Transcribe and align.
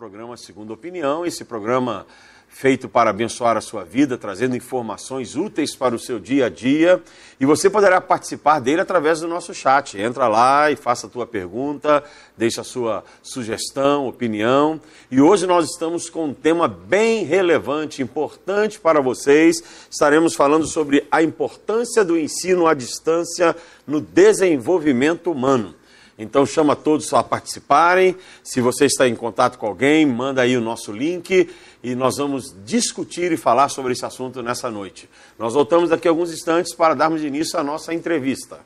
programa 0.00 0.34
Segunda 0.34 0.72
Opinião, 0.72 1.26
esse 1.26 1.44
programa 1.44 2.06
feito 2.48 2.88
para 2.88 3.10
abençoar 3.10 3.58
a 3.58 3.60
sua 3.60 3.84
vida, 3.84 4.16
trazendo 4.16 4.56
informações 4.56 5.36
úteis 5.36 5.76
para 5.76 5.94
o 5.94 5.98
seu 5.98 6.18
dia 6.18 6.46
a 6.46 6.48
dia. 6.48 7.02
E 7.38 7.44
você 7.44 7.68
poderá 7.68 8.00
participar 8.00 8.60
dele 8.60 8.80
através 8.80 9.20
do 9.20 9.28
nosso 9.28 9.52
chat. 9.52 10.00
Entra 10.00 10.26
lá 10.26 10.70
e 10.70 10.74
faça 10.74 11.06
a 11.06 11.10
tua 11.10 11.26
pergunta, 11.26 12.02
deixa 12.34 12.62
a 12.62 12.64
sua 12.64 13.04
sugestão, 13.22 14.08
opinião. 14.08 14.80
E 15.10 15.20
hoje 15.20 15.46
nós 15.46 15.68
estamos 15.70 16.08
com 16.08 16.28
um 16.28 16.34
tema 16.34 16.66
bem 16.66 17.22
relevante, 17.26 18.02
importante 18.02 18.80
para 18.80 19.02
vocês. 19.02 19.62
Estaremos 19.90 20.34
falando 20.34 20.66
sobre 20.66 21.06
a 21.10 21.22
importância 21.22 22.02
do 22.02 22.18
ensino 22.18 22.66
à 22.66 22.72
distância 22.72 23.54
no 23.86 24.00
desenvolvimento 24.00 25.30
humano. 25.30 25.74
Então 26.20 26.44
chama 26.44 26.76
todos 26.76 27.12
a 27.14 27.22
participarem. 27.22 28.14
Se 28.44 28.60
você 28.60 28.84
está 28.84 29.08
em 29.08 29.16
contato 29.16 29.58
com 29.58 29.66
alguém, 29.66 30.04
manda 30.04 30.42
aí 30.42 30.54
o 30.54 30.60
nosso 30.60 30.92
link 30.92 31.48
e 31.82 31.94
nós 31.94 32.18
vamos 32.18 32.54
discutir 32.62 33.32
e 33.32 33.38
falar 33.38 33.70
sobre 33.70 33.94
esse 33.94 34.04
assunto 34.04 34.42
nessa 34.42 34.70
noite. 34.70 35.08
Nós 35.38 35.54
voltamos 35.54 35.88
daqui 35.88 36.06
a 36.06 36.10
alguns 36.10 36.30
instantes 36.30 36.74
para 36.74 36.92
darmos 36.92 37.24
início 37.24 37.58
à 37.58 37.64
nossa 37.64 37.94
entrevista. 37.94 38.60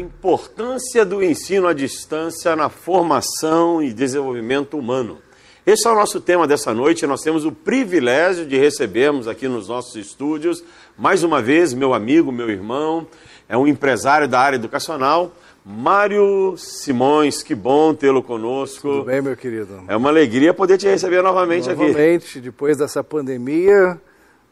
Importância 0.00 1.04
do 1.04 1.22
ensino 1.22 1.68
à 1.68 1.72
distância 1.72 2.56
na 2.56 2.68
formação 2.68 3.82
e 3.82 3.92
desenvolvimento 3.92 4.76
humano. 4.76 5.18
Esse 5.66 5.86
é 5.86 5.90
o 5.90 5.94
nosso 5.94 6.20
tema 6.20 6.46
dessa 6.46 6.74
noite. 6.74 7.06
Nós 7.06 7.20
temos 7.20 7.44
o 7.44 7.52
privilégio 7.52 8.46
de 8.46 8.56
recebermos 8.56 9.28
aqui 9.28 9.46
nos 9.46 9.68
nossos 9.68 9.94
estúdios, 9.94 10.64
mais 10.96 11.22
uma 11.22 11.40
vez, 11.40 11.72
meu 11.74 11.94
amigo, 11.94 12.32
meu 12.32 12.50
irmão, 12.50 13.06
é 13.48 13.56
um 13.56 13.66
empresário 13.66 14.26
da 14.26 14.40
área 14.40 14.56
educacional, 14.56 15.32
Mário 15.64 16.54
Simões, 16.56 17.42
que 17.42 17.54
bom 17.54 17.94
tê-lo 17.94 18.22
conosco. 18.22 18.88
Tudo 18.88 19.04
bem, 19.04 19.20
meu 19.20 19.36
querido? 19.36 19.84
É 19.86 19.96
uma 19.96 20.08
alegria 20.08 20.54
poder 20.54 20.78
te 20.78 20.88
receber 20.88 21.22
novamente, 21.22 21.68
novamente 21.68 21.70
aqui. 21.70 21.92
Novamente, 21.92 22.40
depois 22.40 22.78
dessa 22.78 23.04
pandemia, 23.04 24.00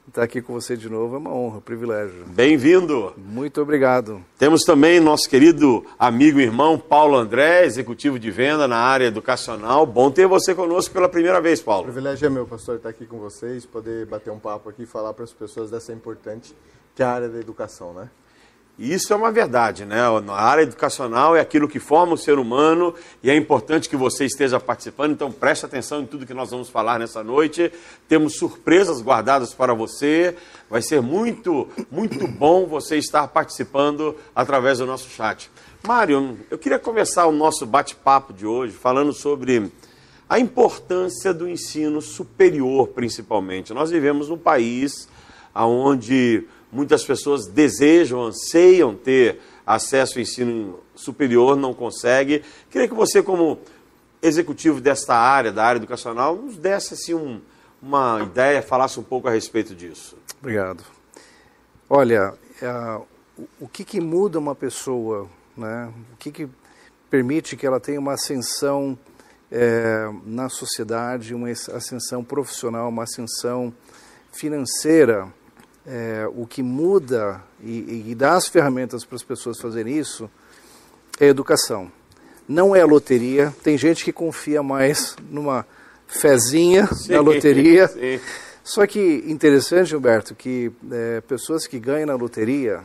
estar 0.09 0.23
aqui 0.23 0.41
com 0.41 0.53
você 0.53 0.77
de 0.77 0.89
novo 0.89 1.15
é 1.15 1.19
uma 1.19 1.33
honra, 1.33 1.59
um 1.59 1.61
privilégio. 1.61 2.25
Bem-vindo. 2.27 3.13
Muito 3.17 3.61
obrigado. 3.61 4.23
Temos 4.39 4.63
também 4.63 5.01
nosso 5.01 5.29
querido 5.29 5.85
amigo 5.99 6.41
e 6.41 6.45
irmão 6.45 6.79
Paulo 6.79 7.17
André, 7.17 7.65
executivo 7.65 8.19
de 8.19 8.31
venda 8.31 8.67
na 8.67 8.79
área 8.79 9.05
educacional. 9.05 9.85
Bom 9.85 10.11
ter 10.11 10.27
você 10.27 10.55
conosco 10.55 10.93
pela 10.93 11.09
primeira 11.09 11.41
vez, 11.41 11.61
Paulo. 11.61 11.83
O 11.83 11.93
privilégio 11.93 12.27
é 12.27 12.31
meu, 12.31 12.47
pastor, 12.47 12.77
estar 12.77 12.89
aqui 12.89 13.07
com 13.07 13.19
vocês, 13.19 13.67
poder 13.67 14.07
bater 14.07 14.31
um 14.31 14.39
papo 14.39 14.71
aqui 14.71 14.85
e 14.85 14.87
falar 14.87 15.13
para 15.13 15.25
as 15.25 15.33
pessoas 15.33 15.71
dessa 15.71 15.93
importante 15.93 16.55
que 16.95 17.03
é 17.03 17.07
a 17.07 17.13
área 17.13 17.29
da 17.29 17.39
educação, 17.39 17.93
né? 17.93 18.11
E 18.79 18.95
isso 18.95 19.13
é 19.13 19.17
uma 19.17 19.33
verdade, 19.33 19.85
né? 19.85 20.01
A 20.29 20.43
área 20.43 20.63
educacional 20.63 21.35
é 21.35 21.41
aquilo 21.41 21.67
que 21.67 21.81
forma 21.81 22.13
o 22.13 22.17
ser 22.17 22.39
humano 22.39 22.95
e 23.21 23.29
é 23.29 23.35
importante 23.35 23.89
que 23.89 23.97
você 23.97 24.25
esteja 24.25 24.61
participando, 24.61 25.11
então 25.11 25.33
preste 25.33 25.67
atenção 25.67 26.01
em 26.01 26.07
tudo 26.07 26.25
que 26.25 26.33
nós 26.33 26.53
vamos 26.53 26.69
falar 26.69 26.97
nessa 26.97 27.25
noite. 27.25 27.73
Temos 28.09 28.37
surpresas 28.37 29.03
guardadas 29.03 29.53
para 29.53 29.75
você. 29.75 30.37
Vai 30.71 30.81
ser 30.81 31.03
muito, 31.03 31.67
muito 31.91 32.29
bom 32.29 32.67
você 32.67 32.97
estar 32.97 33.27
participando 33.27 34.15
através 34.33 34.79
do 34.79 34.87
nosso 34.87 35.09
chat. 35.09 35.51
Mário, 35.85 36.39
eu 36.49 36.57
queria 36.57 36.79
começar 36.79 37.27
o 37.27 37.33
nosso 37.33 37.67
bate-papo 37.67 38.33
de 38.33 38.47
hoje 38.47 38.75
falando 38.75 39.13
sobre 39.13 39.73
a 40.29 40.39
importância 40.39 41.35
do 41.35 41.49
ensino 41.49 42.01
superior, 42.01 42.89
principalmente. 42.89 43.75
Nós 43.75 43.91
vivemos 43.91 44.29
num 44.29 44.39
país 44.39 45.09
onde 45.53 46.47
Muitas 46.71 47.05
pessoas 47.05 47.47
desejam, 47.47 48.23
anseiam 48.23 48.95
ter 48.95 49.41
acesso 49.67 50.19
ao 50.19 50.23
ensino 50.23 50.81
superior, 50.95 51.57
não 51.57 51.73
conseguem. 51.73 52.43
Queria 52.71 52.89
que 52.89 52.95
você, 52.95 53.23
como 53.23 53.59
executivo 54.23 54.81
desta 54.81 55.15
área, 55.15 55.53
da 55.53 55.65
área 55.65 55.79
educacional, 55.79 56.37
nos 56.37 56.57
desse 56.57 56.95
assim, 56.95 57.15
um, 57.15 57.41
uma 57.83 58.21
ideia, 58.23 58.63
falasse 58.63 58.99
um 58.99 59.03
pouco 59.03 59.29
a 59.29 59.31
respeito 59.31 59.75
disso. 59.75 60.17
Obrigado. 60.41 60.83
Olha, 61.89 62.35
é, 62.61 63.01
o 63.61 63.69
que, 63.69 63.85
que 63.85 64.01
muda 64.01 64.39
uma 64.39 64.55
pessoa, 64.55 65.29
né? 65.57 65.93
o 66.13 66.17
que, 66.17 66.31
que 66.31 66.49
permite 67.09 67.57
que 67.57 67.67
ela 67.67 67.81
tenha 67.81 67.99
uma 67.99 68.15
ascensão 68.15 68.99
é, 69.51 70.11
na 70.25 70.49
sociedade, 70.49 71.35
uma 71.35 71.49
ascensão 71.51 72.23
profissional, 72.23 72.89
uma 72.89 73.05
ascensão 73.05 73.73
financeira, 74.33 75.33
é, 75.89 76.29
o 76.37 76.47
que 76.47 76.63
muda 76.63 77.43
e, 77.63 78.11
e 78.11 78.15
dá 78.15 78.35
as 78.35 78.47
ferramentas 78.47 79.07
para 79.07 79.17
as 79.17 79.23
pessoas 79.23 79.59
fazerem 79.59 79.99
isso 79.99 80.31
é 81.19 81.25
a 81.25 81.29
educação. 81.29 81.91
Não 82.47 82.77
é 82.77 82.83
a 82.83 82.87
loteria. 82.87 83.55
Tem 83.63 83.79
gente 83.79 84.05
que 84.05 84.13
confia 84.13 84.63
mais 84.63 85.17
numa 85.31 85.67
fezinha 86.07 86.87
sim, 86.95 87.13
na 87.13 87.21
loteria. 87.21 87.89
Sim. 87.89 88.21
Só 88.63 88.87
que 88.87 89.25
interessante, 89.27 89.89
Gilberto, 89.89 90.35
que 90.35 90.71
é, 90.93 91.23
pessoas 91.23 91.67
que 91.67 91.79
ganham 91.79 92.07
na 92.07 92.15
loteria 92.15 92.83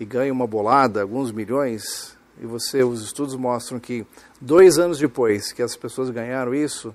e 0.00 0.04
ganham 0.06 0.34
uma 0.34 0.46
bolada, 0.46 1.02
alguns 1.02 1.30
milhões, 1.30 2.16
e 2.40 2.46
você, 2.46 2.82
os 2.82 3.02
estudos 3.02 3.36
mostram 3.36 3.78
que 3.78 4.06
dois 4.40 4.78
anos 4.78 4.98
depois 4.98 5.52
que 5.52 5.60
as 5.60 5.76
pessoas 5.76 6.08
ganharam 6.08 6.54
isso, 6.54 6.94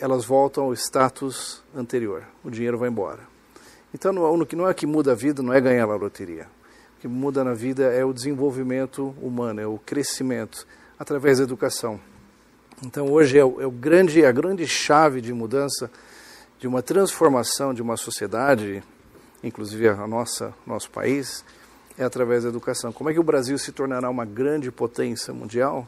elas 0.00 0.24
voltam 0.24 0.64
ao 0.64 0.74
status 0.74 1.60
anterior. 1.74 2.22
O 2.44 2.50
dinheiro 2.50 2.78
vai 2.78 2.88
embora. 2.88 3.31
Então, 3.94 4.14
o 4.16 4.46
que 4.46 4.56
não 4.56 4.68
é 4.68 4.72
que 4.72 4.86
muda 4.86 5.12
a 5.12 5.14
vida, 5.14 5.42
não 5.42 5.52
é 5.52 5.60
ganhar 5.60 5.84
a 5.84 5.94
loteria. 5.96 6.46
O 6.96 7.00
que 7.00 7.08
muda 7.08 7.44
na 7.44 7.52
vida 7.52 7.84
é 7.84 8.04
o 8.04 8.12
desenvolvimento 8.12 9.14
humano, 9.20 9.60
é 9.60 9.66
o 9.66 9.78
crescimento 9.78 10.66
através 10.98 11.38
da 11.38 11.44
educação. 11.44 12.00
Então, 12.84 13.10
hoje 13.12 13.38
é, 13.38 13.44
o, 13.44 13.60
é 13.60 13.66
o 13.66 13.70
grande, 13.70 14.24
a 14.24 14.32
grande 14.32 14.66
chave 14.66 15.20
de 15.20 15.32
mudança, 15.32 15.90
de 16.58 16.66
uma 16.66 16.82
transformação 16.82 17.74
de 17.74 17.82
uma 17.82 17.96
sociedade, 17.96 18.82
inclusive 19.42 19.88
a 19.88 20.06
nossa 20.06 20.54
nosso 20.66 20.90
país, 20.90 21.44
é 21.98 22.04
através 22.04 22.44
da 22.44 22.48
educação. 22.48 22.92
Como 22.92 23.10
é 23.10 23.12
que 23.12 23.20
o 23.20 23.24
Brasil 23.24 23.58
se 23.58 23.72
tornará 23.72 24.08
uma 24.08 24.24
grande 24.24 24.70
potência 24.70 25.34
mundial 25.34 25.86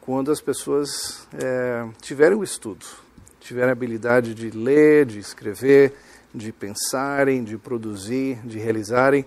quando 0.00 0.30
as 0.30 0.40
pessoas 0.40 1.26
é, 1.34 1.86
tiverem 2.00 2.36
o 2.36 2.44
estudo, 2.44 2.84
tiverem 3.40 3.70
a 3.70 3.72
habilidade 3.72 4.34
de 4.34 4.50
ler, 4.50 5.06
de 5.06 5.18
escrever, 5.18 5.94
de 6.34 6.52
pensarem, 6.52 7.44
de 7.44 7.58
produzir, 7.58 8.38
de 8.44 8.58
realizarem. 8.58 9.24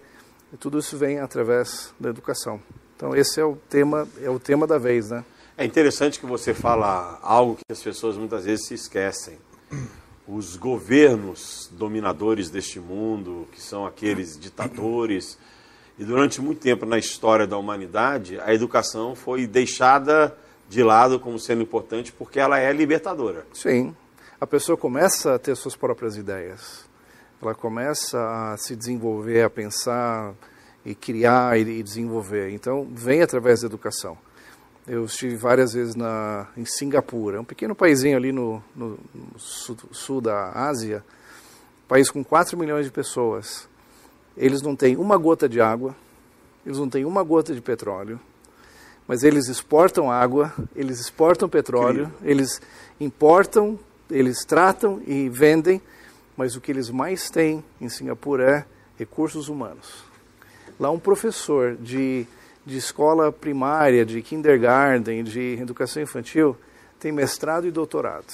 E 0.53 0.57
tudo 0.57 0.79
isso 0.79 0.97
vem 0.97 1.19
através 1.19 1.93
da 1.99 2.09
educação. 2.09 2.61
Então 2.95 3.15
esse 3.15 3.39
é 3.39 3.43
o 3.43 3.55
tema, 3.69 4.07
é 4.21 4.29
o 4.29 4.39
tema 4.39 4.65
da 4.65 4.77
vez, 4.77 5.09
né? 5.09 5.23
É 5.57 5.63
interessante 5.63 6.19
que 6.19 6.25
você 6.25 6.53
fala 6.53 7.19
algo 7.21 7.55
que 7.55 7.71
as 7.71 7.81
pessoas 7.81 8.17
muitas 8.17 8.45
vezes 8.45 8.67
se 8.67 8.73
esquecem. 8.73 9.37
Os 10.27 10.57
governos 10.57 11.69
dominadores 11.71 12.49
deste 12.49 12.79
mundo, 12.79 13.47
que 13.51 13.61
são 13.61 13.85
aqueles 13.85 14.37
ditadores, 14.37 15.37
e 15.97 16.03
durante 16.03 16.41
muito 16.41 16.59
tempo 16.59 16.85
na 16.85 16.97
história 16.97 17.47
da 17.47 17.57
humanidade, 17.57 18.39
a 18.41 18.53
educação 18.53 19.15
foi 19.15 19.47
deixada 19.47 20.35
de 20.67 20.83
lado 20.83 21.19
como 21.19 21.39
sendo 21.39 21.61
importante 21.61 22.11
porque 22.11 22.39
ela 22.39 22.59
é 22.59 22.73
libertadora. 22.73 23.45
Sim. 23.53 23.95
A 24.41 24.45
pessoa 24.45 24.77
começa 24.77 25.35
a 25.35 25.39
ter 25.39 25.55
suas 25.55 25.75
próprias 25.75 26.17
ideias 26.17 26.85
ela 27.45 27.55
começa 27.55 28.17
a 28.17 28.57
se 28.57 28.75
desenvolver, 28.75 29.43
a 29.43 29.49
pensar 29.49 30.33
e 30.85 30.93
criar 30.93 31.57
e 31.57 31.81
desenvolver. 31.81 32.51
Então, 32.51 32.87
vem 32.91 33.21
através 33.21 33.61
da 33.61 33.67
educação. 33.67 34.17
Eu 34.87 35.05
estive 35.05 35.35
várias 35.35 35.73
vezes 35.73 35.95
na, 35.95 36.47
em 36.55 36.65
Singapura, 36.65 37.41
um 37.41 37.43
pequeno 37.43 37.73
paísinho 37.73 38.15
ali 38.15 38.31
no, 38.31 38.63
no, 38.75 38.99
no 39.13 39.39
sul, 39.39 39.75
sul, 39.91 40.21
da 40.21 40.51
Ásia, 40.51 41.03
país 41.87 42.11
com 42.11 42.23
4 42.23 42.55
milhões 42.57 42.85
de 42.85 42.91
pessoas. 42.91 43.67
Eles 44.37 44.61
não 44.61 44.75
têm 44.75 44.95
uma 44.95 45.17
gota 45.17 45.49
de 45.49 45.59
água, 45.59 45.95
eles 46.63 46.77
não 46.77 46.87
têm 46.87 47.03
uma 47.03 47.23
gota 47.23 47.53
de 47.53 47.61
petróleo, 47.61 48.19
mas 49.07 49.23
eles 49.23 49.47
exportam 49.47 50.11
água, 50.11 50.53
eles 50.75 50.99
exportam 50.99 51.49
petróleo, 51.49 52.03
Incrível. 52.03 52.29
eles 52.29 52.61
importam, 52.99 53.79
eles 54.09 54.45
tratam 54.45 55.01
e 55.07 55.29
vendem 55.29 55.81
mas 56.37 56.55
o 56.55 56.61
que 56.61 56.71
eles 56.71 56.89
mais 56.89 57.29
têm 57.29 57.63
em 57.79 57.89
Singapura 57.89 58.49
é 58.51 58.65
recursos 58.97 59.49
humanos. 59.49 60.03
Lá 60.79 60.91
um 60.91 60.99
professor 60.99 61.75
de 61.75 62.27
de 62.65 62.77
escola 62.77 63.31
primária, 63.31 64.05
de 64.05 64.21
kindergarten, 64.21 65.23
de 65.23 65.57
educação 65.61 66.01
infantil, 66.01 66.57
tem 66.99 67.11
mestrado 67.11 67.67
e 67.67 67.71
doutorado. 67.71 68.25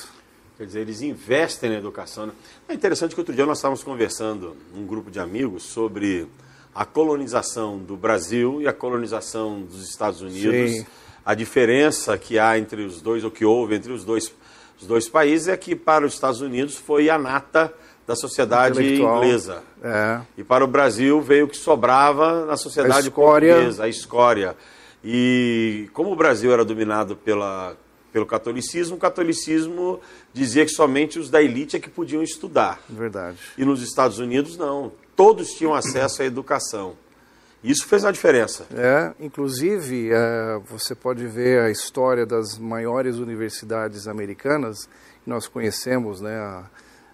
Quer 0.58 0.66
dizer, 0.66 0.80
eles 0.82 1.02
investem 1.02 1.70
na 1.70 1.78
educação. 1.78 2.28
Né? 2.28 2.34
É 2.70 2.74
interessante 2.74 3.14
que 3.14 3.20
outro 3.20 3.36
dia 3.36 3.46
nós 3.46 3.58
estávamos 3.58 3.84
conversando, 3.84 4.56
um 4.76 4.86
grupo 4.86 5.12
de 5.12 5.20
amigos, 5.20 5.64
sobre 5.64 6.28
a 6.74 6.86
colonização 6.86 7.78
do 7.78 7.98
Brasil 7.98 8.62
e 8.62 8.68
a 8.68 8.74
colonização 8.74 9.64
dos 9.64 9.84
Estados 9.90 10.22
Unidos. 10.22 10.72
Sim. 10.72 10.86
A 11.26 11.36
diferença 11.36 12.18
que 12.18 12.40
há 12.40 12.58
entre 12.58 12.84
os 12.84 13.02
dois, 13.02 13.24
ou 13.24 13.32
que 13.32 13.44
houve 13.44 13.76
entre 13.76 13.92
os 13.92 14.06
dois, 14.06 14.34
os 14.80 14.88
dois 14.88 15.10
países, 15.10 15.50
é 15.50 15.58
que 15.58 15.76
para 15.76 16.06
os 16.06 16.14
Estados 16.14 16.42
Unidos 16.42 16.76
foi 16.78 17.10
a 17.10 17.18
nata 17.18 17.74
da 18.12 18.16
sociedade 18.16 18.84
inglesa. 18.84 19.64
É. 19.82 20.20
E 20.38 20.44
para 20.44 20.64
o 20.64 20.68
Brasil 20.68 21.22
veio 21.22 21.46
o 21.46 21.48
que 21.48 21.56
sobrava 21.56 22.46
na 22.46 22.58
sociedade 22.58 23.08
a 23.08 23.12
portuguesa, 23.12 23.86
a 23.86 23.90
escória. 23.90 24.56
E 25.04 25.90
como 25.94 26.12
o 26.12 26.16
Brasil 26.16 26.52
era 26.52 26.66
dominado 26.66 27.16
pela, 27.16 27.76
pelo 28.12 28.26
catolicismo, 28.26 28.98
o 28.98 29.00
catolicismo 29.00 30.00
dizia 30.34 30.66
que 30.66 30.72
somente 30.72 31.18
os 31.18 31.30
da 31.30 31.42
elite 31.42 31.78
é 31.78 31.80
que 31.80 31.90
podiam 31.90 32.22
estudar. 32.22 32.82
Verdade. 32.90 33.38
E 33.58 33.64
nos 33.64 33.82
Estados 33.82 34.20
Unidos, 34.20 34.58
não. 34.58 34.92
Todos 35.16 35.54
tinham 35.54 35.74
acesso 35.74 36.22
à 36.22 36.26
educação. 36.26 36.96
Isso 37.64 37.86
fez 37.86 38.04
a 38.04 38.12
diferença. 38.12 38.66
É, 38.76 39.14
inclusive, 39.20 40.10
é, 40.12 40.60
você 40.70 40.94
pode 40.96 41.26
ver 41.28 41.62
a 41.62 41.72
história 41.72 42.26
das 42.26 42.58
maiores 42.58 43.18
universidades 43.18 44.08
americanas, 44.08 44.90
que 45.24 45.30
nós 45.30 45.48
conhecemos, 45.48 46.20
né, 46.20 46.38
a, 46.38 46.66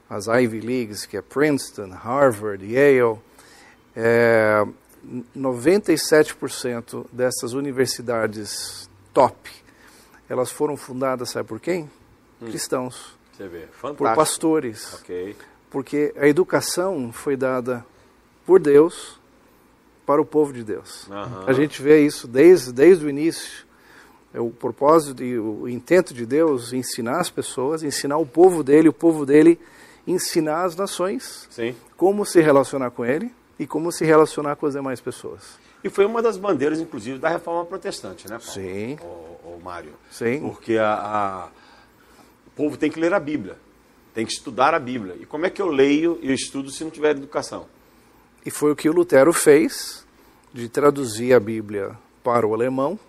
as 0.09 0.27
Ivy 0.27 0.62
Leagues, 0.62 1.06
que 1.06 1.18
é 1.18 1.21
Princeton, 1.21 1.89
Harvard, 1.89 2.65
Yale, 2.65 3.19
é, 3.95 4.65
97% 5.36 7.06
dessas 7.12 7.54
universidades 7.54 8.89
top, 9.13 9.50
elas 10.30 10.51
foram 10.51 10.77
fundadas, 10.77 11.31
sabe 11.31 11.48
por 11.48 11.59
quem? 11.59 11.89
Hum. 12.42 12.48
Cristãos. 12.48 13.18
Você 13.36 13.48
vê, 13.48 13.68
fantástico. 13.68 13.98
Por 13.98 14.15
pastores. 14.15 14.94
Ok. 14.95 15.36
Porque 15.69 16.13
a 16.18 16.27
educação 16.27 17.12
foi 17.12 17.36
dada 17.36 17.86
por 18.45 18.60
Deus 18.60 19.19
para 20.06 20.21
o 20.21 20.25
povo 20.25 20.53
de 20.53 20.63
Deus. 20.63 21.07
Uhum. 21.07 21.48
A 21.48 21.53
gente 21.53 21.81
vê 21.81 22.06
isso 22.06 22.27
desde, 22.27 22.71
desde 22.71 23.06
o 23.06 23.10
início. 23.10 23.68
É 24.33 24.39
o 24.39 24.50
propósito 24.50 25.24
e 25.24 25.38
o 25.38 25.68
intento 25.68 26.13
de 26.13 26.25
Deus 26.25 26.74
ensinar 26.74 27.19
as 27.19 27.30
pessoas, 27.30 27.83
ensinar 27.83 28.18
o 28.18 28.25
povo 28.25 28.63
dele, 28.63 28.89
o 28.89 28.94
povo 28.94 29.25
dele 29.25 29.60
ensinar 30.07 30.63
as 30.63 30.75
nações 30.75 31.48
Sim. 31.51 31.75
como 31.98 32.25
se 32.25 32.39
relacionar 32.42 32.92
com 32.92 33.06
ele 33.06 33.31
e 33.59 33.68
como 33.68 33.92
se 33.92 34.06
relacionar 34.06 34.56
com 34.56 34.65
as 34.65 34.74
demais 34.74 35.01
pessoas. 35.01 35.59
E 35.83 35.89
foi 35.89 36.06
uma 36.06 36.21
das 36.21 36.38
bandeiras, 36.38 36.80
inclusive, 36.80 37.19
da 37.19 37.30
reforma 37.30 37.65
protestante, 37.65 38.27
né, 38.30 38.38
Paulo? 38.39 38.54
Sim. 38.54 38.98
O, 39.01 39.57
o 39.57 39.62
Mário. 39.63 39.94
Sim. 40.09 40.39
Porque 40.39 40.77
a, 40.77 40.94
a, 40.94 41.48
o 42.48 42.51
povo 42.56 42.77
tem 42.77 42.89
que 42.89 43.00
ler 43.00 43.13
a 43.13 43.19
Bíblia, 43.19 43.57
tem 44.13 44.25
que 44.25 44.31
estudar 44.31 44.74
a 44.74 44.80
Bíblia. 44.80 45.15
E 45.19 45.25
como 45.25 45.45
é 45.45 45.50
que 45.50 45.62
eu 45.62 45.68
leio 45.68 46.18
e 46.21 46.31
estudo 46.33 46.71
se 46.71 46.83
não 46.83 46.89
tiver 46.89 47.12
educação? 47.12 47.65
E 48.45 48.50
foi 48.50 48.71
o 48.71 48.75
que 48.75 48.89
o 48.89 48.94
Lutero 48.94 49.33
fez, 49.33 50.06
de 50.53 50.69
traduzir 50.69 51.33
a 51.33 51.39
Bíblia 51.39 51.98
para 52.24 52.48
o 52.48 52.53
alemão, 52.53 53.00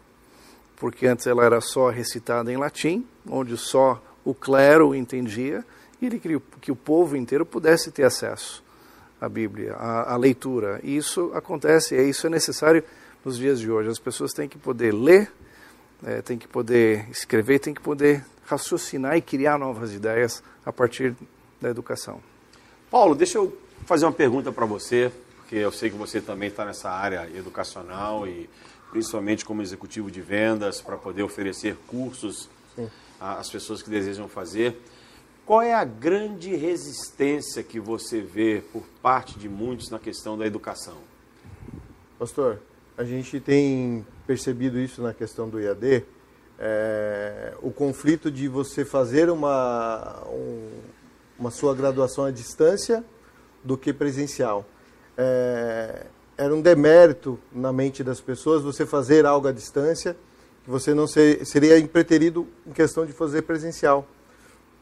porque 0.76 1.06
antes 1.06 1.26
ela 1.26 1.44
era 1.44 1.60
só 1.60 1.88
recitada 1.88 2.52
em 2.52 2.56
latim, 2.56 3.06
onde 3.28 3.56
só 3.56 4.02
o 4.24 4.34
clero 4.34 4.94
entendia, 4.94 5.64
e 6.00 6.06
ele 6.06 6.18
queria 6.18 6.40
que 6.60 6.70
o 6.70 6.76
povo 6.76 7.16
inteiro 7.16 7.44
pudesse 7.44 7.90
ter 7.90 8.04
acesso 8.04 8.62
à 9.20 9.28
Bíblia, 9.28 9.74
à, 9.74 10.14
à 10.14 10.16
leitura. 10.16 10.80
E 10.82 10.96
isso 10.96 11.32
acontece, 11.34 11.94
e 11.94 12.08
isso 12.08 12.26
é 12.26 12.30
necessário 12.30 12.84
nos 13.24 13.36
dias 13.36 13.58
de 13.58 13.70
hoje. 13.70 13.88
As 13.88 13.98
pessoas 13.98 14.32
têm 14.32 14.48
que 14.48 14.58
poder 14.58 14.92
ler, 14.94 15.30
é, 16.04 16.22
têm 16.22 16.38
que 16.38 16.46
poder 16.46 17.08
escrever, 17.10 17.58
têm 17.58 17.74
que 17.74 17.80
poder 17.80 18.24
raciocinar 18.46 19.16
e 19.16 19.20
criar 19.20 19.58
novas 19.58 19.92
ideias 19.92 20.42
a 20.64 20.72
partir 20.72 21.14
da 21.60 21.68
educação. 21.68 22.20
Paulo, 22.90 23.14
deixa 23.14 23.38
eu 23.38 23.56
fazer 23.84 24.06
uma 24.06 24.12
pergunta 24.12 24.52
para 24.52 24.64
você, 24.64 25.12
porque 25.36 25.56
eu 25.56 25.72
sei 25.72 25.90
que 25.90 25.96
você 25.96 26.20
também 26.20 26.48
está 26.48 26.64
nessa 26.64 26.90
área 26.90 27.28
educacional 27.34 28.26
e 28.26 28.48
principalmente 28.90 29.44
como 29.44 29.60
executivo 29.60 30.10
de 30.10 30.20
vendas 30.20 30.80
para 30.80 30.96
poder 30.96 31.22
oferecer 31.22 31.76
cursos 31.86 32.48
às 33.20 33.50
pessoas 33.50 33.82
que 33.82 33.90
desejam 33.90 34.28
fazer. 34.28 34.80
Qual 35.48 35.62
é 35.62 35.72
a 35.72 35.82
grande 35.82 36.54
resistência 36.54 37.62
que 37.62 37.80
você 37.80 38.20
vê 38.20 38.62
por 38.70 38.82
parte 39.00 39.38
de 39.38 39.48
muitos 39.48 39.88
na 39.88 39.98
questão 39.98 40.36
da 40.36 40.44
educação? 40.44 40.98
Pastor, 42.18 42.60
a 42.98 43.02
gente 43.02 43.40
tem 43.40 44.06
percebido 44.26 44.78
isso 44.78 45.00
na 45.00 45.14
questão 45.14 45.48
do 45.48 45.58
IAD, 45.58 46.04
é, 46.58 47.54
o 47.62 47.70
conflito 47.70 48.30
de 48.30 48.46
você 48.46 48.84
fazer 48.84 49.30
uma, 49.30 50.22
um, 50.26 50.68
uma 51.38 51.50
sua 51.50 51.74
graduação 51.74 52.26
à 52.26 52.30
distância 52.30 53.02
do 53.64 53.78
que 53.78 53.90
presencial. 53.90 54.66
É, 55.16 56.08
era 56.36 56.54
um 56.54 56.60
demérito 56.60 57.38
na 57.50 57.72
mente 57.72 58.04
das 58.04 58.20
pessoas 58.20 58.62
você 58.62 58.84
fazer 58.84 59.24
algo 59.24 59.48
à 59.48 59.52
distância, 59.52 60.14
que 60.62 60.68
você 60.68 60.92
não 60.92 61.06
ser, 61.06 61.42
seria 61.46 61.78
impreterido 61.78 62.46
em 62.66 62.72
questão 62.72 63.06
de 63.06 63.14
fazer 63.14 63.40
presencial. 63.40 64.06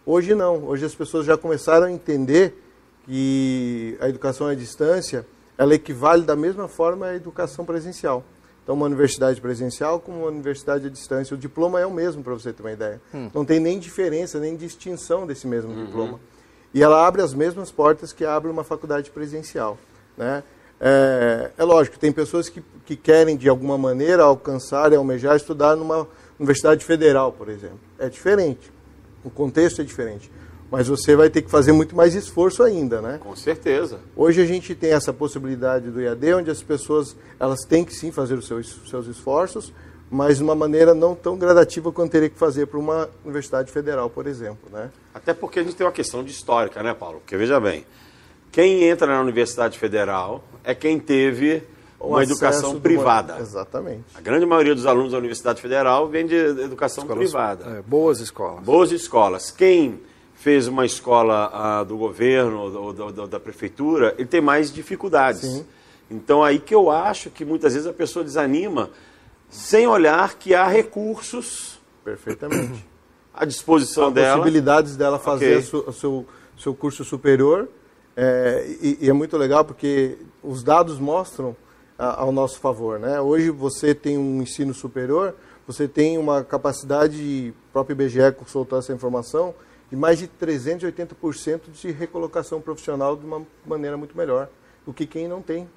Hoje 0.08 0.36
não, 0.36 0.64
hoje 0.66 0.84
as 0.84 0.94
pessoas 0.94 1.26
já 1.26 1.36
começaram 1.36 1.86
a 1.86 1.90
entender 1.90 2.62
que 3.04 3.96
a 4.00 4.08
educação 4.08 4.46
à 4.46 4.54
distância 4.54 5.26
ela 5.58 5.74
equivale 5.74 6.22
da 6.22 6.36
mesma 6.36 6.68
forma 6.68 7.06
à 7.06 7.16
educação 7.16 7.64
presencial. 7.64 8.22
Então, 8.62 8.76
uma 8.76 8.86
universidade 8.86 9.40
presencial 9.40 9.98
como 9.98 10.18
uma 10.18 10.28
universidade 10.28 10.86
à 10.86 10.90
distância, 10.90 11.34
o 11.34 11.38
diploma 11.38 11.80
é 11.80 11.86
o 11.86 11.90
mesmo, 11.90 12.22
para 12.22 12.34
você 12.34 12.52
ter 12.52 12.62
uma 12.62 12.70
ideia. 12.70 13.00
Hum. 13.12 13.30
Não 13.34 13.44
tem 13.44 13.58
nem 13.58 13.80
diferença, 13.80 14.38
nem 14.38 14.54
distinção 14.54 15.26
desse 15.26 15.46
mesmo 15.46 15.72
uhum. 15.72 15.86
diploma. 15.86 16.20
E 16.72 16.84
ela 16.84 17.04
abre 17.04 17.20
as 17.20 17.34
mesmas 17.34 17.72
portas 17.72 18.12
que 18.12 18.24
abre 18.24 18.48
uma 18.48 18.62
faculdade 18.62 19.10
presencial. 19.10 19.76
Né? 20.16 20.44
É, 20.80 21.50
é 21.58 21.64
lógico, 21.64 21.98
tem 21.98 22.12
pessoas 22.12 22.48
que, 22.48 22.62
que 22.84 22.94
querem, 22.94 23.36
de 23.36 23.48
alguma 23.48 23.76
maneira, 23.76 24.22
alcançar 24.22 24.92
e 24.92 24.96
almejar 24.96 25.34
estudar 25.34 25.74
numa 25.74 26.06
universidade 26.38 26.84
federal, 26.84 27.32
por 27.32 27.48
exemplo. 27.48 27.80
É 27.98 28.08
diferente 28.08 28.75
o 29.26 29.30
contexto 29.30 29.80
é 29.80 29.84
diferente. 29.84 30.30
Mas 30.70 30.88
você 30.88 31.14
vai 31.14 31.28
ter 31.28 31.42
que 31.42 31.50
fazer 31.50 31.72
muito 31.72 31.94
mais 31.94 32.14
esforço 32.14 32.62
ainda, 32.62 33.00
né? 33.00 33.18
Com 33.20 33.34
certeza. 33.36 34.00
Hoje 34.16 34.40
a 34.40 34.46
gente 34.46 34.74
tem 34.74 34.92
essa 34.92 35.12
possibilidade 35.12 35.90
do 35.90 36.00
IAD, 36.00 36.34
onde 36.34 36.50
as 36.50 36.62
pessoas 36.62 37.16
elas 37.38 37.60
têm 37.68 37.84
que 37.84 37.94
sim 37.94 38.10
fazer 38.10 38.34
os 38.34 38.46
seus, 38.46 38.80
seus 38.88 39.06
esforços, 39.06 39.72
mas 40.10 40.38
de 40.38 40.42
uma 40.42 40.54
maneira 40.54 40.94
não 40.94 41.14
tão 41.14 41.36
gradativa 41.36 41.92
quanto 41.92 42.12
teria 42.12 42.28
que 42.28 42.38
fazer 42.38 42.66
para 42.66 42.78
uma 42.78 43.08
universidade 43.24 43.70
federal, 43.70 44.08
por 44.10 44.26
exemplo, 44.26 44.68
né? 44.72 44.90
Até 45.14 45.34
porque 45.34 45.60
a 45.60 45.62
gente 45.62 45.76
tem 45.76 45.86
uma 45.86 45.92
questão 45.92 46.22
de 46.22 46.30
histórica, 46.30 46.82
né, 46.82 46.94
Paulo? 46.94 47.18
Porque 47.18 47.36
veja 47.36 47.60
bem, 47.60 47.84
quem 48.50 48.84
entra 48.84 49.06
na 49.06 49.20
universidade 49.20 49.78
federal 49.78 50.44
é 50.64 50.74
quem 50.74 50.98
teve 50.98 51.62
uma 52.00 52.22
educação 52.22 52.80
privada. 52.80 53.34
Uma... 53.34 53.42
Exatamente. 53.42 54.04
A 54.14 54.20
grande 54.20 54.46
maioria 54.46 54.74
dos 54.74 54.86
alunos 54.86 55.12
da 55.12 55.18
Universidade 55.18 55.60
Federal 55.60 56.08
vem 56.08 56.26
de 56.26 56.34
educação 56.34 57.04
Escolas, 57.04 57.24
privada. 57.24 57.78
É, 57.78 57.82
boas 57.82 58.20
escolas. 58.20 58.64
Boas 58.64 58.92
escolas. 58.92 59.50
Quem 59.50 60.00
fez 60.34 60.68
uma 60.68 60.84
escola 60.84 61.50
ah, 61.52 61.84
do 61.84 61.96
governo 61.96 62.58
ou 62.58 62.92
da, 62.92 63.10
da, 63.10 63.26
da, 63.26 63.40
prefeitura, 63.40 64.14
ele 64.18 64.28
tem 64.28 64.40
mais 64.40 64.72
dificuldades. 64.72 65.40
Sim. 65.40 65.66
Então 66.10 66.44
aí 66.44 66.58
que 66.58 66.74
eu 66.74 66.90
acho 66.90 67.30
que 67.30 67.44
muitas 67.44 67.72
vezes 67.72 67.88
a 67.88 67.92
pessoa 67.92 68.24
desanima 68.24 68.90
sem 69.48 69.86
olhar 69.86 70.34
que 70.34 70.54
há 70.54 70.66
recursos 70.66 71.80
perfeitamente 72.04 72.84
à 73.34 73.44
disposição 73.44 74.08
há 74.08 74.10
dela. 74.10 74.36
possibilidades 74.36 74.96
dela 74.96 75.18
fazer 75.18 75.58
okay. 75.58 75.80
o 75.86 75.92
seu, 75.92 76.26
seu 76.58 76.74
curso 76.74 77.04
superior. 77.04 77.68
É, 78.16 78.66
e, 78.80 78.98
e 79.02 79.10
é 79.10 79.12
muito 79.12 79.36
legal 79.36 79.64
porque 79.64 80.16
os 80.42 80.62
dados 80.62 80.98
mostram 80.98 81.56
ao 81.98 82.30
nosso 82.30 82.60
favor. 82.60 82.98
Né? 82.98 83.20
Hoje 83.20 83.50
você 83.50 83.94
tem 83.94 84.18
um 84.18 84.42
ensino 84.42 84.74
superior, 84.74 85.34
você 85.66 85.88
tem 85.88 86.18
uma 86.18 86.44
capacidade, 86.44 87.52
próprio 87.72 87.94
IBGE 87.94 88.20
soltou 88.46 88.78
essa 88.78 88.92
informação, 88.92 89.54
de 89.90 89.96
mais 89.96 90.18
de 90.18 90.28
380% 90.28 91.60
de 91.72 91.90
recolocação 91.92 92.60
profissional 92.60 93.16
de 93.16 93.24
uma 93.24 93.46
maneira 93.64 93.96
muito 93.96 94.16
melhor 94.16 94.48
do 94.84 94.92
que 94.92 95.06
quem 95.06 95.28
não 95.28 95.40
tem. 95.40 95.68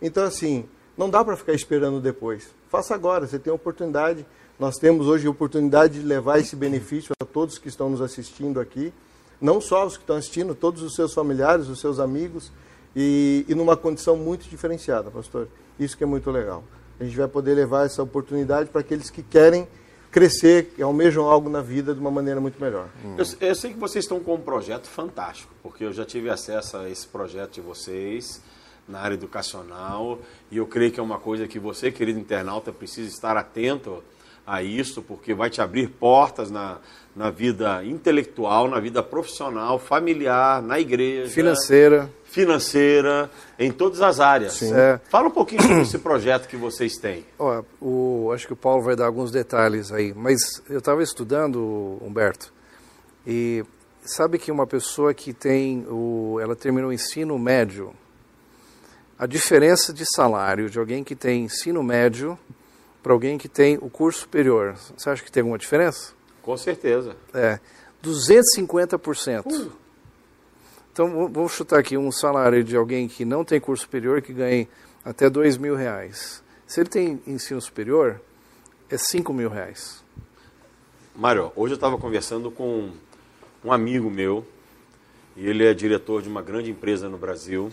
Então, 0.00 0.24
assim, 0.24 0.68
não 0.96 1.08
dá 1.08 1.24
para 1.24 1.36
ficar 1.36 1.52
esperando 1.52 2.00
depois. 2.00 2.48
Faça 2.68 2.94
agora, 2.94 3.26
você 3.26 3.38
tem 3.38 3.50
a 3.50 3.54
oportunidade. 3.54 4.26
Nós 4.58 4.76
temos 4.76 5.06
hoje 5.06 5.26
a 5.26 5.30
oportunidade 5.30 6.00
de 6.00 6.06
levar 6.06 6.38
esse 6.38 6.54
benefício 6.54 7.12
a 7.20 7.24
todos 7.24 7.58
que 7.58 7.68
estão 7.68 7.88
nos 7.88 8.00
assistindo 8.00 8.60
aqui, 8.60 8.92
não 9.40 9.60
só 9.60 9.86
os 9.86 9.96
que 9.96 10.02
estão 10.02 10.16
assistindo, 10.16 10.54
todos 10.54 10.82
os 10.82 10.94
seus 10.94 11.12
familiares, 11.14 11.68
os 11.68 11.80
seus 11.80 11.98
amigos, 11.98 12.52
e, 12.94 13.44
e 13.48 13.54
numa 13.54 13.76
condição 13.76 14.16
muito 14.16 14.48
diferenciada, 14.48 15.10
pastor. 15.10 15.48
Isso 15.78 15.96
que 15.96 16.04
é 16.04 16.06
muito 16.06 16.30
legal. 16.30 16.62
A 17.00 17.04
gente 17.04 17.16
vai 17.16 17.28
poder 17.28 17.54
levar 17.54 17.86
essa 17.86 18.02
oportunidade 18.02 18.68
para 18.70 18.80
aqueles 18.80 19.10
que 19.10 19.22
querem 19.22 19.66
crescer, 20.10 20.72
que 20.76 20.82
almejam 20.82 21.24
algo 21.24 21.48
na 21.48 21.62
vida 21.62 21.94
de 21.94 22.00
uma 22.00 22.10
maneira 22.10 22.40
muito 22.40 22.62
melhor. 22.62 22.88
Hum. 23.04 23.16
Eu, 23.16 23.48
eu, 23.48 23.54
sei 23.54 23.72
que 23.72 23.78
vocês 23.78 24.04
estão 24.04 24.20
com 24.20 24.34
um 24.34 24.40
projeto 24.40 24.86
fantástico, 24.86 25.52
porque 25.62 25.84
eu 25.84 25.92
já 25.92 26.04
tive 26.04 26.28
acesso 26.28 26.76
a 26.76 26.88
esse 26.88 27.06
projeto 27.06 27.54
de 27.54 27.60
vocês 27.62 28.42
na 28.86 29.00
área 29.00 29.14
educacional 29.14 30.18
e 30.50 30.58
eu 30.58 30.66
creio 30.66 30.92
que 30.92 31.00
é 31.00 31.02
uma 31.02 31.18
coisa 31.18 31.48
que 31.48 31.58
você, 31.58 31.90
querido 31.90 32.20
internauta, 32.20 32.72
precisa 32.72 33.08
estar 33.08 33.36
atento 33.38 34.02
a 34.46 34.62
isso, 34.62 35.00
porque 35.02 35.32
vai 35.32 35.48
te 35.48 35.60
abrir 35.60 35.88
portas 35.88 36.50
na, 36.50 36.78
na 37.14 37.30
vida 37.30 37.82
intelectual, 37.84 38.68
na 38.68 38.80
vida 38.80 39.02
profissional, 39.02 39.78
familiar, 39.78 40.60
na 40.60 40.78
igreja. 40.78 41.32
Financeira. 41.32 42.10
Financeira, 42.32 43.30
em 43.58 43.70
todas 43.70 44.00
as 44.00 44.18
áreas. 44.18 44.54
Sim. 44.54 44.72
É. 44.74 44.98
Fala 45.10 45.28
um 45.28 45.30
pouquinho 45.30 45.60
sobre 45.60 45.82
esse 45.82 45.98
projeto 45.98 46.48
que 46.48 46.56
vocês 46.56 46.96
têm. 46.96 47.26
Ó, 47.38 47.62
o, 47.78 48.32
acho 48.32 48.46
que 48.46 48.54
o 48.54 48.56
Paulo 48.56 48.82
vai 48.82 48.96
dar 48.96 49.04
alguns 49.04 49.30
detalhes 49.30 49.92
aí, 49.92 50.14
mas 50.16 50.40
eu 50.68 50.78
estava 50.78 51.02
estudando, 51.02 51.98
Humberto, 52.00 52.50
e 53.26 53.62
sabe 54.02 54.38
que 54.38 54.50
uma 54.50 54.66
pessoa 54.66 55.12
que 55.12 55.34
tem 55.34 55.86
o, 55.86 56.38
ela 56.40 56.56
terminou 56.56 56.88
o 56.88 56.92
ensino 56.92 57.38
médio, 57.38 57.92
a 59.18 59.26
diferença 59.26 59.92
de 59.92 60.04
salário 60.16 60.70
de 60.70 60.78
alguém 60.78 61.04
que 61.04 61.14
tem 61.14 61.44
ensino 61.44 61.82
médio 61.82 62.38
para 63.02 63.12
alguém 63.12 63.36
que 63.36 63.48
tem 63.48 63.76
o 63.76 63.90
curso 63.90 64.20
superior, 64.20 64.74
você 64.96 65.10
acha 65.10 65.22
que 65.22 65.30
tem 65.30 65.42
alguma 65.42 65.58
diferença? 65.58 66.14
Com 66.40 66.56
certeza. 66.56 67.14
É, 67.34 67.60
250%. 68.02 69.44
Uh. 69.46 69.81
Então, 70.92 71.26
vamos 71.26 71.52
chutar 71.52 71.78
aqui 71.78 71.96
um 71.96 72.12
salário 72.12 72.62
de 72.62 72.76
alguém 72.76 73.08
que 73.08 73.24
não 73.24 73.46
tem 73.46 73.58
curso 73.58 73.84
superior 73.84 74.20
que 74.20 74.30
ganhe 74.30 74.68
até 75.02 75.30
dois 75.30 75.56
mil 75.56 75.74
reais. 75.74 76.44
Se 76.66 76.80
ele 76.80 76.90
tem 76.90 77.22
ensino 77.26 77.62
superior, 77.62 78.20
é 78.90 78.98
cinco 78.98 79.32
mil 79.32 79.48
reais. 79.48 80.04
Mário, 81.16 81.50
hoje 81.56 81.72
eu 81.72 81.76
estava 81.76 81.96
conversando 81.96 82.50
com 82.50 82.90
um 83.64 83.72
amigo 83.72 84.10
meu, 84.10 84.46
e 85.34 85.48
ele 85.48 85.64
é 85.64 85.72
diretor 85.72 86.20
de 86.20 86.28
uma 86.28 86.42
grande 86.42 86.70
empresa 86.70 87.08
no 87.08 87.16
Brasil, 87.16 87.72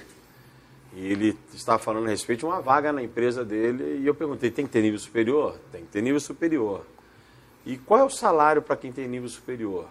e 0.93 1.05
ele 1.05 1.37
estava 1.53 1.77
falando 1.77 2.05
a 2.07 2.09
respeito 2.11 2.39
de 2.39 2.45
uma 2.45 2.61
vaga 2.61 2.93
na 2.93 3.03
empresa 3.03 3.43
dele, 3.43 3.99
e 4.01 4.07
eu 4.07 4.15
perguntei, 4.15 4.49
tem 4.49 4.65
que 4.65 4.71
ter 4.71 4.81
nível 4.81 4.97
superior? 4.97 5.57
Tem 5.73 5.81
que 5.81 5.89
ter 5.89 6.01
nível 6.01 6.21
superior. 6.21 6.85
E 7.65 7.77
qual 7.77 7.99
é 7.99 8.03
o 8.05 8.09
salário 8.09 8.61
para 8.61 8.77
quem 8.77 8.93
tem 8.93 9.09
nível 9.09 9.27
superior? 9.27 9.87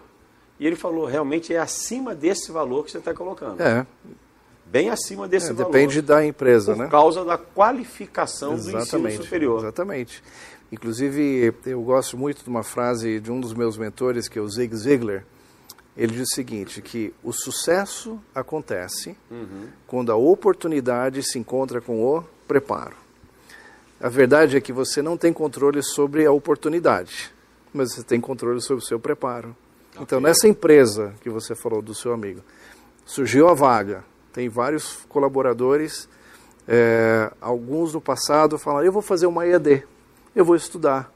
E 0.59 0.67
ele 0.67 0.75
falou, 0.75 1.05
realmente 1.05 1.53
é 1.53 1.59
acima 1.59 2.13
desse 2.13 2.51
valor 2.51 2.83
que 2.85 2.91
você 2.91 2.97
está 2.97 3.13
colocando. 3.13 3.61
É. 3.61 3.85
Bem 4.65 4.89
acima 4.89 5.27
desse 5.27 5.51
é, 5.51 5.53
valor. 5.53 5.71
Depende 5.71 6.01
da 6.01 6.25
empresa, 6.25 6.73
por 6.73 6.79
né? 6.79 6.85
Por 6.85 6.91
causa 6.91 7.25
da 7.25 7.37
qualificação 7.37 8.53
exatamente, 8.53 8.91
do 8.91 9.07
ensino 9.07 9.23
superior. 9.23 9.59
Exatamente. 9.59 10.23
Inclusive, 10.71 11.53
eu 11.65 11.81
gosto 11.81 12.17
muito 12.17 12.43
de 12.43 12.49
uma 12.49 12.61
frase 12.61 13.19
de 13.19 13.31
um 13.31 13.39
dos 13.39 13.53
meus 13.53 13.77
mentores, 13.77 14.27
que 14.27 14.37
é 14.37 14.41
o 14.41 14.47
Zig 14.47 14.75
Ziglar. 14.75 15.25
Ele 15.97 16.13
diz 16.13 16.27
o 16.31 16.35
seguinte, 16.35 16.81
que 16.81 17.13
o 17.23 17.33
sucesso 17.33 18.19
acontece 18.33 19.17
uhum. 19.31 19.67
quando 19.87 20.11
a 20.11 20.15
oportunidade 20.15 21.23
se 21.23 21.39
encontra 21.39 21.81
com 21.81 22.03
o 22.03 22.23
preparo. 22.47 22.95
A 23.99 24.07
verdade 24.07 24.55
é 24.55 24.61
que 24.61 24.71
você 24.71 25.01
não 25.01 25.17
tem 25.17 25.33
controle 25.33 25.81
sobre 25.81 26.25
a 26.25 26.31
oportunidade 26.31 27.33
mas 27.73 27.93
você 27.93 28.03
tem 28.03 28.19
controle 28.19 28.61
sobre 28.61 28.83
o 28.83 28.85
seu 28.87 28.99
preparo. 28.99 29.55
Então, 29.99 30.19
nessa 30.19 30.47
empresa 30.47 31.13
que 31.21 31.29
você 31.29 31.55
falou 31.55 31.81
do 31.81 31.93
seu 31.93 32.13
amigo, 32.13 32.41
surgiu 33.05 33.47
a 33.47 33.53
vaga, 33.53 34.03
tem 34.31 34.47
vários 34.47 35.05
colaboradores, 35.09 36.07
é, 36.67 37.31
alguns 37.41 37.93
no 37.93 38.01
passado 38.01 38.57
falaram, 38.57 38.85
eu 38.85 38.91
vou 38.91 39.01
fazer 39.01 39.25
uma 39.25 39.45
EAD, 39.45 39.83
eu 40.35 40.45
vou 40.45 40.55
estudar. 40.55 41.11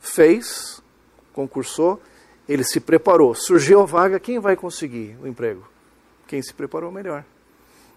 Fez, 0.00 0.82
concursou, 1.32 2.00
ele 2.48 2.64
se 2.64 2.80
preparou, 2.80 3.34
surgiu 3.34 3.80
a 3.80 3.86
vaga, 3.86 4.18
quem 4.18 4.38
vai 4.38 4.56
conseguir 4.56 5.16
o 5.22 5.26
emprego? 5.26 5.66
Quem 6.26 6.42
se 6.42 6.52
preparou 6.52 6.90
melhor. 6.90 7.24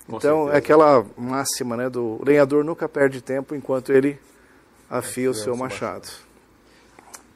Com 0.07 0.17
então, 0.17 0.45
certeza. 0.45 0.55
é 0.55 0.57
aquela 0.57 1.05
máxima 1.17 1.75
né, 1.75 1.89
do 1.89 2.21
lenhador 2.23 2.63
nunca 2.63 2.87
perde 2.87 3.21
tempo 3.21 3.55
enquanto 3.55 3.91
ele 3.91 4.19
afia 4.89 5.29
o 5.29 5.33
seu 5.33 5.55
machado. 5.55 6.05
machado. 6.05 6.31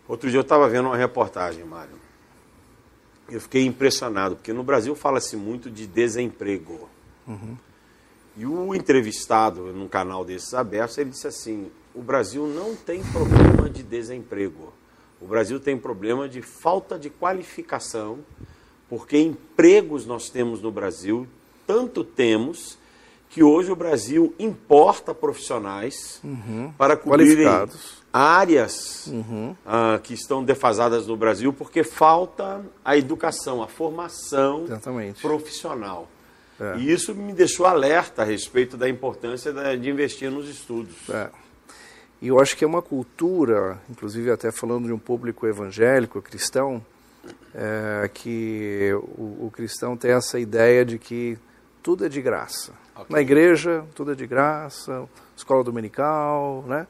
Outro 0.07 0.29
dia 0.29 0.37
eu 0.37 0.43
estava 0.43 0.67
vendo 0.69 0.87
uma 0.87 0.97
reportagem, 0.97 1.63
Mário. 1.63 2.04
Eu 3.29 3.41
fiquei 3.41 3.65
impressionado, 3.65 4.35
porque 4.35 4.53
no 4.53 4.63
Brasil 4.63 4.95
fala-se 4.95 5.35
muito 5.35 5.69
de 5.69 5.87
desemprego. 5.87 6.89
Uhum. 7.27 7.57
E 8.37 8.45
o 8.45 8.75
entrevistado, 8.75 9.73
num 9.73 9.87
canal 9.87 10.23
desses 10.25 10.53
abertos, 10.53 10.97
ele 10.97 11.09
disse 11.09 11.27
assim: 11.27 11.71
o 11.93 12.01
Brasil 12.01 12.45
não 12.45 12.75
tem 12.75 13.01
problema 13.03 13.69
de 13.69 13.81
desemprego. 13.81 14.73
O 15.21 15.25
Brasil 15.25 15.59
tem 15.59 15.77
problema 15.77 16.27
de 16.27 16.41
falta 16.41 16.99
de 16.99 17.09
qualificação, 17.09 18.19
porque 18.89 19.17
empregos 19.17 20.05
nós 20.05 20.29
temos 20.29 20.61
no 20.61 20.69
Brasil, 20.69 21.25
tanto 21.65 22.03
temos, 22.03 22.77
que 23.29 23.41
hoje 23.41 23.71
o 23.71 23.75
Brasil 23.75 24.33
importa 24.37 25.13
profissionais 25.13 26.19
uhum. 26.23 26.71
para 26.77 26.95
cobrirem 26.95 27.47
áreas 28.15 29.07
uhum. 29.07 29.53
uh, 29.65 29.99
que 30.01 30.13
estão 30.13 30.41
defasadas 30.41 31.05
no 31.05 31.17
Brasil 31.17 31.51
porque 31.51 31.83
falta 31.83 32.63
a 32.83 32.95
educação, 32.95 33.61
a 33.61 33.67
formação 33.67 34.63
Exatamente. 34.63 35.21
profissional. 35.21 36.07
É. 36.57 36.77
E 36.77 36.89
isso 36.89 37.13
me 37.13 37.33
deixou 37.33 37.65
alerta 37.65 38.21
a 38.21 38.25
respeito 38.25 38.77
da 38.77 38.87
importância 38.87 39.51
de 39.75 39.89
investir 39.89 40.31
nos 40.31 40.47
estudos. 40.47 41.09
É. 41.09 41.29
E 42.21 42.29
eu 42.29 42.39
acho 42.39 42.55
que 42.55 42.63
é 42.63 42.67
uma 42.67 42.81
cultura, 42.81 43.81
inclusive 43.89 44.31
até 44.31 44.49
falando 44.49 44.85
de 44.85 44.93
um 44.93 44.97
público 44.97 45.45
evangélico, 45.45 46.21
cristão, 46.21 46.81
é, 47.53 48.09
que 48.13 48.91
o, 49.17 49.47
o, 49.47 49.51
cristão 49.53 49.97
tem 49.97 50.11
essa 50.11 50.39
ideia 50.39 50.85
de 50.85 50.97
que 50.97 51.37
tudo 51.83 52.05
é 52.05 52.09
de 52.09 52.21
graça. 52.21 52.71
Okay. 52.95 53.07
Na 53.09 53.21
igreja, 53.21 53.83
tudo 53.93 54.13
é 54.13 54.15
de 54.15 54.25
graça, 54.25 55.05
escola 55.35 55.65
dominical, 55.65 56.63
né? 56.65 56.87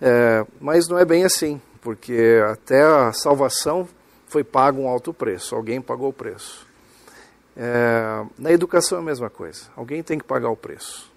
É, 0.00 0.44
mas 0.60 0.88
não 0.88 0.98
é 0.98 1.04
bem 1.04 1.24
assim, 1.24 1.60
porque 1.80 2.42
até 2.50 2.82
a 2.82 3.12
salvação 3.12 3.88
foi 4.26 4.42
pago 4.42 4.82
um 4.82 4.88
alto 4.88 5.12
preço, 5.12 5.54
alguém 5.54 5.80
pagou 5.80 6.08
o 6.08 6.12
preço. 6.12 6.66
É, 7.56 8.24
na 8.36 8.50
educação 8.50 8.98
é 8.98 9.00
a 9.00 9.04
mesma 9.04 9.30
coisa, 9.30 9.66
alguém 9.76 10.02
tem 10.02 10.18
que 10.18 10.24
pagar 10.24 10.50
o 10.50 10.56
preço. 10.56 11.10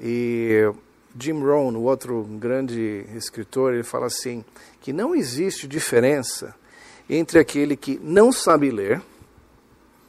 E 0.00 0.72
Jim 1.18 1.42
Rohn, 1.42 1.76
o 1.76 1.82
outro 1.82 2.22
grande 2.22 3.04
escritor, 3.14 3.74
ele 3.74 3.82
fala 3.82 4.06
assim, 4.06 4.44
que 4.80 4.92
não 4.92 5.14
existe 5.14 5.68
diferença 5.68 6.54
entre 7.08 7.38
aquele 7.38 7.76
que 7.76 8.00
não 8.02 8.32
sabe 8.32 8.70
ler 8.70 9.02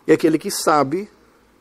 e 0.07 0.13
aquele 0.13 0.37
que 0.37 0.49
sabe 0.49 1.09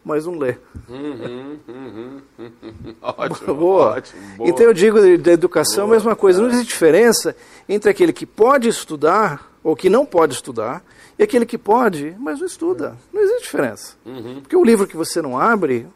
mas 0.05 0.27
não 0.27 0.39
lê. 0.39 0.57
Uhum, 0.89 1.59
uhum, 1.69 2.21
uhum. 2.39 2.95
Ótimo, 3.03 3.55
boa. 3.55 3.97
ótimo. 3.97 4.37
Boa. 4.37 4.51
Então 4.51 4.67
eu 4.67 4.75
digo 4.75 5.19
da 5.19 5.33
educação 5.33 5.85
boa, 5.85 5.95
a 5.95 5.99
mesma 5.99 6.17
coisa. 6.17 6.41
Não 6.41 6.49
existe 6.49 6.69
diferença 6.69 7.37
entre 7.69 7.91
aquele 7.91 8.13
que 8.13 8.27
pode 8.27 8.69
estudar 8.69 9.53
ou 9.63 9.77
que 9.77 9.89
não 9.89 10.05
pode 10.05 10.35
estudar 10.35 10.85
e 11.19 11.23
aquele 11.23 11.47
que 11.47 11.57
pode, 11.57 12.17
mas 12.19 12.41
não 12.41 12.47
estuda. 12.47 12.97
Não 13.13 13.23
existe 13.23 13.43
diferença. 13.43 13.97
Uhum. 14.05 14.41
Porque 14.41 14.57
o 14.57 14.65
livro 14.65 14.87
que 14.87 14.97
você 14.97 15.23
não 15.23 15.39
abre 15.39 15.87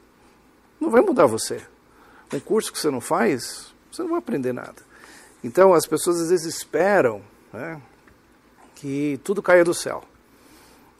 não 0.80 0.90
vai 0.90 1.00
mudar 1.00 1.26
você. 1.26 1.60
Um 2.32 2.40
curso 2.40 2.72
que 2.72 2.78
você 2.78 2.90
não 2.90 3.00
faz, 3.00 3.72
você 3.90 4.02
não 4.02 4.10
vai 4.10 4.18
aprender 4.18 4.52
nada. 4.52 4.86
Então 5.42 5.74
as 5.74 5.86
pessoas 5.86 6.20
às 6.20 6.30
vezes 6.30 6.46
esperam 6.46 7.22
né, 7.52 7.80
que 8.74 9.18
tudo 9.24 9.42
caia 9.42 9.64
do 9.64 9.74
céu. 9.74 10.04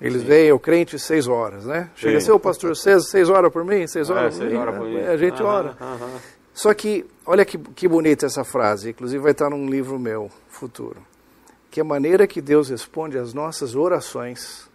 Eles 0.00 0.22
Sim. 0.22 0.28
veem 0.28 0.52
o 0.52 0.58
crente 0.58 0.98
seis 0.98 1.26
horas, 1.26 1.64
né? 1.64 1.90
Chega 1.96 2.18
a 2.18 2.20
ser 2.20 2.32
o 2.32 2.38
pastor 2.38 2.76
seis, 2.76 3.08
seis 3.08 3.30
horas 3.30 3.50
por 3.50 3.64
mim, 3.64 3.86
seis 3.86 4.10
horas, 4.10 4.38
é, 4.38 4.44
por, 4.44 4.50
mim, 4.50 4.56
horas 4.56 4.76
por 4.76 4.86
mim. 4.86 5.00
A 5.00 5.16
gente 5.16 5.42
ora. 5.42 5.76
Só 6.52 6.72
que, 6.74 7.04
olha 7.24 7.44
que, 7.44 7.58
que 7.58 7.88
bonita 7.88 8.26
essa 8.26 8.44
frase, 8.44 8.90
inclusive 8.90 9.22
vai 9.22 9.32
estar 9.32 9.50
num 9.50 9.68
livro 9.68 9.98
meu 9.98 10.30
futuro. 10.48 10.96
Que 11.70 11.80
a 11.80 11.84
maneira 11.84 12.26
que 12.26 12.40
Deus 12.40 12.68
responde 12.68 13.18
às 13.18 13.34
nossas 13.34 13.74
orações 13.74 14.68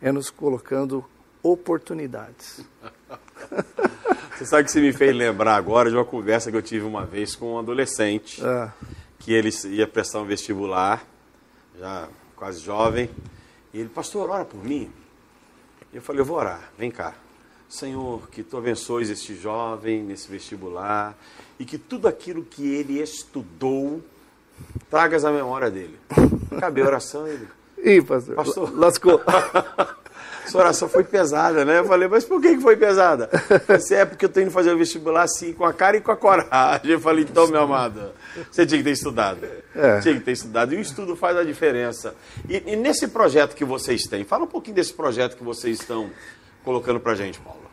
é 0.00 0.10
nos 0.10 0.30
colocando 0.30 1.04
oportunidades. 1.42 2.64
Você 4.36 4.44
sabe 4.44 4.64
que 4.64 4.70
você 4.70 4.80
me 4.80 4.92
fez 4.92 5.14
lembrar 5.14 5.56
agora 5.56 5.88
de 5.88 5.96
uma 5.96 6.04
conversa 6.04 6.50
que 6.50 6.56
eu 6.56 6.62
tive 6.62 6.84
uma 6.84 7.06
vez 7.06 7.34
com 7.34 7.54
um 7.54 7.58
adolescente, 7.58 8.44
ah. 8.44 8.72
que 9.18 9.32
ele 9.32 9.50
ia 9.70 9.86
prestar 9.86 10.20
um 10.20 10.26
vestibular, 10.26 11.04
já 11.78 12.08
quase 12.34 12.60
jovem, 12.60 13.08
e 13.76 13.80
ele, 13.80 13.90
pastor, 13.90 14.30
ora 14.30 14.42
por 14.42 14.64
mim. 14.64 14.90
Eu 15.92 16.00
falei, 16.00 16.22
eu 16.22 16.24
vou 16.24 16.38
orar, 16.38 16.72
vem 16.78 16.90
cá. 16.90 17.14
Senhor, 17.68 18.26
que 18.30 18.42
tu 18.42 18.56
abençoes 18.56 19.10
este 19.10 19.34
jovem 19.34 20.02
nesse 20.02 20.30
vestibular 20.30 21.14
e 21.58 21.64
que 21.66 21.76
tudo 21.76 22.08
aquilo 22.08 22.42
que 22.42 22.66
ele 22.66 23.02
estudou 23.02 24.02
tragas 24.88 25.26
à 25.26 25.30
memória 25.30 25.70
dele. 25.70 25.98
Acabei 26.56 26.82
a 26.82 26.86
oração 26.86 27.28
ele. 27.28 27.46
Ih, 27.76 28.00
pastor, 28.00 28.34
pastor. 28.34 28.78
lascou. 28.78 29.20
Sua 30.46 30.60
oração 30.62 30.88
foi 30.88 31.04
pesada, 31.04 31.64
né? 31.64 31.80
Eu 31.80 31.84
falei, 31.84 32.08
mas 32.08 32.24
por 32.24 32.40
que 32.40 32.58
foi 32.58 32.76
pesada? 32.76 33.28
Você 33.68 33.96
é 33.96 34.04
porque 34.04 34.24
eu 34.24 34.28
tenho 34.28 34.46
que 34.46 34.52
fazer 34.52 34.72
o 34.72 34.78
vestibular 34.78 35.22
assim, 35.22 35.52
com 35.52 35.64
a 35.64 35.72
cara 35.72 35.96
e 35.96 36.00
com 36.00 36.12
a 36.12 36.16
coragem. 36.16 36.90
Eu 36.90 37.00
falei, 37.00 37.24
então, 37.28 37.48
meu 37.48 37.62
amado, 37.62 38.12
você 38.50 38.64
tinha 38.64 38.78
que 38.78 38.84
ter 38.84 38.92
estudado. 38.92 39.46
É. 39.74 40.00
Tinha 40.00 40.14
que 40.14 40.20
ter 40.20 40.32
estudado. 40.32 40.74
E 40.74 40.76
o 40.76 40.80
estudo 40.80 41.16
faz 41.16 41.36
a 41.36 41.44
diferença. 41.44 42.14
E, 42.48 42.62
e, 42.72 42.76
nesse 42.76 43.08
projeto 43.08 43.54
que 43.54 43.64
vocês 43.64 44.04
têm, 44.04 44.24
fala 44.24 44.44
um 44.44 44.48
pouquinho 44.48 44.76
desse 44.76 44.92
projeto 44.92 45.36
que 45.36 45.44
vocês 45.44 45.80
estão 45.80 46.10
colocando 46.64 47.00
pra 47.00 47.14
gente, 47.14 47.40
Paulo. 47.40 47.66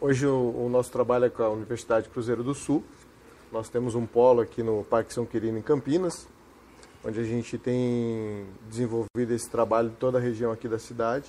Hoje 0.00 0.26
o, 0.26 0.64
o 0.64 0.68
nosso 0.70 0.90
trabalho 0.90 1.26
é 1.26 1.30
com 1.30 1.42
a 1.42 1.50
Universidade 1.50 2.08
Cruzeiro 2.08 2.42
do 2.42 2.54
Sul. 2.54 2.82
Nós 3.52 3.68
temos 3.68 3.94
um 3.94 4.06
polo 4.06 4.40
aqui 4.40 4.62
no 4.62 4.82
Parque 4.82 5.12
São 5.12 5.26
Quirino, 5.26 5.58
em 5.58 5.62
Campinas, 5.62 6.26
onde 7.04 7.20
a 7.20 7.24
gente 7.24 7.58
tem 7.58 8.46
desenvolvido 8.68 9.34
esse 9.34 9.50
trabalho 9.50 9.88
em 9.88 9.94
toda 9.94 10.16
a 10.16 10.20
região 10.20 10.50
aqui 10.50 10.66
da 10.66 10.78
cidade, 10.78 11.26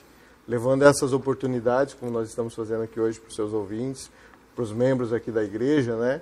levando 0.48 0.84
essas 0.84 1.14
oportunidades, 1.14 1.94
como 1.94 2.12
nós 2.12 2.30
estamos 2.30 2.54
fazendo 2.54 2.84
aqui 2.84 3.00
hoje 3.00 3.20
para 3.20 3.30
os 3.30 3.36
seus 3.36 3.54
ouvintes, 3.54 4.10
para 4.56 4.64
os 4.64 4.72
membros 4.72 5.14
aqui 5.14 5.32
da 5.32 5.44
igreja, 5.44 5.96
né? 5.96 6.22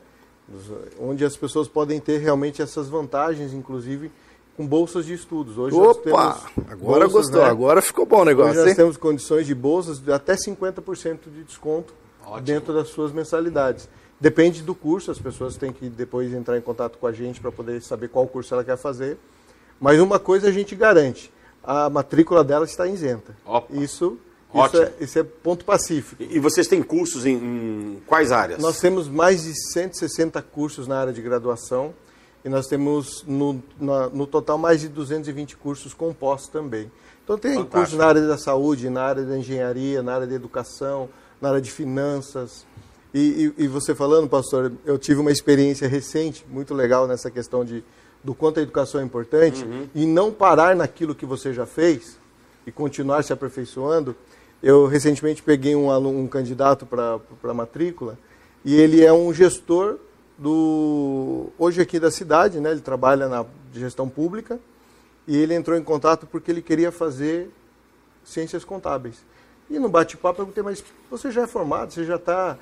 onde 0.99 1.23
as 1.23 1.35
pessoas 1.35 1.67
podem 1.67 1.99
ter 1.99 2.17
realmente 2.17 2.61
essas 2.61 2.89
vantagens, 2.89 3.53
inclusive 3.53 4.11
com 4.57 4.67
bolsas 4.67 5.05
de 5.05 5.13
estudos. 5.13 5.57
Hoje 5.57 5.75
Opa! 5.75 6.41
agora 6.67 7.05
bolsas, 7.05 7.11
gostou, 7.11 7.41
né? 7.41 7.49
agora 7.49 7.81
ficou 7.81 8.05
bom 8.05 8.21
o 8.21 8.25
negócio. 8.25 8.51
Hoje 8.51 8.67
nós 8.67 8.75
temos 8.75 8.97
condições 8.97 9.47
de 9.47 9.55
bolsas 9.55 9.99
de 9.99 10.11
até 10.11 10.35
50% 10.35 11.19
de 11.33 11.43
desconto 11.43 11.93
Ótimo. 12.23 12.41
dentro 12.41 12.73
das 12.73 12.89
suas 12.89 13.11
mensalidades. 13.11 13.87
Depende 14.19 14.61
do 14.61 14.75
curso, 14.75 15.09
as 15.09 15.17
pessoas 15.17 15.57
têm 15.57 15.73
que 15.73 15.89
depois 15.89 16.31
entrar 16.31 16.57
em 16.57 16.61
contato 16.61 16.97
com 16.99 17.07
a 17.07 17.11
gente 17.11 17.39
para 17.39 17.51
poder 17.51 17.81
saber 17.81 18.09
qual 18.09 18.27
curso 18.27 18.53
ela 18.53 18.63
quer 18.63 18.77
fazer. 18.77 19.17
Mas 19.79 19.99
uma 19.99 20.19
coisa 20.19 20.47
a 20.49 20.51
gente 20.51 20.75
garante, 20.75 21.33
a 21.63 21.89
matrícula 21.89 22.43
dela 22.43 22.65
está 22.65 22.87
isenta. 22.87 23.35
Opa. 23.45 23.73
Isso 23.73 24.17
isso 24.53 24.77
é, 24.81 24.93
isso 24.99 25.19
é, 25.19 25.23
ponto 25.23 25.63
pacífico. 25.63 26.21
E 26.21 26.37
vocês 26.37 26.67
têm 26.67 26.83
cursos 26.83 27.25
em, 27.25 27.35
em, 27.35 28.01
quais 28.05 28.33
áreas? 28.33 28.61
Nós 28.61 28.79
temos 28.79 29.07
mais 29.07 29.43
de 29.43 29.53
160 29.71 30.41
cursos 30.41 30.87
na 30.87 30.99
área 30.99 31.13
de 31.13 31.21
graduação 31.21 31.93
e 32.43 32.49
nós 32.49 32.67
temos 32.67 33.23
no, 33.25 33.63
na, 33.79 34.09
no 34.09 34.27
total 34.27 34.57
mais 34.57 34.81
de 34.81 34.89
220 34.89 35.55
cursos 35.55 35.93
compostos 35.93 36.49
também. 36.49 36.91
Então 37.23 37.37
tem 37.37 37.51
Fantástico. 37.51 37.77
cursos 37.77 37.97
na 37.97 38.05
área 38.05 38.27
da 38.27 38.37
saúde, 38.37 38.89
na 38.89 39.03
área 39.03 39.23
da 39.23 39.37
engenharia, 39.37 40.03
na 40.03 40.15
área 40.15 40.27
da 40.27 40.35
educação, 40.35 41.07
na 41.39 41.49
área 41.49 41.61
de 41.61 41.71
finanças. 41.71 42.65
E, 43.13 43.53
e, 43.57 43.63
e 43.63 43.67
você 43.67 43.95
falando, 43.95 44.27
pastor, 44.27 44.73
eu 44.85 44.97
tive 44.97 45.21
uma 45.21 45.31
experiência 45.31 45.87
recente, 45.87 46.45
muito 46.49 46.73
legal 46.73 47.07
nessa 47.07 47.31
questão 47.31 47.63
de, 47.63 47.83
do 48.23 48.33
quanto 48.33 48.59
a 48.59 48.63
educação 48.63 49.01
é 49.01 49.03
importante 49.03 49.63
uhum. 49.63 49.87
e 49.95 50.05
não 50.05 50.31
parar 50.31 50.75
naquilo 50.75 51.15
que 51.15 51.25
você 51.25 51.53
já 51.53 51.65
fez 51.65 52.19
e 52.65 52.71
continuar 52.71 53.23
se 53.23 53.33
aperfeiçoando. 53.33 54.15
Eu 54.61 54.85
recentemente 54.85 55.41
peguei 55.41 55.75
um, 55.75 55.89
aluno, 55.89 56.19
um 56.19 56.27
candidato 56.27 56.85
para 56.85 57.19
a 57.43 57.53
matrícula 57.53 58.17
e 58.63 58.75
ele 58.75 59.03
é 59.03 59.11
um 59.11 59.33
gestor 59.33 59.97
do 60.37 61.47
hoje 61.57 61.81
aqui 61.81 61.99
da 61.99 62.11
cidade, 62.11 62.59
né? 62.59 62.71
Ele 62.71 62.81
trabalha 62.81 63.27
na 63.27 63.45
gestão 63.73 64.07
pública 64.07 64.59
e 65.27 65.37
ele 65.37 65.53
entrou 65.53 65.77
em 65.77 65.83
contato 65.83 66.27
porque 66.27 66.51
ele 66.51 66.61
queria 66.61 66.91
fazer 66.91 67.49
ciências 68.23 68.63
contábeis. 68.63 69.23
E 69.69 69.79
no 69.79 69.89
bate-papo 69.89 70.41
eu 70.41 70.45
perguntei, 70.45 70.63
mas 70.63 70.83
você 71.09 71.31
já 71.31 71.43
é 71.43 71.47
formado, 71.47 71.93
você 71.93 72.03
já 72.03 72.15
está 72.15 72.57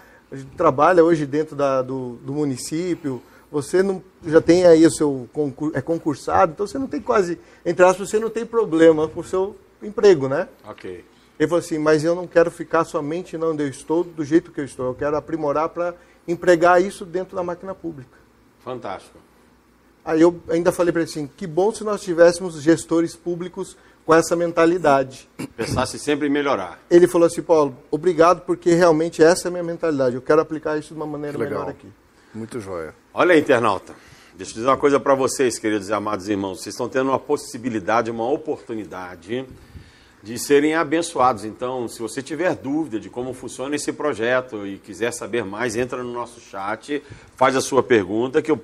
trabalha 0.56 1.04
hoje 1.04 1.26
dentro 1.26 1.56
da, 1.56 1.82
do, 1.82 2.18
do, 2.24 2.34
município, 2.34 3.22
você 3.52 3.82
não, 3.82 4.02
já 4.26 4.42
tem 4.42 4.66
aí 4.66 4.86
o 4.86 4.92
seu 4.92 5.30
concurso, 5.34 5.78
é 5.78 5.82
concursado, 5.82 6.52
então 6.54 6.68
você 6.68 6.78
não 6.78 6.88
tem 6.88 7.02
quase, 7.02 7.40
entre 7.66 7.84
aspas, 7.86 8.10
você 8.10 8.20
não 8.20 8.30
tem 8.30 8.46
problema 8.46 9.08
com 9.08 9.22
o 9.22 9.24
seu 9.24 9.56
emprego, 9.82 10.28
né? 10.28 10.48
Ok. 10.68 11.04
Ele 11.40 11.48
falou 11.48 11.64
assim, 11.64 11.78
mas 11.78 12.04
eu 12.04 12.14
não 12.14 12.28
quero 12.28 12.52
ficar 12.52 12.84
somente 12.84 13.38
onde 13.38 13.64
eu 13.64 13.70
estou, 13.70 14.04
do 14.04 14.26
jeito 14.26 14.52
que 14.52 14.60
eu 14.60 14.66
estou. 14.66 14.88
Eu 14.88 14.94
quero 14.94 15.16
aprimorar 15.16 15.70
para 15.70 15.96
empregar 16.28 16.82
isso 16.82 17.06
dentro 17.06 17.36
da 17.36 17.42
máquina 17.42 17.74
pública. 17.74 18.18
Fantástico. 18.60 19.18
Aí 20.04 20.22
eu 20.22 20.40
ainda 20.50 20.72
falei 20.72 20.92
para 20.92 21.02
ele 21.02 21.10
assim, 21.10 21.28
que 21.38 21.48
bom 21.48 21.74
se 21.74 21.84
nós 21.84 22.02
tivéssemos 22.02 22.62
gestores 22.62 23.16
públicos 23.16 23.78
com 24.06 24.14
essa 24.14 24.36
mentalidade. 24.36 25.30
Pensasse 25.56 25.98
sempre 25.98 26.28
em 26.28 26.30
melhorar. 26.30 26.80
Ele 26.90 27.08
falou 27.08 27.28
assim, 27.28 27.42
Paulo, 27.42 27.78
obrigado 27.90 28.42
porque 28.42 28.74
realmente 28.74 29.24
essa 29.24 29.48
é 29.48 29.50
a 29.50 29.52
minha 29.52 29.64
mentalidade. 29.64 30.16
Eu 30.16 30.22
quero 30.22 30.42
aplicar 30.42 30.78
isso 30.78 30.90
de 30.90 31.00
uma 31.00 31.06
maneira 31.06 31.38
melhor 31.38 31.70
aqui. 31.70 31.88
Muito 32.34 32.60
joia. 32.60 32.94
Olha 33.12 33.34
aí, 33.34 33.40
internauta. 33.40 33.96
Deixa 34.36 34.52
eu 34.52 34.56
dizer 34.58 34.68
uma 34.68 34.78
coisa 34.78 35.00
para 35.00 35.16
vocês, 35.16 35.58
queridos 35.58 35.90
e 35.90 35.94
amados 35.94 36.30
irmãos. 36.30 36.62
Vocês 36.62 36.76
estão 36.76 36.88
tendo 36.88 37.10
uma 37.10 37.18
possibilidade, 37.18 38.12
uma 38.12 38.30
oportunidade 38.30 39.48
de 40.22 40.38
serem 40.38 40.76
abençoados. 40.76 41.44
Então, 41.44 41.88
se 41.88 42.00
você 42.04 42.22
tiver 42.22 42.54
dúvida 42.54 43.00
de 43.00 43.10
como 43.10 43.34
funciona 43.34 43.76
esse 43.76 43.92
projeto 43.92 44.66
e 44.68 44.78
quiser 44.78 45.12
saber 45.12 45.44
mais, 45.44 45.76
entra 45.76 46.04
no 46.04 46.14
nosso 46.14 46.40
chat, 46.40 47.02
faz 47.36 47.56
a 47.56 47.62
sua 47.62 47.82
pergunta 47.82 48.44
que 48.44 48.52
eu 48.52 48.64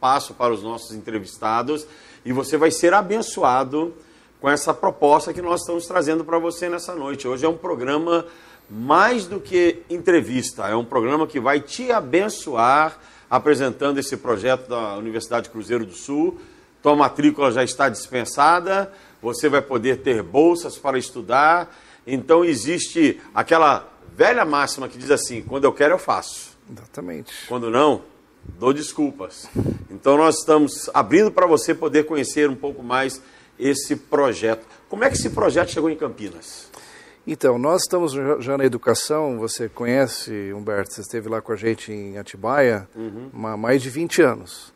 passo 0.00 0.34
para 0.34 0.52
os 0.52 0.60
nossos 0.60 0.92
entrevistados 0.92 1.86
e 2.24 2.32
você 2.32 2.56
vai 2.56 2.72
ser 2.72 2.92
abençoado 2.94 3.94
com 4.40 4.50
essa 4.50 4.74
proposta 4.74 5.32
que 5.32 5.40
nós 5.40 5.60
estamos 5.60 5.86
trazendo 5.86 6.24
para 6.24 6.40
você 6.40 6.68
nessa 6.68 6.96
noite. 6.96 7.28
Hoje 7.28 7.46
é 7.46 7.48
um 7.48 7.56
programa 7.56 8.26
mais 8.68 9.26
do 9.26 9.38
que 9.38 9.82
entrevista, 9.88 10.66
é 10.66 10.74
um 10.74 10.84
programa 10.84 11.28
que 11.28 11.38
vai 11.38 11.60
te 11.60 11.92
abençoar 11.92 12.98
apresentando 13.36 13.98
esse 13.98 14.16
projeto 14.16 14.68
da 14.68 14.96
Universidade 14.96 15.50
Cruzeiro 15.50 15.86
do 15.86 15.94
Sul. 15.94 16.38
Tua 16.82 16.94
matrícula 16.94 17.50
já 17.50 17.64
está 17.64 17.88
dispensada 17.88 18.92
você 19.24 19.48
vai 19.48 19.62
poder 19.62 20.02
ter 20.02 20.22
bolsas 20.22 20.76
para 20.76 20.98
estudar. 20.98 21.74
Então 22.06 22.44
existe 22.44 23.20
aquela 23.34 23.88
velha 24.14 24.44
máxima 24.44 24.86
que 24.86 24.98
diz 24.98 25.10
assim: 25.10 25.42
quando 25.42 25.64
eu 25.64 25.72
quero, 25.72 25.94
eu 25.94 25.98
faço. 25.98 26.54
Exatamente. 26.70 27.32
Quando 27.48 27.70
não, 27.70 28.02
dou 28.58 28.72
desculpas. 28.72 29.48
Então 29.90 30.18
nós 30.18 30.38
estamos 30.38 30.90
abrindo 30.92 31.30
para 31.30 31.46
você 31.46 31.74
poder 31.74 32.04
conhecer 32.04 32.50
um 32.50 32.54
pouco 32.54 32.82
mais 32.82 33.20
esse 33.58 33.96
projeto. 33.96 34.66
Como 34.88 35.02
é 35.02 35.08
que 35.08 35.16
esse 35.16 35.30
projeto 35.30 35.70
chegou 35.70 35.88
em 35.88 35.96
Campinas? 35.96 36.68
Então, 37.26 37.58
nós 37.58 37.82
estamos 37.82 38.12
já 38.12 38.58
na 38.58 38.66
educação, 38.66 39.38
você 39.38 39.66
conhece, 39.66 40.52
Humberto, 40.52 40.92
você 40.92 41.00
esteve 41.00 41.26
lá 41.26 41.40
com 41.40 41.52
a 41.52 41.56
gente 41.56 41.90
em 41.90 42.18
Atibaia 42.18 42.86
uhum. 42.94 43.30
há 43.46 43.56
mais 43.56 43.80
de 43.80 43.88
20 43.88 44.20
anos. 44.20 44.74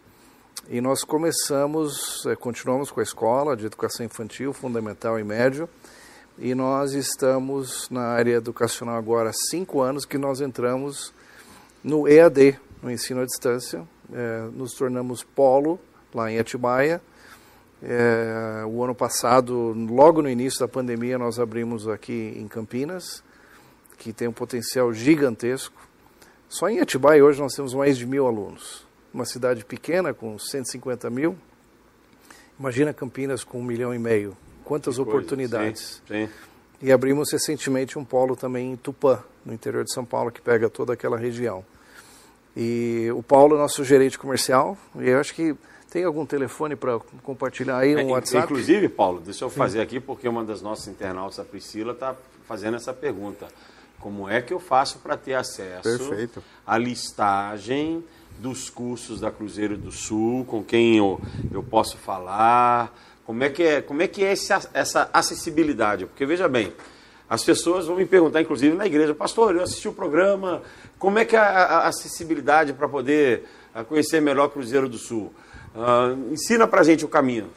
E 0.66 0.80
nós 0.80 1.04
começamos, 1.04 2.24
é, 2.24 2.34
continuamos 2.34 2.90
com 2.90 3.00
a 3.00 3.02
escola 3.02 3.54
de 3.54 3.66
educação 3.66 4.06
infantil, 4.06 4.54
fundamental 4.54 5.18
e 5.18 5.24
médio, 5.24 5.68
e 6.38 6.54
nós 6.54 6.94
estamos 6.94 7.87
na 7.90 8.06
área 8.06 8.37
educacional 8.37 8.96
agora 8.96 9.28
há 9.28 9.34
cinco 9.50 9.82
anos 9.82 10.06
que 10.06 10.16
nós 10.16 10.40
entramos 10.40 11.12
no 11.84 12.08
EAD, 12.08 12.58
no 12.82 12.90
ensino 12.90 13.20
à 13.20 13.26
distância, 13.26 13.87
é, 14.11 14.48
nos 14.54 14.72
tornamos 14.72 15.22
polo 15.22 15.78
lá 16.14 16.32
em 16.32 16.38
Atibaia. 16.38 17.02
É, 17.82 18.64
o 18.66 18.82
ano 18.82 18.94
passado, 18.94 19.72
logo 19.88 20.20
no 20.22 20.28
início 20.28 20.58
da 20.60 20.68
pandemia, 20.68 21.16
nós 21.16 21.38
abrimos 21.38 21.86
aqui 21.86 22.34
em 22.36 22.48
Campinas, 22.48 23.22
que 23.96 24.12
tem 24.12 24.28
um 24.28 24.32
potencial 24.32 24.92
gigantesco. 24.92 25.80
Só 26.48 26.68
em 26.68 26.80
Atibaia 26.80 27.24
hoje 27.24 27.40
nós 27.40 27.54
temos 27.54 27.74
mais 27.74 27.96
de 27.96 28.06
mil 28.06 28.26
alunos 28.26 28.88
uma 29.12 29.24
cidade 29.24 29.64
pequena 29.64 30.12
com 30.12 30.38
150 30.38 31.10
mil. 31.10 31.36
Imagina 32.58 32.92
Campinas 32.92 33.44
com 33.44 33.58
um 33.58 33.64
milhão 33.64 33.94
e 33.94 33.98
meio. 33.98 34.36
Quantas 34.64 34.96
que 34.96 35.00
oportunidades. 35.00 36.02
Sim, 36.06 36.26
sim. 36.26 36.32
E 36.80 36.92
abrimos 36.92 37.32
recentemente 37.32 37.98
um 37.98 38.04
polo 38.04 38.36
também 38.36 38.72
em 38.72 38.76
Tupã, 38.76 39.22
no 39.44 39.52
interior 39.52 39.84
de 39.84 39.92
São 39.92 40.04
Paulo, 40.04 40.30
que 40.30 40.40
pega 40.40 40.68
toda 40.68 40.92
aquela 40.92 41.16
região. 41.16 41.64
E 42.56 43.08
o 43.12 43.22
Paulo 43.22 43.56
é 43.56 43.58
nosso 43.58 43.84
gerente 43.84 44.18
comercial, 44.18 44.76
e 44.96 45.08
eu 45.08 45.18
acho 45.18 45.34
que 45.34 45.56
tem 45.90 46.05
algum 46.05 46.27
telefone 46.27 46.77
para 46.77 46.98
compartilhar 47.22 47.79
aí, 47.79 47.96
um 47.96 48.01
é, 48.01 48.05
WhatsApp? 48.05 48.44
Inclusive, 48.44 48.88
Paulo, 48.88 49.20
deixa 49.20 49.44
eu 49.44 49.51
fazer 49.51 49.81
aqui, 49.81 49.98
porque 49.98 50.29
uma 50.29 50.44
das 50.44 50.61
nossas 50.61 50.88
internautas, 50.88 51.38
a 51.38 51.44
Priscila, 51.44 51.92
está 51.92 52.14
fazendo 52.46 52.77
essa 52.77 52.92
pergunta. 52.92 53.48
Como 53.98 54.29
é 54.29 54.40
que 54.40 54.53
eu 54.53 54.61
faço 54.61 54.98
para 54.98 55.16
ter 55.16 55.35
acesso 55.35 55.83
Perfeito. 55.83 56.42
à 56.66 56.79
listagem 56.79 58.05
dos 58.38 58.70
cursos 58.70 59.20
da 59.20 59.31
Cruzeiro 59.31 59.77
do 59.77 59.90
Sul, 59.90 60.44
com 60.44 60.62
quem 60.62 60.96
eu, 60.96 61.20
eu 61.51 61.62
posso 61.62 61.96
falar, 61.96 62.94
como 63.24 63.42
é 63.42 63.51
que 63.51 63.62
é, 63.62 63.83
como 63.83 64.01
é, 64.01 64.07
que 64.07 64.24
é 64.24 64.33
esse, 64.33 64.53
essa 64.72 65.11
acessibilidade? 65.12 66.07
Porque 66.07 66.24
veja 66.24 66.48
bem, 66.48 66.72
as 67.29 67.42
pessoas 67.42 67.87
vão 67.87 67.96
me 67.96 68.07
perguntar, 68.07 68.40
inclusive 68.40 68.77
na 68.77 68.87
igreja, 68.87 69.14
pastor, 69.14 69.57
eu 69.57 69.62
assisti 69.62 69.88
o 69.88 69.92
programa, 69.92 70.62
como 70.98 71.18
é 71.18 71.24
que 71.24 71.35
é 71.35 71.38
a, 71.38 71.44
a 71.44 71.88
acessibilidade 71.88 72.72
para 72.72 72.88
poder 72.88 73.48
ah, 73.74 73.83
conhecer 73.83 74.20
melhor 74.20 74.48
Cruzeiro 74.48 74.88
do 74.88 74.96
Sul? 74.96 75.33
Uh, 75.78 76.32
ensina 76.32 76.66
para 76.66 76.80
a 76.80 76.84
gente 76.84 77.04
o 77.04 77.08
caminho. 77.08 77.48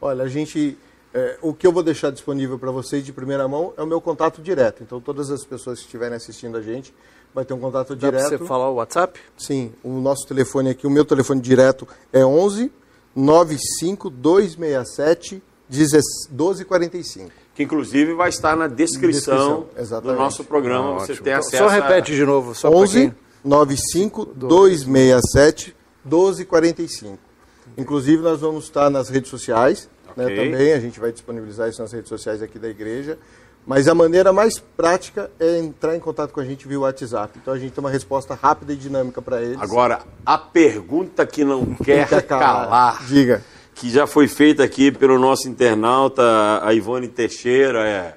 Olha, 0.00 0.24
a 0.24 0.28
gente, 0.28 0.76
é, 1.14 1.38
o 1.40 1.54
que 1.54 1.66
eu 1.66 1.72
vou 1.72 1.82
deixar 1.82 2.10
disponível 2.10 2.58
para 2.58 2.70
vocês 2.70 3.04
de 3.04 3.12
primeira 3.12 3.48
mão 3.48 3.72
é 3.76 3.82
o 3.82 3.86
meu 3.86 4.00
contato 4.00 4.42
direto. 4.42 4.82
Então, 4.82 5.00
todas 5.00 5.30
as 5.30 5.44
pessoas 5.44 5.78
que 5.78 5.86
estiverem 5.86 6.16
assistindo 6.16 6.58
a 6.58 6.62
gente 6.62 6.94
vai 7.34 7.44
ter 7.44 7.54
um 7.54 7.58
contato 7.58 7.96
Dá 7.96 8.10
direto. 8.10 8.30
Dá 8.30 8.38
você 8.38 8.44
falar 8.44 8.68
o 8.70 8.74
WhatsApp? 8.74 9.18
Sim, 9.38 9.72
o 9.82 10.00
nosso 10.00 10.26
telefone 10.26 10.70
aqui, 10.70 10.86
o 10.86 10.90
meu 10.90 11.04
telefone 11.04 11.40
direto 11.40 11.88
é 12.12 12.24
11 12.24 12.70
95 13.14 14.10
267 14.10 15.42
1245. 15.70 17.30
Que 17.54 17.62
inclusive 17.62 18.14
vai 18.14 18.28
estar 18.28 18.56
na 18.56 18.66
descrição, 18.66 19.66
descrição 19.74 20.00
do 20.00 20.14
nosso 20.14 20.44
programa. 20.44 20.96
Ah, 20.96 20.98
você 21.00 21.16
tem 21.16 21.32
acesso 21.32 21.56
Só 21.56 21.68
repete 21.68 22.12
a... 22.12 22.14
de 22.14 22.24
novo. 22.24 22.54
Só 22.54 22.70
11 22.70 23.12
95 23.44 24.26
267 24.26 25.76
1245. 26.04 27.29
Inclusive 27.76 28.22
nós 28.22 28.40
vamos 28.40 28.64
estar 28.64 28.90
nas 28.90 29.08
redes 29.08 29.30
sociais 29.30 29.88
né, 30.16 30.24
okay. 30.24 30.36
né, 30.36 30.44
também. 30.44 30.72
A 30.72 30.80
gente 30.80 31.00
vai 31.00 31.12
disponibilizar 31.12 31.68
isso 31.68 31.80
nas 31.80 31.92
redes 31.92 32.08
sociais 32.08 32.42
aqui 32.42 32.58
da 32.58 32.68
igreja 32.68 33.18
Mas 33.66 33.88
a 33.88 33.94
maneira 33.94 34.32
mais 34.32 34.58
prática 34.58 35.30
é 35.38 35.58
entrar 35.58 35.96
em 35.96 36.00
contato 36.00 36.32
com 36.32 36.40
a 36.40 36.44
gente 36.44 36.66
via 36.66 36.80
WhatsApp. 36.80 37.38
Então 37.40 37.54
a 37.54 37.58
gente 37.58 37.72
tem 37.72 37.84
uma 37.84 37.90
resposta 37.90 38.34
rápida 38.34 38.72
e 38.72 38.76
dinâmica 38.76 39.20
para 39.22 39.42
eles. 39.42 39.60
Agora, 39.60 40.00
a 40.24 40.38
pergunta 40.38 41.26
que 41.26 41.44
não 41.44 41.74
quer, 41.74 42.08
calar, 42.26 42.66
calar, 42.68 43.06
diga, 43.06 43.44
que 43.74 43.88
já 43.88 44.06
foi 44.06 44.28
feita 44.28 44.64
aqui 44.64 44.90
pelo 44.90 45.18
nosso 45.18 45.48
internauta, 45.48 46.22
a 46.62 46.72
Ivone 46.74 47.08
Teixeira, 47.08 47.86
é 47.86 48.16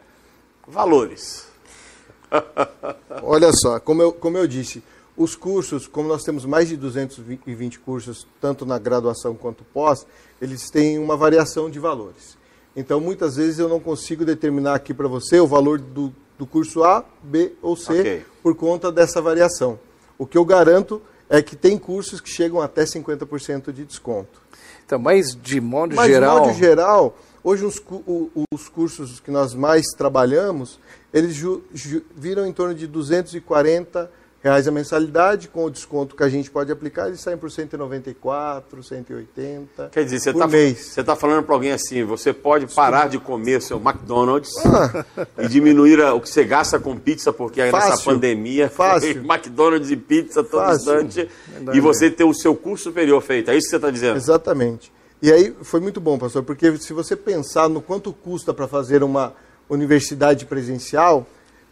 valores. 0.67 1.47
Olha 3.21 3.51
só, 3.53 3.79
como 3.79 4.01
eu, 4.01 4.11
como 4.11 4.37
eu 4.37 4.47
disse, 4.47 4.83
os 5.15 5.35
cursos, 5.35 5.87
como 5.87 6.07
nós 6.07 6.23
temos 6.23 6.45
mais 6.45 6.67
de 6.67 6.75
220 6.75 7.79
cursos, 7.79 8.27
tanto 8.41 8.65
na 8.65 8.79
graduação 8.79 9.35
quanto 9.35 9.63
pós, 9.63 10.05
eles 10.41 10.69
têm 10.69 10.97
uma 10.97 11.15
variação 11.15 11.69
de 11.69 11.79
valores. 11.79 12.37
Então, 12.75 12.99
muitas 12.99 13.35
vezes 13.35 13.59
eu 13.59 13.69
não 13.69 13.79
consigo 13.79 14.25
determinar 14.25 14.73
aqui 14.73 14.93
para 14.93 15.07
você 15.07 15.39
o 15.39 15.47
valor 15.47 15.79
do, 15.79 16.13
do 16.37 16.47
curso 16.47 16.83
A, 16.83 17.05
B 17.21 17.53
ou 17.61 17.75
C 17.75 17.99
okay. 17.99 18.25
por 18.41 18.55
conta 18.55 18.91
dessa 18.91 19.21
variação. 19.21 19.79
O 20.17 20.25
que 20.25 20.37
eu 20.37 20.43
garanto 20.43 21.01
é 21.29 21.41
que 21.41 21.55
tem 21.55 21.77
cursos 21.77 22.19
que 22.19 22.29
chegam 22.29 22.59
até 22.59 22.83
50% 22.83 23.71
de 23.71 23.85
desconto. 23.85 24.41
Então, 24.85 24.97
mas 24.97 25.35
de 25.35 25.61
modo 25.61 25.95
mas 25.95 26.07
geral... 26.07 26.39
de 26.41 26.47
modo 26.47 26.57
geral, 26.57 27.17
hoje 27.43 27.65
os, 27.65 27.81
os 28.51 28.69
cursos 28.69 29.19
que 29.19 29.31
nós 29.31 29.53
mais 29.53 29.85
trabalhamos, 29.95 30.79
eles 31.13 31.35
ju, 31.35 31.63
ju, 31.73 32.01
viram 32.15 32.45
em 32.45 32.51
torno 32.51 32.73
de 32.73 32.87
240 32.87 34.11
reais 34.43 34.67
a 34.67 34.71
mensalidade, 34.71 35.47
com 35.47 35.63
o 35.63 35.69
desconto 35.71 36.17
que 36.17 36.23
a 36.23 36.27
gente 36.27 36.51
pode 36.51 36.69
aplicar, 36.69 37.07
eles 37.07 37.21
saem 37.21 37.37
por 37.37 37.49
194, 37.49 38.83
180 38.83 39.89
Quer 39.89 40.03
dizer, 40.03 40.19
você 40.19 40.29
está 40.31 40.47
você 40.47 41.03
tá 41.03 41.15
falando 41.15 41.43
para 41.43 41.55
alguém 41.55 41.71
assim, 41.71 42.03
você 42.03 42.33
pode 42.33 42.67
parar 42.67 43.07
de 43.07 43.17
comer 43.17 43.61
seu 43.61 43.77
McDonald's 43.77 44.51
ah. 44.65 45.05
e 45.39 45.47
diminuir 45.47 45.97
o 46.01 46.19
que 46.19 46.27
você 46.27 46.43
gasta 46.43 46.77
com 46.77 46.97
pizza, 46.97 47.31
porque 47.31 47.61
aí 47.61 47.71
Fácil. 47.71 47.89
nessa 47.91 48.03
pandemia 48.03 48.69
Fácil. 48.69 49.23
McDonald's 49.23 49.89
e 49.89 49.95
pizza 49.95 50.43
todo 50.43 50.65
Fácil. 50.65 51.01
instante, 51.01 51.29
e 51.73 51.79
você 51.79 52.11
ter 52.11 52.25
o 52.25 52.33
seu 52.33 52.53
curso 52.53 52.83
superior 52.83 53.21
feito. 53.21 53.49
É 53.49 53.55
isso 53.55 53.67
que 53.67 53.69
você 53.69 53.75
está 53.77 53.89
dizendo? 53.89 54.17
Exatamente. 54.17 54.91
E 55.21 55.31
aí 55.31 55.55
foi 55.61 55.79
muito 55.79 56.01
bom, 56.01 56.19
pastor, 56.19 56.43
porque 56.43 56.75
se 56.79 56.91
você 56.91 57.15
pensar 57.15 57.69
no 57.69 57.81
quanto 57.81 58.11
custa 58.11 58.53
para 58.53 58.67
fazer 58.67 59.03
uma 59.03 59.33
universidade 59.69 60.45
presencial, 60.45 61.25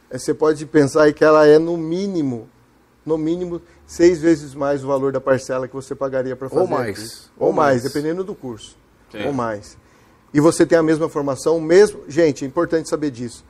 eh, 0.10 0.18
você 0.18 0.34
pode 0.34 0.66
pensar 0.66 1.12
que 1.12 1.22
ela 1.22 1.46
é 1.46 1.60
no 1.60 1.76
mínimo 1.76 2.48
no 3.06 3.18
mínimo 3.18 3.62
seis 3.86 4.22
vezes 4.22 4.54
mais 4.54 4.84
o 4.84 4.88
valor 4.88 5.12
da 5.12 5.20
parcela 5.20 5.68
que 5.68 5.74
você 5.74 5.96
pagaria 5.96 6.36
para 6.36 6.50
fazer. 6.50 6.62
Ou 6.62 6.68
mais. 6.68 7.32
Ou, 7.38 7.48
Ou 7.48 7.54
mais, 7.54 7.82
mais, 7.82 7.84
dependendo 7.84 8.24
do 8.24 8.36
curso. 8.36 8.78
Sim. 9.12 9.26
Ou 9.26 9.34
mais. 9.34 9.78
E 10.34 10.40
você 10.40 10.66
tem 10.66 10.78
a 10.78 10.84
mesma 10.84 11.10
formação, 11.10 11.60
mesmo. 11.60 12.02
Gente, 12.08 12.46
é 12.46 12.48
importante 12.48 12.90
saber 12.90 13.12
disso. 13.12 13.44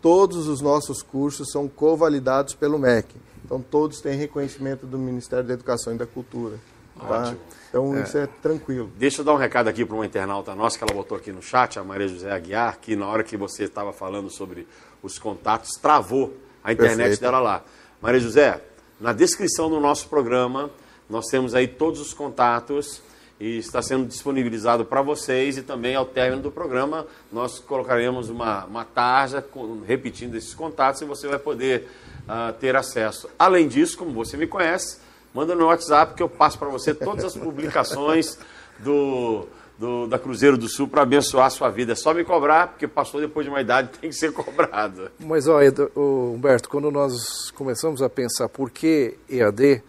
Todos 0.00 0.48
os 0.48 0.60
nossos 0.60 1.02
cursos 1.02 1.50
são 1.52 1.68
covalidados 1.68 2.54
pelo 2.54 2.78
MEC. 2.78 3.14
Então, 3.44 3.60
todos 3.60 4.00
têm 4.00 4.16
reconhecimento 4.16 4.86
do 4.86 4.98
Ministério 4.98 5.44
da 5.44 5.54
Educação 5.54 5.94
e 5.94 5.98
da 5.98 6.06
Cultura. 6.06 6.56
Tá? 6.98 7.34
Então, 7.68 7.96
é. 7.96 8.02
isso 8.02 8.16
é 8.16 8.26
tranquilo. 8.26 8.90
Deixa 8.96 9.20
eu 9.20 9.24
dar 9.24 9.34
um 9.34 9.36
recado 9.36 9.68
aqui 9.68 9.84
para 9.84 9.94
uma 9.94 10.06
internauta 10.06 10.54
nossa 10.54 10.78
que 10.78 10.84
ela 10.84 10.94
botou 10.94 11.16
aqui 11.16 11.32
no 11.32 11.42
chat, 11.42 11.78
a 11.78 11.84
Maria 11.84 12.08
José 12.08 12.30
Aguiar, 12.30 12.78
que 12.80 12.96
na 12.96 13.06
hora 13.06 13.22
que 13.22 13.36
você 13.36 13.64
estava 13.64 13.92
falando 13.92 14.30
sobre 14.30 14.66
os 15.02 15.18
contatos, 15.18 15.72
travou 15.80 16.34
a 16.62 16.72
internet 16.72 16.98
Perfeito. 16.98 17.20
dela 17.20 17.40
lá. 17.40 17.64
Maria 18.00 18.20
José, 18.20 18.60
na 19.02 19.12
descrição 19.12 19.68
do 19.68 19.80
nosso 19.80 20.08
programa, 20.08 20.70
nós 21.10 21.26
temos 21.26 21.56
aí 21.56 21.66
todos 21.66 22.00
os 22.00 22.14
contatos 22.14 23.02
e 23.40 23.58
está 23.58 23.82
sendo 23.82 24.06
disponibilizado 24.06 24.84
para 24.84 25.02
vocês 25.02 25.58
e 25.58 25.62
também 25.62 25.96
ao 25.96 26.06
término 26.06 26.40
do 26.40 26.52
programa 26.52 27.04
nós 27.32 27.58
colocaremos 27.58 28.30
uma, 28.30 28.64
uma 28.64 28.84
tarja 28.84 29.42
com, 29.42 29.82
repetindo 29.84 30.36
esses 30.36 30.54
contatos 30.54 31.02
e 31.02 31.04
você 31.04 31.26
vai 31.26 31.40
poder 31.40 31.88
uh, 32.28 32.52
ter 32.60 32.76
acesso. 32.76 33.28
Além 33.36 33.66
disso, 33.66 33.98
como 33.98 34.12
você 34.12 34.36
me 34.36 34.46
conhece, 34.46 34.98
manda 35.34 35.52
no 35.56 35.66
WhatsApp 35.66 36.14
que 36.14 36.22
eu 36.22 36.28
passo 36.28 36.56
para 36.56 36.68
você 36.68 36.94
todas 36.94 37.24
as 37.24 37.36
publicações 37.36 38.38
do 38.78 39.48
do, 39.78 40.06
da 40.06 40.18
Cruzeiro 40.18 40.56
do 40.56 40.68
Sul 40.68 40.88
para 40.88 41.02
abençoar 41.02 41.46
a 41.46 41.50
sua 41.50 41.70
vida. 41.70 41.92
É 41.92 41.94
só 41.94 42.14
me 42.14 42.24
cobrar, 42.24 42.68
porque 42.68 42.86
passou 42.86 43.20
depois 43.20 43.44
de 43.44 43.50
uma 43.50 43.60
idade 43.60 43.90
tem 44.00 44.10
que 44.10 44.16
ser 44.16 44.32
cobrado. 44.32 45.10
Mas, 45.18 45.46
ó, 45.48 45.58
Humberto, 45.96 46.68
quando 46.68 46.90
nós 46.90 47.50
começamos 47.52 48.02
a 48.02 48.08
pensar 48.08 48.48
por 48.48 48.70
que 48.70 49.14
EAD, 49.28 49.82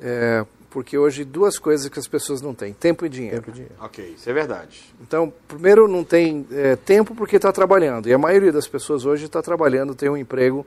é, 0.00 0.44
porque 0.70 0.98
hoje 0.98 1.24
duas 1.24 1.58
coisas 1.58 1.88
que 1.88 1.98
as 1.98 2.06
pessoas 2.06 2.40
não 2.40 2.54
têm, 2.54 2.72
tempo 2.72 3.06
e 3.06 3.08
dinheiro. 3.08 3.36
Tempo 3.36 3.50
e 3.50 3.52
dinheiro. 3.52 3.74
Ok, 3.80 4.14
isso 4.16 4.28
é 4.28 4.32
verdade. 4.32 4.94
Então, 5.00 5.32
primeiro 5.48 5.88
não 5.88 6.04
tem 6.04 6.46
é, 6.52 6.76
tempo 6.76 7.14
porque 7.14 7.36
está 7.36 7.50
trabalhando, 7.50 8.08
e 8.08 8.12
a 8.12 8.18
maioria 8.18 8.52
das 8.52 8.68
pessoas 8.68 9.04
hoje 9.04 9.24
está 9.24 9.42
trabalhando, 9.42 9.94
tem 9.94 10.08
um 10.08 10.16
emprego, 10.16 10.66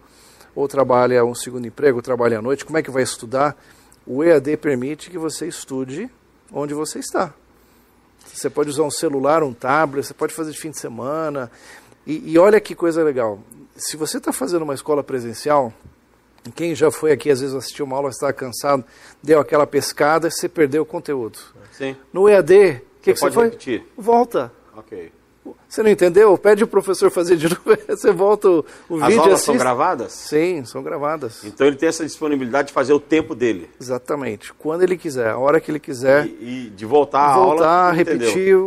ou 0.56 0.68
trabalha 0.68 1.24
um 1.24 1.36
segundo 1.36 1.68
emprego, 1.68 1.98
ou 1.98 2.02
trabalha 2.02 2.40
à 2.40 2.42
noite, 2.42 2.66
como 2.66 2.78
é 2.78 2.84
que 2.84 2.90
vai 2.90 3.04
estudar? 3.04 3.56
O 4.06 4.24
EAD 4.24 4.58
permite 4.58 5.12
que 5.12 5.18
você 5.18 5.48
estude 5.48 6.10
onde 6.52 6.74
você 6.74 7.00
está. 7.00 7.34
Você 8.26 8.50
pode 8.50 8.70
usar 8.70 8.84
um 8.84 8.92
celular, 8.92 9.44
um 9.44 9.54
tablet, 9.54 10.06
você 10.06 10.14
pode 10.14 10.34
fazer 10.34 10.52
de 10.52 10.60
fim 10.60 10.72
de 10.72 10.80
semana. 10.80 11.52
E, 12.06 12.32
e 12.32 12.38
olha 12.38 12.60
que 12.60 12.74
coisa 12.74 13.04
legal. 13.04 13.40
Se 13.76 13.98
você 13.98 14.18
está 14.18 14.32
fazendo 14.32 14.64
uma 14.64 14.74
escola 14.74 15.04
presencial, 15.04 15.74
quem 16.56 16.74
já 16.74 16.90
foi 16.90 17.12
aqui, 17.12 17.30
às 17.30 17.42
vezes 17.42 17.56
assistiu 17.56 17.86
uma 17.86 17.98
aula, 17.98 18.10
estava 18.10 18.34
cansado, 18.34 18.84
deu 19.22 19.40
aquela 19.40 19.68
pescada, 19.68 20.30
você 20.30 20.48
perdeu 20.48 20.84
o 20.84 20.86
conteúdo. 20.86 21.40
Sim. 21.72 21.96
No 22.12 22.28
EAD, 22.28 22.54
o 22.54 23.02
que, 23.02 23.14
que 23.14 23.20
você 23.20 23.32
foi? 23.32 23.46
Repetir. 23.46 23.86
Volta. 23.98 24.52
Ok. 24.76 25.12
Você 25.70 25.84
não 25.84 25.92
entendeu? 25.92 26.36
Pede 26.36 26.64
o 26.64 26.68
professor 26.68 27.12
fazer 27.12 27.38
de 27.38 27.48
novo, 27.54 27.62
você 27.88 28.12
volta 28.12 28.50
o, 28.50 28.66
o 28.90 28.96
As 28.96 29.02
vídeo. 29.04 29.20
As 29.22 29.28
aulas 29.28 29.42
são 29.42 29.56
gravadas? 29.56 30.12
Sim, 30.14 30.66
são 30.66 30.82
gravadas. 30.82 31.46
Então 31.46 31.68
ele 31.68 31.76
tem 31.76 31.88
essa 31.88 32.04
disponibilidade 32.04 32.70
de 32.70 32.74
fazer 32.74 32.92
o 32.92 33.00
tempo 33.00 33.36
dele. 33.36 33.70
Exatamente. 33.80 34.52
Quando 34.54 34.82
ele 34.82 34.98
quiser, 34.98 35.30
a 35.30 35.38
hora 35.38 35.62
que 35.62 35.70
ele 35.70 35.80
quiser. 35.80 36.26
E, 36.26 36.66
e 36.66 36.70
de 36.72 36.86
voltar 36.88 37.34
à 37.34 37.36
voltar, 37.36 37.68
aula. 37.68 37.92
repetir, 37.92 38.58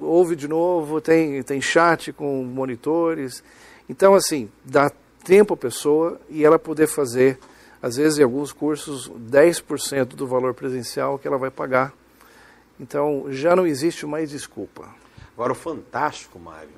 ouve 0.00 0.34
de 0.34 0.48
novo, 0.48 1.00
tem, 1.00 1.40
tem 1.44 1.60
chat 1.60 2.12
com 2.12 2.42
monitores. 2.42 3.44
Então, 3.88 4.14
assim, 4.14 4.50
dá 4.64 4.90
tempo 5.24 5.54
à 5.54 5.56
pessoa 5.56 6.20
e 6.28 6.44
ela 6.44 6.58
poder 6.58 6.88
fazer, 6.88 7.38
às 7.80 7.96
vezes 7.96 8.18
em 8.18 8.24
alguns 8.24 8.52
cursos, 8.52 9.08
10% 9.08 10.16
do 10.16 10.26
valor 10.26 10.52
presencial 10.52 11.16
que 11.16 11.28
ela 11.28 11.38
vai 11.38 11.50
pagar. 11.50 11.92
Então, 12.80 13.26
já 13.28 13.54
não 13.54 13.66
existe 13.66 14.04
mais 14.04 14.30
desculpa. 14.30 14.88
Agora, 15.40 15.54
o 15.54 15.56
fantástico, 15.56 16.38
Mário, 16.38 16.68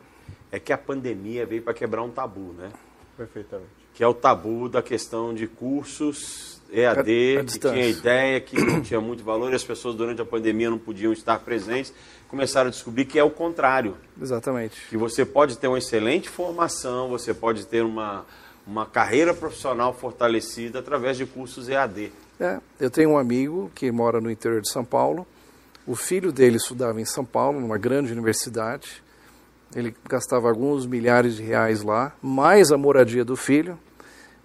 é 0.52 0.60
que 0.60 0.72
a 0.72 0.78
pandemia 0.78 1.44
veio 1.44 1.62
para 1.62 1.74
quebrar 1.74 2.00
um 2.04 2.10
tabu, 2.10 2.54
né? 2.56 2.70
Perfeitamente. 3.16 3.72
Que 3.92 4.04
é 4.04 4.06
o 4.06 4.14
tabu 4.14 4.68
da 4.68 4.80
questão 4.80 5.34
de 5.34 5.48
cursos 5.48 6.62
EAD, 6.70 7.38
a, 7.38 7.40
a 7.40 7.44
que 7.44 7.58
tinha 7.58 7.88
ideia 7.88 8.40
que 8.40 8.56
não 8.62 8.80
tinha 8.80 9.00
muito 9.00 9.24
valor 9.24 9.50
e 9.50 9.56
as 9.56 9.64
pessoas 9.64 9.96
durante 9.96 10.22
a 10.22 10.24
pandemia 10.24 10.70
não 10.70 10.78
podiam 10.78 11.12
estar 11.12 11.40
presentes. 11.40 11.92
Começaram 12.28 12.68
a 12.68 12.70
descobrir 12.70 13.04
que 13.04 13.18
é 13.18 13.24
o 13.24 13.30
contrário. 13.30 13.96
Exatamente. 14.20 14.80
Que 14.88 14.96
você 14.96 15.24
pode 15.24 15.58
ter 15.58 15.66
uma 15.66 15.78
excelente 15.78 16.28
formação, 16.28 17.08
você 17.08 17.34
pode 17.34 17.66
ter 17.66 17.82
uma, 17.82 18.24
uma 18.64 18.86
carreira 18.86 19.34
profissional 19.34 19.92
fortalecida 19.92 20.78
através 20.78 21.16
de 21.16 21.26
cursos 21.26 21.68
EAD. 21.68 22.12
É, 22.38 22.60
eu 22.78 22.90
tenho 22.92 23.10
um 23.10 23.18
amigo 23.18 23.72
que 23.74 23.90
mora 23.90 24.20
no 24.20 24.30
interior 24.30 24.60
de 24.60 24.70
São 24.70 24.84
Paulo, 24.84 25.26
o 25.86 25.96
filho 25.96 26.30
dele 26.30 26.56
estudava 26.56 27.00
em 27.00 27.04
São 27.04 27.24
Paulo, 27.24 27.60
numa 27.60 27.76
grande 27.76 28.12
universidade. 28.12 29.02
Ele 29.74 29.94
gastava 30.08 30.48
alguns 30.48 30.86
milhares 30.86 31.36
de 31.36 31.42
reais 31.42 31.82
lá, 31.82 32.14
mais 32.22 32.70
a 32.70 32.78
moradia 32.78 33.24
do 33.24 33.36
filho. 33.36 33.78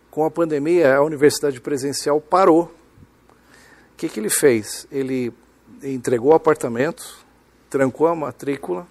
Com 0.10 0.26
a 0.26 0.32
pandemia, 0.32 0.96
a 0.96 1.04
universidade 1.04 1.62
presencial 1.62 2.20
parou. 2.20 2.64
O 2.64 3.98
que, 3.98 4.10
que 4.10 4.20
ele 4.20 4.30
fez? 4.30 4.88
Ele 4.92 5.32
entregou 5.84 6.32
o 6.32 6.36
apartamento, 6.36 7.18
trancou 7.70 8.08
a 8.08 8.16
matrícula, 8.16 8.88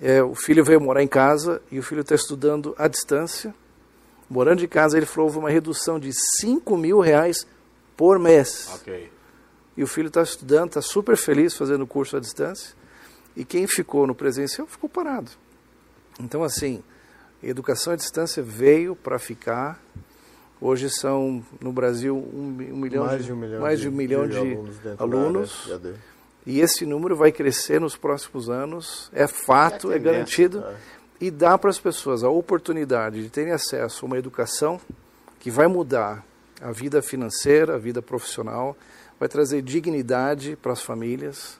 é, 0.00 0.22
o 0.22 0.34
filho 0.34 0.64
veio 0.64 0.80
morar 0.80 1.02
em 1.02 1.08
casa 1.08 1.60
e 1.72 1.78
o 1.78 1.82
filho 1.82 2.02
está 2.02 2.14
estudando 2.14 2.74
à 2.78 2.86
distância. 2.86 3.52
Morando 4.30 4.62
em 4.62 4.68
casa, 4.68 4.96
ele 4.96 5.06
falou 5.06 5.26
houve 5.26 5.38
uma 5.38 5.50
redução 5.50 5.98
de 5.98 6.12
5 6.40 6.76
mil 6.76 7.00
reais 7.00 7.46
por 7.96 8.16
mês. 8.18 8.70
Ok 8.74 9.17
e 9.78 9.82
o 9.84 9.86
filho 9.86 10.08
está 10.08 10.22
estudando, 10.22 10.70
está 10.70 10.82
super 10.82 11.16
feliz 11.16 11.54
fazendo 11.54 11.82
o 11.82 11.86
curso 11.86 12.16
à 12.16 12.20
distância, 12.20 12.74
e 13.36 13.44
quem 13.44 13.64
ficou 13.68 14.08
no 14.08 14.14
presencial 14.14 14.66
ficou 14.66 14.90
parado. 14.90 15.30
Então, 16.18 16.42
assim, 16.42 16.82
a 17.40 17.46
educação 17.46 17.92
à 17.92 17.96
distância 17.96 18.42
veio 18.42 18.96
para 18.96 19.20
ficar. 19.20 19.80
Hoje 20.60 20.90
são, 20.90 21.44
no 21.60 21.72
Brasil, 21.72 22.16
um, 22.16 22.46
um 22.72 22.76
milhão 22.76 23.06
mais 23.06 23.24
de 23.24 23.32
um 23.32 23.36
milhão, 23.36 23.60
mais 23.60 23.78
de, 23.78 23.88
um 23.88 23.92
milhão 23.92 24.26
de, 24.26 24.32
de 24.32 24.88
alunos. 24.98 25.70
alunos 25.70 25.98
e 26.44 26.58
esse 26.58 26.84
número 26.84 27.14
vai 27.14 27.30
crescer 27.30 27.80
nos 27.80 27.96
próximos 27.96 28.50
anos, 28.50 29.08
é 29.12 29.28
fato, 29.28 29.92
é, 29.92 29.96
é 29.96 29.98
garantido. 30.00 30.58
É. 30.58 30.74
E 31.20 31.30
dá 31.30 31.56
para 31.56 31.70
as 31.70 31.78
pessoas 31.78 32.24
a 32.24 32.28
oportunidade 32.28 33.22
de 33.22 33.30
terem 33.30 33.52
acesso 33.52 34.04
a 34.04 34.06
uma 34.06 34.18
educação 34.18 34.80
que 35.38 35.52
vai 35.52 35.68
mudar 35.68 36.24
a 36.60 36.72
vida 36.72 37.00
financeira, 37.00 37.76
a 37.76 37.78
vida 37.78 38.02
profissional, 38.02 38.76
vai 39.18 39.28
trazer 39.28 39.62
dignidade 39.62 40.56
para 40.56 40.72
as 40.72 40.82
famílias, 40.82 41.58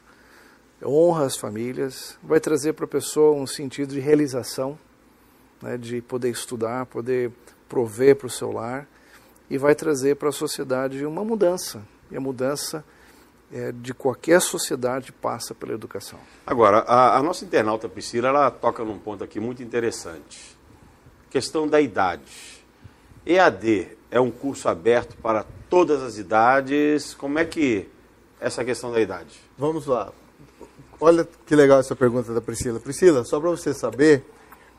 honra 0.84 1.24
às 1.24 1.36
famílias, 1.36 2.18
vai 2.22 2.40
trazer 2.40 2.72
para 2.72 2.84
a 2.84 2.88
pessoa 2.88 3.34
um 3.34 3.46
sentido 3.46 3.94
de 3.94 4.00
realização. 4.00 4.78
né, 5.60 5.76
de 5.76 6.00
poder 6.00 6.30
estudar, 6.30 6.86
poder 6.86 7.32
prover 7.68 8.14
para 8.14 8.28
o 8.28 8.30
seu 8.30 8.52
lar 8.52 8.86
e 9.50 9.58
vai 9.58 9.74
trazer 9.74 10.14
para 10.16 10.28
a 10.28 10.32
sociedade 10.32 11.04
uma 11.04 11.24
mudança. 11.24 11.82
E 12.10 12.16
a 12.16 12.20
mudança 12.20 12.84
é, 13.52 13.72
de 13.72 13.94
qualquer 13.94 14.40
sociedade 14.40 15.12
passa 15.12 15.54
pela 15.54 15.72
educação. 15.72 16.18
Agora, 16.46 16.78
a, 16.80 17.18
a, 17.18 17.22
nossa 17.22 17.44
internauta 17.44 17.88
Priscila, 17.88 18.28
ela 18.28 18.50
toca 18.50 18.84
num 18.84 18.98
ponto 18.98 19.24
aqui 19.24 19.40
muito 19.40 19.62
interessante. 19.62 20.56
Questão 21.30 21.66
da 21.66 21.80
idade. 21.80 22.57
EAD 23.28 23.88
é 24.10 24.18
um 24.18 24.30
curso 24.30 24.70
aberto 24.70 25.14
para 25.18 25.44
todas 25.68 26.02
as 26.02 26.16
idades. 26.16 27.12
Como 27.12 27.38
é 27.38 27.44
que 27.44 27.86
essa 28.40 28.64
questão 28.64 28.90
da 28.90 28.98
idade? 28.98 29.38
Vamos 29.58 29.86
lá. 29.86 30.10
Olha 30.98 31.28
que 31.46 31.54
legal 31.54 31.78
essa 31.78 31.94
pergunta 31.94 32.32
da 32.32 32.40
Priscila. 32.40 32.80
Priscila, 32.80 33.22
só 33.24 33.38
para 33.38 33.50
você 33.50 33.74
saber, 33.74 34.24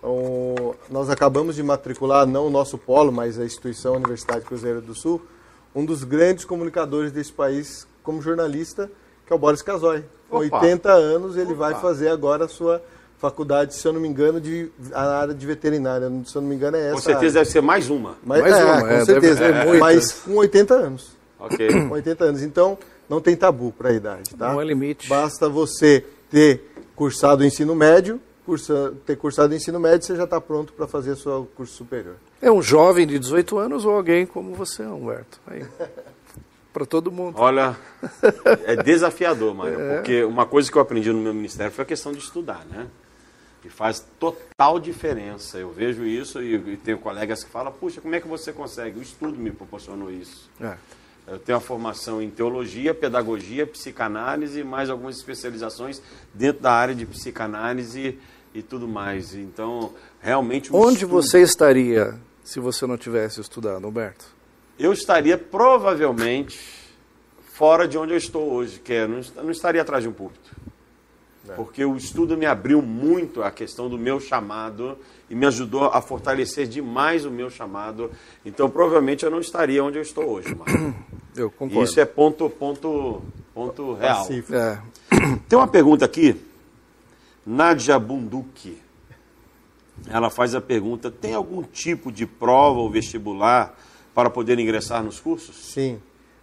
o, 0.02 0.74
nós 0.90 1.12
acabamos 1.12 1.56
de 1.56 1.62
matricular, 1.62 2.26
não 2.26 2.48
o 2.48 2.50
nosso 2.50 2.76
polo, 2.76 3.12
mas 3.12 3.40
a 3.40 3.46
instituição 3.46 3.94
Universidade 3.94 4.44
Cruzeiro 4.44 4.82
do 4.82 4.96
Sul, 4.96 5.22
um 5.76 5.86
dos 5.86 6.04
grandes 6.04 6.44
comunicadores 6.44 7.12
desse 7.12 7.32
país 7.32 7.88
como 8.02 8.20
jornalista, 8.20 8.90
que 9.28 9.32
é 9.32 9.36
o 9.36 9.40
Boris 9.40 9.62
Casoy. 9.62 10.04
Com 10.28 10.38
80 10.38 10.92
anos, 10.92 11.38
ele 11.38 11.54
Opa. 11.54 11.72
vai 11.72 11.76
fazer 11.76 12.10
agora 12.10 12.46
a 12.46 12.50
sua 12.50 12.82
faculdade, 13.20 13.76
se 13.76 13.86
eu 13.86 13.94
não 13.94 14.00
me 14.00 14.08
engano, 14.08 14.40
de, 14.40 14.72
a 14.94 15.20
área 15.20 15.34
de 15.34 15.46
veterinária. 15.46 16.10
Se 16.26 16.36
eu 16.36 16.42
não 16.42 16.50
me 16.50 16.56
engano, 16.56 16.78
é 16.78 16.88
essa. 16.88 16.96
Com 16.96 17.02
certeza 17.02 17.40
área. 17.40 17.44
deve 17.44 17.52
ser 17.52 17.62
mais 17.62 17.90
uma. 17.90 18.16
Mas, 18.24 18.42
mais 18.42 18.56
é, 18.56 18.66
uma, 18.66 18.82
com 18.82 18.88
é, 18.88 19.06
certeza. 19.06 19.44
É, 19.46 19.78
mas 19.78 20.14
com 20.14 20.36
80 20.36 20.74
anos. 20.74 21.12
Ok. 21.38 21.68
Com 21.88 21.94
80 21.94 22.24
anos. 22.26 22.42
Então, 22.42 22.78
não 23.08 23.22
tem 23.22 23.36
tabu 23.36 23.72
para 23.72 23.90
a 23.90 23.94
idade, 23.94 24.36
tá? 24.36 24.52
Não 24.52 24.62
é 24.62 24.66
limite. 24.66 25.08
Basta 25.08 25.48
você 25.48 26.04
ter 26.30 26.62
cursado 26.96 27.44
o 27.44 27.46
ensino 27.46 27.74
médio, 27.74 28.20
cursa, 28.46 28.94
ter 29.06 29.16
cursado 29.16 29.54
o 29.54 29.56
ensino 29.56 29.80
médio, 29.80 30.06
você 30.06 30.16
já 30.18 30.26
está 30.26 30.42
pronto 30.42 30.74
para 30.74 30.86
fazer 30.86 31.12
o 31.12 31.16
seu 31.16 31.48
curso 31.56 31.74
superior. 31.74 32.16
É 32.42 32.52
um 32.52 32.62
jovem 32.62 33.08
de 33.08 33.18
18 33.18 33.58
anos 33.58 33.86
ou 33.86 33.94
alguém 33.94 34.26
como 34.26 34.54
você, 34.54 34.84
Humberto. 34.84 35.40
Aí. 35.48 35.66
para 36.74 36.86
todo 36.86 37.12
mundo. 37.12 37.36
Olha, 37.38 37.76
é 38.66 38.76
desafiador, 38.84 39.56
Mário, 39.56 39.80
é. 39.80 39.96
porque 39.96 40.24
uma 40.24 40.46
coisa 40.46 40.72
que 40.72 40.78
eu 40.78 40.82
aprendi 40.82 41.12
no 41.12 41.20
meu 41.20 41.34
ministério 41.34 41.72
foi 41.72 41.84
a 41.84 41.86
questão 41.86 42.12
de 42.12 42.20
estudar, 42.20 42.66
né? 42.70 42.88
E 43.64 43.70
faz 43.70 44.06
total 44.20 44.80
diferença. 44.80 45.58
Eu 45.58 45.72
vejo 45.72 46.06
isso 46.06 46.42
e, 46.42 46.56
e 46.56 46.78
tenho 46.78 46.98
colegas 46.98 47.44
que 47.44 47.50
falam, 47.50 47.72
puxa, 47.72 48.00
como 48.00 48.16
é 48.16 48.22
que 48.22 48.28
você 48.28 48.54
consegue? 48.54 49.00
O 49.00 49.02
estudo 49.02 49.38
me 49.38 49.52
proporcionou 49.52 50.12
isso. 50.12 50.50
É. 50.62 50.76
Eu 51.28 51.38
tenho 51.38 51.58
a 51.58 51.62
formação 51.62 52.22
em 52.22 52.30
teologia, 52.30 52.94
pedagogia, 52.94 53.68
psicanálise, 53.68 54.64
mais 54.64 54.90
algumas 54.90 55.18
especializações 55.18 56.02
dentro 56.34 56.64
da 56.64 56.72
área 56.72 56.96
de 56.96 57.06
psicanálise 57.06 58.18
e 58.54 58.62
tudo 58.64 58.88
mais. 58.88 59.36
Então, 59.36 59.94
realmente... 60.22 60.74
Onde 60.74 61.04
estudo... 61.04 61.12
você 61.12 61.42
estaria 61.42 62.20
se 62.44 62.60
você 62.60 62.88
não 62.88 62.98
tivesse 62.98 63.40
estudado, 63.40 63.88
Humberto? 63.88 64.26
Eu 64.80 64.92
estaria 64.92 65.38
provavelmente 65.38 66.60
fora 67.54 67.88
de 67.88 67.98
onde 67.98 68.14
eu 68.14 68.18
estou 68.18 68.52
hoje, 68.52 68.80
que 68.80 68.94
é, 68.94 69.06
não, 69.06 69.22
não 69.44 69.52
estaria 69.52 69.82
atrás 69.82 70.02
de 70.02 70.10
um 70.10 70.14
púlpito. 70.14 70.50
É. 71.50 71.56
Porque 71.56 71.84
o 71.84 71.96
estudo 71.96 72.38
me 72.38 72.46
abriu 72.46 72.82
muito 72.82 73.42
a 73.42 73.50
questão 73.50 73.90
do 73.90 73.98
meu 73.98 74.20
chamado 74.20 74.98
e 75.30 75.36
me 75.36 75.46
ajudou 75.46 75.86
a 75.86 76.02
fortalecer 76.02 76.68
demais 76.68 77.26
o 77.26 77.32
meu 77.32 77.50
chamado. 77.50 78.12
Então, 78.46 78.70
provavelmente, 78.70 79.26
eu 79.26 79.32
não 79.32 79.40
estaria 79.40 79.84
onde 79.84 79.98
eu 79.98 80.02
estou 80.02 80.26
hoje, 80.26 80.56
Marco. 80.56 80.94
Eu 81.36 81.50
concordo. 81.50 81.84
Isso 81.84 82.00
é 82.00 82.06
ponto, 82.06 82.50
ponto, 82.50 83.22
ponto 83.54 83.94
real. 83.94 84.28
É. 84.52 84.82
Tem 85.48 85.58
uma 85.58 85.68
pergunta 85.68 86.04
aqui. 86.04 86.36
Nadia 87.46 87.98
Bunduki. 87.98 88.78
Ela 90.08 90.30
faz 90.30 90.56
a 90.56 90.60
pergunta: 90.60 91.10
tem 91.10 91.34
algum 91.34 91.64
tipo 91.64 92.12
de 92.12 92.26
prova 92.26 92.80
ou 92.80 92.90
vestibular 92.90 93.78
para 94.14 94.30
poder 94.30 94.60
ingressar 94.60 95.04
nos 95.04 95.20
cursos? 95.20 95.56
Sim. 95.56 96.02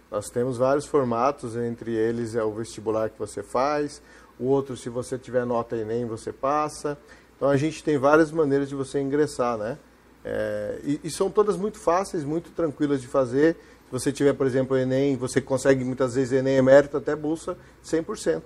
Nós 0.09 0.29
temos 0.29 0.57
vários 0.57 0.85
formatos, 0.85 1.55
entre 1.55 1.93
eles 1.93 2.33
é 2.33 2.43
o 2.43 2.51
vestibular 2.51 3.09
que 3.09 3.19
você 3.19 3.43
faz, 3.43 4.01
o 4.39 4.45
outro, 4.45 4.77
se 4.77 4.89
você 4.89 5.17
tiver 5.17 5.45
nota 5.45 5.75
Enem, 5.75 6.05
você 6.05 6.31
passa. 6.31 6.97
Então 7.35 7.49
a 7.49 7.57
gente 7.57 7.83
tem 7.83 7.97
várias 7.97 8.31
maneiras 8.31 8.69
de 8.69 8.75
você 8.75 8.99
ingressar, 8.99 9.57
né? 9.57 9.77
É, 10.23 10.79
e, 10.83 10.99
e, 11.05 11.09
são 11.09 11.29
todas 11.29 11.55
muito 11.55 11.77
fáceis, 11.77 12.23
muito 12.23 12.49
tranquilas 12.51 13.01
de 13.01 13.07
fazer. 13.07 13.55
Se 13.85 13.91
você 13.91 14.11
tiver, 14.11 14.33
por 14.33 14.45
exemplo, 14.45 14.75
Enem, 14.77 15.15
você 15.15 15.39
consegue 15.39 15.85
muitas 15.85 16.15
vezes 16.15 16.33
Enem 16.33 16.57
emérito 16.57 16.97
até 16.97 17.15
bolsa 17.15 17.57
100%. 17.85 18.41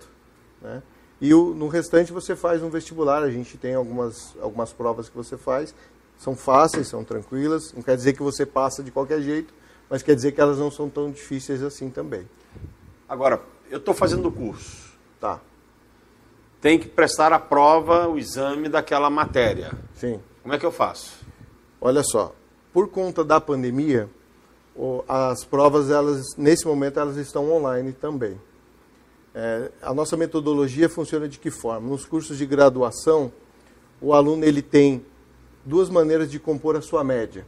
Né? 0.62 0.84
E 1.20 1.34
o, 1.34 1.56
no 1.56 1.68
restante 1.68 2.12
você 2.12 2.36
faz 2.36 2.62
um 2.62 2.70
vestibular, 2.70 3.24
a 3.24 3.32
gente 3.32 3.58
tem 3.58 3.74
algumas, 3.74 4.36
algumas 4.40 4.72
provas 4.72 5.10
que 5.10 5.16
você 5.16 5.38
faz, 5.38 5.74
são 6.20 6.36
fáceis, 6.36 6.88
são 6.88 7.04
tranquilas, 7.04 7.74
não 7.74 7.82
quer 7.82 7.96
dizer 7.96 8.14
que 8.14 8.22
você 8.22 8.46
passa 8.46 8.84
de 8.84 8.92
qualquer 8.92 9.22
jeito, 9.22 9.52
mas 9.90 10.04
quer 10.04 10.14
dizer 10.14 10.34
que 10.34 10.42
elas 10.42 10.60
não 10.60 10.70
são 10.70 10.88
tão 10.88 11.10
difíceis 11.10 11.64
assim 11.64 11.90
também. 11.90 12.28
Agora, 13.10 13.42
eu 13.70 13.78
estou 13.78 13.94
fazendo 13.94 14.28
o 14.28 14.32
curso. 14.32 14.92
Tá. 15.20 15.42
Tem 16.62 16.78
que 16.78 16.88
prestar 16.88 17.34
a 17.34 17.40
prova, 17.40 18.08
o 18.08 18.20
exame 18.20 18.70
daquela 18.70 19.10
matéria. 19.10 19.72
Sim. 19.96 20.20
Como 20.44 20.54
é 20.54 20.60
que 20.60 20.66
eu 20.66 20.72
faço? 20.72 21.26
Olha 21.82 22.04
só, 22.04 22.36
por 22.72 22.88
conta 22.90 23.24
da 23.24 23.42
pandemia, 23.42 24.08
as 25.08 25.44
provas, 25.44 25.90
elas, 25.90 26.36
nesse 26.38 26.66
momento, 26.66 27.00
elas 27.00 27.18
estão 27.18 27.52
online 27.52 27.92
também. 27.92 28.40
É, 29.34 29.72
a 29.82 29.94
nossa 29.94 30.16
metodologia 30.16 30.88
funciona 30.88 31.28
de 31.28 31.40
que 31.40 31.50
forma? 31.50 31.90
Nos 31.90 32.06
cursos 32.06 32.38
de 32.38 32.46
graduação, 32.46 33.32
o 34.00 34.14
aluno 34.14 34.46
ele 34.46 34.62
tem 34.62 35.06
duas 35.66 35.90
maneiras 35.90 36.30
de 36.30 36.40
compor 36.40 36.76
a 36.76 36.82
sua 36.82 37.04
média. 37.04 37.46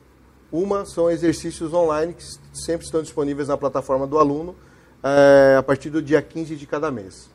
Uma 0.51 0.85
são 0.85 1.09
exercícios 1.09 1.73
online 1.73 2.13
que 2.13 2.23
sempre 2.53 2.85
estão 2.85 3.01
disponíveis 3.01 3.47
na 3.47 3.57
plataforma 3.57 4.05
do 4.05 4.17
aluno 4.17 4.55
é, 5.03 5.55
a 5.57 5.63
partir 5.63 5.89
do 5.89 6.01
dia 6.01 6.21
15 6.21 6.55
de 6.55 6.67
cada 6.67 6.91
mês. 6.91 7.32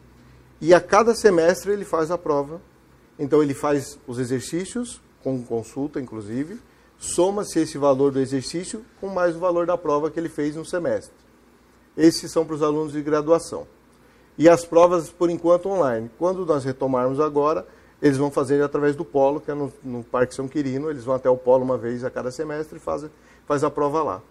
E 0.60 0.74
a 0.74 0.80
cada 0.80 1.14
semestre 1.14 1.72
ele 1.72 1.84
faz 1.84 2.10
a 2.10 2.18
prova. 2.18 2.60
Então 3.18 3.42
ele 3.42 3.54
faz 3.54 3.98
os 4.06 4.18
exercícios, 4.18 5.00
com 5.22 5.42
consulta 5.42 6.00
inclusive, 6.00 6.58
soma-se 6.98 7.60
esse 7.60 7.78
valor 7.78 8.12
do 8.12 8.20
exercício 8.20 8.84
com 9.00 9.08
mais 9.08 9.36
o 9.36 9.38
valor 9.38 9.66
da 9.66 9.76
prova 9.76 10.10
que 10.10 10.18
ele 10.18 10.28
fez 10.28 10.56
no 10.56 10.64
semestre. 10.64 11.12
Esses 11.96 12.30
são 12.30 12.44
para 12.44 12.54
os 12.54 12.62
alunos 12.62 12.92
de 12.92 13.02
graduação. 13.02 13.66
E 14.36 14.48
as 14.48 14.64
provas, 14.64 15.10
por 15.10 15.30
enquanto, 15.30 15.68
online. 15.68 16.08
Quando 16.16 16.46
nós 16.46 16.64
retomarmos 16.64 17.18
agora, 17.18 17.66
eles 18.00 18.16
vão 18.16 18.30
fazer 18.30 18.62
através 18.62 18.94
do 18.94 19.04
polo, 19.04 19.40
que 19.40 19.50
é 19.50 19.54
no, 19.54 19.72
no 19.82 20.04
Parque 20.04 20.32
São 20.32 20.46
Quirino. 20.46 20.90
Eles 20.90 21.02
vão 21.02 21.16
até 21.16 21.28
o 21.28 21.36
polo 21.36 21.64
uma 21.64 21.76
vez 21.76 22.04
a 22.04 22.10
cada 22.10 22.30
semestre 22.30 22.76
e 22.76 22.80
fazem 22.80 23.10
faz 23.48 23.64
a 23.64 23.70
prova 23.70 24.02
lá. 24.02 24.22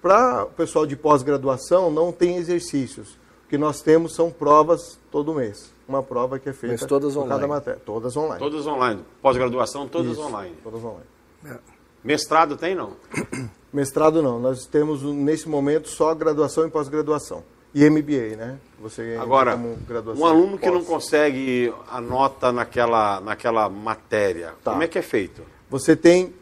Para 0.00 0.44
o 0.44 0.50
pessoal 0.50 0.86
de 0.86 0.96
pós-graduação, 0.96 1.90
não 1.90 2.12
tem 2.12 2.36
exercícios. 2.36 3.18
O 3.50 3.56
que 3.58 3.58
nós 3.58 3.82
temos 3.82 4.14
são 4.14 4.30
provas 4.30 4.96
todo 5.10 5.34
mês. 5.34 5.72
Uma 5.88 6.04
prova 6.04 6.38
que 6.38 6.48
é 6.48 6.52
feita 6.52 6.76
Mas 6.78 6.86
todas 6.86 7.16
online. 7.16 7.30
cada 7.34 7.48
matéria. 7.48 7.80
Todas 7.84 8.16
online. 8.16 8.38
Todas 8.38 8.64
online. 8.64 9.04
Pós-graduação, 9.20 9.88
todas 9.88 10.12
Isso, 10.12 10.22
online. 10.22 10.54
Todas 10.62 10.84
online. 10.84 11.06
É. 11.44 11.58
Mestrado 12.04 12.56
tem, 12.56 12.76
não? 12.76 12.92
Mestrado 13.72 14.22
não. 14.22 14.38
Nós 14.38 14.66
temos, 14.66 15.02
nesse 15.02 15.48
momento, 15.48 15.88
só 15.88 16.14
graduação 16.14 16.64
e 16.64 16.70
pós-graduação. 16.70 17.42
E 17.74 17.90
MBA, 17.90 18.36
né? 18.36 18.60
Você 18.78 19.18
Agora, 19.20 19.56
um 19.56 20.24
aluno 20.24 20.56
que 20.56 20.70
não 20.70 20.84
consegue 20.84 21.74
a 21.90 22.00
nota 22.00 22.52
naquela, 22.52 23.20
naquela 23.20 23.68
matéria, 23.68 24.54
tá. 24.62 24.70
como 24.70 24.84
é 24.84 24.86
que 24.86 24.96
é 24.96 25.02
feito? 25.02 25.42
Você 25.68 25.96
tem 25.96 26.32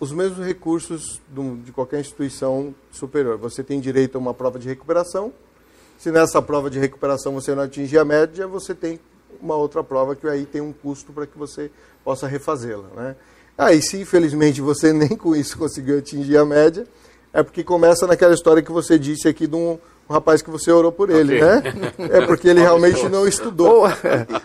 os 0.00 0.10
mesmos 0.10 0.46
recursos 0.46 1.20
de 1.62 1.70
qualquer 1.70 2.00
instituição 2.00 2.74
superior. 2.90 3.36
Você 3.36 3.62
tem 3.62 3.78
direito 3.78 4.16
a 4.16 4.18
uma 4.18 4.32
prova 4.32 4.58
de 4.58 4.66
recuperação. 4.66 5.34
Se 5.98 6.10
nessa 6.10 6.40
prova 6.42 6.68
de 6.70 6.78
recuperação 6.78 7.32
você 7.32 7.54
não 7.54 7.62
atingir 7.62 7.98
a 7.98 8.04
média, 8.04 8.46
você 8.46 8.74
tem 8.74 9.00
uma 9.40 9.56
outra 9.56 9.82
prova 9.82 10.14
que 10.14 10.26
aí 10.26 10.44
tem 10.46 10.60
um 10.60 10.72
custo 10.72 11.12
para 11.12 11.26
que 11.26 11.38
você 11.38 11.70
possa 12.04 12.26
refazê-la. 12.26 12.88
Né? 12.94 13.16
Aí, 13.56 13.80
se 13.82 14.00
infelizmente 14.00 14.60
você 14.60 14.92
nem 14.94 15.08
com 15.08 15.34
isso 15.34 15.58
conseguiu 15.58 15.98
atingir 15.98 16.36
a 16.36 16.44
média, 16.44 16.86
é 17.32 17.42
porque 17.42 17.62
começa 17.62 18.06
naquela 18.06 18.34
história 18.34 18.62
que 18.62 18.72
você 18.72 18.98
disse 18.98 19.28
aqui 19.28 19.46
de 19.46 19.56
um 19.56 19.78
o 20.08 20.12
rapaz 20.12 20.40
que 20.40 20.50
você 20.50 20.70
orou 20.70 20.92
por 20.92 21.10
ele, 21.10 21.42
okay. 21.42 21.72
né? 21.72 21.92
É 22.22 22.26
porque 22.26 22.48
ele 22.48 22.60
realmente 22.60 23.08
não 23.08 23.26
estudou. 23.26 23.80
Ou, 23.80 23.88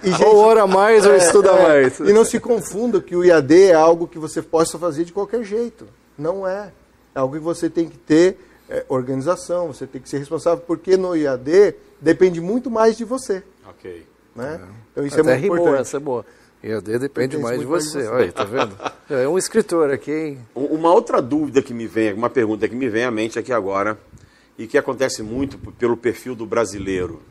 e, 0.03 0.09
gente, 0.09 0.23
ou 0.23 0.37
ora 0.37 0.65
mais 0.65 1.05
ou 1.05 1.13
é, 1.13 1.17
estuda 1.17 1.51
é, 1.51 1.67
mais. 1.67 1.99
E 1.99 2.11
não 2.11 2.25
se 2.25 2.39
confunda 2.39 2.99
que 2.99 3.15
o 3.15 3.23
IAD 3.23 3.65
é 3.65 3.73
algo 3.73 4.07
que 4.07 4.17
você 4.17 4.41
possa 4.41 4.79
fazer 4.79 5.03
de 5.03 5.13
qualquer 5.13 5.43
jeito. 5.43 5.87
Não 6.17 6.47
é. 6.47 6.71
É 7.13 7.19
algo 7.19 7.35
que 7.35 7.41
você 7.41 7.69
tem 7.69 7.87
que 7.87 7.97
ter 7.97 8.39
é, 8.71 8.85
organização, 8.87 9.67
você 9.67 9.85
tem 9.85 10.01
que 10.01 10.07
ser 10.07 10.19
responsável, 10.19 10.63
porque 10.65 10.95
no 10.95 11.13
IAD 11.13 11.75
depende 11.99 12.39
muito 12.39 12.71
mais 12.71 12.95
de 12.95 13.03
você. 13.03 13.43
Ok. 13.67 14.07
Né? 14.33 14.61
É. 14.63 14.67
Então 14.93 15.05
isso 15.05 15.17
é 15.17 15.21
Até 15.21 15.31
é 15.33 15.39
muito 15.39 15.53
importante. 15.53 15.81
essa 15.81 15.97
é 15.97 15.99
boa. 15.99 16.25
IAD 16.63 16.99
depende 16.99 17.37
mais 17.37 17.59
de 17.59 17.65
você. 17.65 17.97
mais 17.97 18.07
de 18.07 18.09
você. 18.09 18.23
Olha, 18.23 18.31
tá 18.31 18.43
vendo? 18.45 18.77
É 19.11 19.27
um 19.27 19.37
escritor 19.37 19.91
aqui, 19.91 20.09
hein? 20.09 20.37
Uma 20.55 20.93
outra 20.93 21.21
dúvida 21.21 21.61
que 21.61 21.73
me 21.73 21.85
vem, 21.85 22.13
uma 22.13 22.29
pergunta 22.29 22.65
que 22.65 22.73
me 22.73 22.87
vem 22.87 23.03
à 23.03 23.11
mente 23.11 23.37
aqui 23.37 23.51
agora, 23.51 23.99
e 24.57 24.65
que 24.65 24.77
acontece 24.77 25.21
muito 25.21 25.57
pelo 25.73 25.97
perfil 25.97 26.33
do 26.33 26.45
brasileiro. 26.45 27.21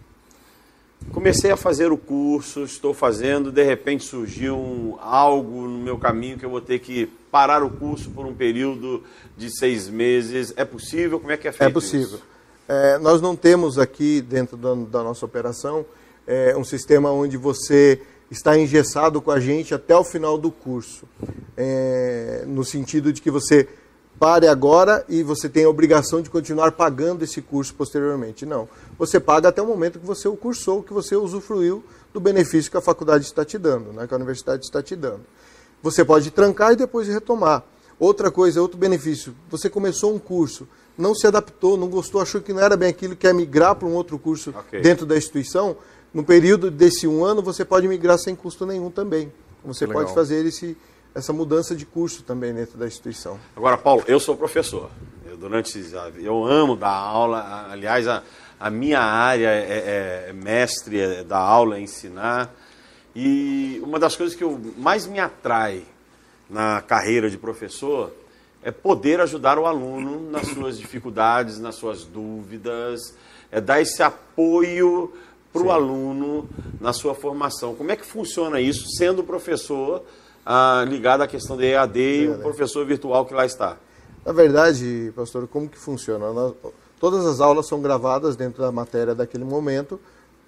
comecei 1.10 1.50
a 1.50 1.56
fazer 1.56 1.90
o 1.90 1.96
curso, 1.96 2.64
estou 2.64 2.92
fazendo, 2.92 3.50
de 3.50 3.62
repente 3.62 4.04
surgiu 4.04 4.58
um, 4.58 4.98
algo 5.00 5.62
no 5.62 5.78
meu 5.78 5.96
caminho 5.96 6.38
que 6.38 6.44
eu 6.44 6.50
vou 6.50 6.60
ter 6.60 6.80
que 6.80 7.10
parar 7.30 7.62
o 7.62 7.70
curso 7.70 8.10
por 8.10 8.26
um 8.26 8.34
período 8.34 9.02
de 9.36 9.50
seis 9.56 9.88
meses. 9.88 10.52
É 10.56 10.64
possível? 10.64 11.20
Como 11.20 11.32
é 11.32 11.36
que 11.36 11.48
é 11.48 11.52
feito 11.52 11.70
É 11.70 11.72
possível. 11.72 12.18
É, 12.68 12.98
nós 12.98 13.20
não 13.20 13.34
temos 13.34 13.78
aqui, 13.78 14.20
dentro 14.20 14.56
da, 14.56 14.74
da 14.74 15.02
nossa 15.02 15.24
operação, 15.24 15.84
é, 16.26 16.56
um 16.56 16.64
sistema 16.64 17.10
onde 17.10 17.36
você 17.36 18.00
está 18.30 18.56
engessado 18.56 19.20
com 19.20 19.30
a 19.30 19.40
gente 19.40 19.74
até 19.74 19.96
o 19.96 20.04
final 20.04 20.38
do 20.38 20.50
curso. 20.50 21.04
É, 21.56 22.44
no 22.46 22.64
sentido 22.64 23.12
de 23.12 23.20
que 23.20 23.30
você 23.30 23.68
pare 24.20 24.46
agora 24.46 25.04
e 25.08 25.22
você 25.22 25.48
tem 25.48 25.64
a 25.64 25.68
obrigação 25.68 26.20
de 26.20 26.28
continuar 26.28 26.72
pagando 26.72 27.24
esse 27.24 27.40
curso 27.40 27.74
posteriormente. 27.74 28.44
Não. 28.44 28.68
Você 28.98 29.18
paga 29.18 29.48
até 29.48 29.62
o 29.62 29.66
momento 29.66 29.98
que 29.98 30.06
você 30.06 30.28
o 30.28 30.36
cursou, 30.36 30.82
que 30.82 30.92
você 30.92 31.16
usufruiu 31.16 31.82
do 32.12 32.20
benefício 32.20 32.70
que 32.70 32.76
a 32.76 32.82
faculdade 32.82 33.24
está 33.24 33.44
te 33.44 33.56
dando, 33.56 33.92
né, 33.92 34.06
que 34.06 34.12
a 34.12 34.16
universidade 34.16 34.64
está 34.64 34.82
te 34.82 34.94
dando. 34.94 35.22
Você 35.82 36.04
pode 36.04 36.30
trancar 36.30 36.72
e 36.72 36.76
depois 36.76 37.08
retomar. 37.08 37.64
Outra 37.98 38.30
coisa, 38.30 38.62
outro 38.62 38.78
benefício, 38.78 39.34
você 39.50 39.68
começou 39.68 40.14
um 40.14 40.18
curso, 40.18 40.66
não 40.96 41.14
se 41.14 41.26
adaptou, 41.26 41.76
não 41.76 41.88
gostou, 41.88 42.20
achou 42.20 42.40
que 42.40 42.52
não 42.52 42.60
era 42.60 42.76
bem 42.76 42.88
aquilo, 42.88 43.14
quer 43.14 43.34
migrar 43.34 43.74
para 43.74 43.86
um 43.86 43.92
outro 43.92 44.18
curso 44.18 44.54
Ok. 44.56 44.80
dentro 44.80 45.04
da 45.04 45.16
instituição, 45.16 45.76
no 46.12 46.24
período 46.24 46.70
desse 46.70 47.06
um 47.06 47.24
ano 47.24 47.42
você 47.42 47.64
pode 47.64 47.86
migrar 47.86 48.18
sem 48.18 48.34
custo 48.34 48.64
nenhum 48.64 48.90
também. 48.90 49.30
Você 49.64 49.86
Legal. 49.86 50.02
pode 50.02 50.14
fazer 50.14 50.44
esse, 50.46 50.76
essa 51.14 51.32
mudança 51.32 51.76
de 51.76 51.84
curso 51.84 52.22
também 52.22 52.54
dentro 52.54 52.78
da 52.78 52.86
instituição. 52.86 53.38
Agora, 53.54 53.76
Paulo, 53.76 54.02
eu 54.06 54.18
sou 54.18 54.36
professor. 54.36 54.90
Eu, 55.26 55.36
durante 55.36 55.78
eu 56.18 56.44
amo 56.44 56.76
dar 56.76 56.90
aula. 56.90 57.68
Aliás, 57.70 58.08
a, 58.08 58.22
a 58.58 58.70
minha 58.70 59.00
área 59.00 59.48
é, 59.48 60.28
é 60.28 60.32
mestre 60.32 61.00
é 61.00 61.22
dar 61.22 61.38
aula, 61.38 61.76
é 61.76 61.80
ensinar. 61.80 62.54
E 63.14 63.80
uma 63.84 63.98
das 63.98 64.14
coisas 64.16 64.36
que 64.36 64.44
eu, 64.44 64.58
mais 64.76 65.06
me 65.06 65.18
atrai 65.18 65.82
na 66.48 66.80
carreira 66.80 67.28
de 67.30 67.36
professor 67.36 68.12
é 68.62 68.70
poder 68.70 69.20
ajudar 69.20 69.58
o 69.58 69.66
aluno 69.66 70.30
nas 70.30 70.46
suas 70.48 70.78
dificuldades, 70.78 71.58
nas 71.58 71.74
suas 71.76 72.04
dúvidas, 72.04 73.14
é 73.50 73.60
dar 73.60 73.80
esse 73.80 74.02
apoio 74.02 75.12
para 75.52 75.62
o 75.62 75.72
aluno 75.72 76.48
na 76.80 76.92
sua 76.92 77.14
formação. 77.14 77.74
Como 77.74 77.90
é 77.90 77.96
que 77.96 78.04
funciona 78.06 78.60
isso, 78.60 78.84
sendo 78.96 79.24
professor 79.24 80.02
ah, 80.46 80.84
ligado 80.86 81.22
à 81.22 81.26
questão 81.26 81.56
da 81.56 81.64
EAD 81.64 81.98
e 82.00 82.28
o 82.28 82.38
professor 82.38 82.84
virtual 82.86 83.24
que 83.26 83.34
lá 83.34 83.44
está? 83.46 83.76
Na 84.24 84.32
verdade, 84.32 85.12
pastor, 85.16 85.48
como 85.48 85.68
que 85.68 85.78
funciona? 85.78 86.30
Nós- 86.32 86.54
todas 87.00 87.24
as 87.26 87.40
aulas 87.40 87.66
são 87.66 87.80
gravadas 87.80 88.36
dentro 88.36 88.62
da 88.62 88.70
matéria 88.70 89.14
daquele 89.14 89.44
momento 89.44 89.98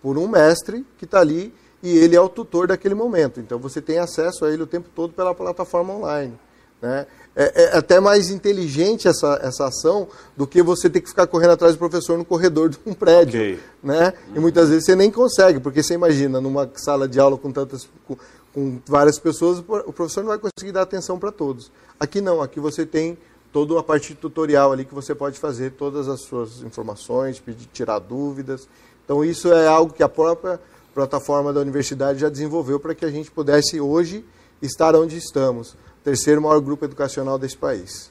por 0.03 0.19
um 0.19 0.29
mestre 0.29 0.85
que 0.99 1.05
está 1.07 1.21
ali 1.21 1.53
e 1.83 1.99
ele 1.99 2.15
é 2.15 2.21
o 2.21 2.29
tutor 2.29 2.67
daquele 2.67 2.95
momento. 2.95 3.41
Então 3.41 3.59
você 3.59 3.81
tem 3.81 3.99
acesso 3.99 4.45
a 4.45 4.53
ele 4.53 4.63
o 4.63 4.67
tempo 4.67 4.89
todo 4.95 5.13
pela 5.13 5.35
plataforma 5.35 5.93
online. 5.95 6.39
Né? 6.81 7.07
É, 7.35 7.65
é 7.65 7.77
até 7.77 8.01
mais 8.01 8.31
inteligente 8.31 9.09
essa, 9.09 9.39
essa 9.43 9.67
ação 9.67 10.09
do 10.37 10.47
que 10.47 10.63
você 10.63 10.91
ter 10.91 11.01
que 11.01 11.09
ficar 11.09 11.27
correndo 11.27 11.53
atrás 11.53 11.75
do 11.75 11.79
professor 11.79 12.19
no 12.19 12.25
corredor 12.25 12.69
de 12.69 12.79
um 12.85 12.93
prédio. 12.93 13.41
Ok. 13.41 13.61
Né? 13.83 14.13
E 14.35 14.39
muitas 14.39 14.69
vezes 14.69 14.85
você 14.85 14.97
nem 14.97 15.11
consegue, 15.11 15.61
porque 15.61 15.83
você 15.83 15.95
imagina, 15.95 16.41
numa 16.41 16.71
sala 16.75 17.09
de 17.09 17.19
aula 17.19 17.39
com 17.39 17.51
tantas. 17.51 17.89
Com, 18.07 18.17
com 18.53 18.79
várias 18.87 19.19
pessoas, 19.19 19.61
o 19.61 19.93
professor 19.93 20.21
não 20.21 20.29
vai 20.29 20.39
conseguir 20.39 20.73
dar 20.73 20.83
atenção 20.83 21.19
para 21.19 21.33
todos. 21.33 21.73
Aqui 21.99 22.21
não, 22.21 22.43
aqui 22.43 22.61
você 22.61 22.85
tem 22.85 23.17
toda 23.53 23.79
a 23.79 23.83
parte 23.83 24.15
tutorial 24.15 24.73
ali 24.73 24.85
que 24.85 24.95
você 24.95 25.15
pode 25.15 25.39
fazer 25.39 25.73
todas 25.73 26.09
as 26.09 26.23
suas 26.23 26.63
informações, 26.63 27.41
pedir, 27.41 27.67
tirar 27.73 27.99
dúvidas. 27.99 28.69
Então 29.05 29.25
isso 29.25 29.53
é 29.53 29.67
algo 29.67 29.93
que 29.93 30.03
a 30.03 30.09
própria 30.09 30.61
plataforma 30.93 31.53
da 31.53 31.61
universidade 31.61 32.21
já 32.21 32.29
desenvolveu 32.29 32.79
para 32.79 32.95
que 32.95 33.05
a 33.05 33.11
gente 33.11 33.31
pudesse 33.31 33.81
hoje 33.81 34.25
estar 34.61 34.95
onde 34.95 35.17
estamos, 35.17 35.77
terceiro 36.05 36.41
maior 36.43 36.61
grupo 36.61 36.85
educacional 36.85 37.39
desse 37.39 37.57
país. 37.57 38.11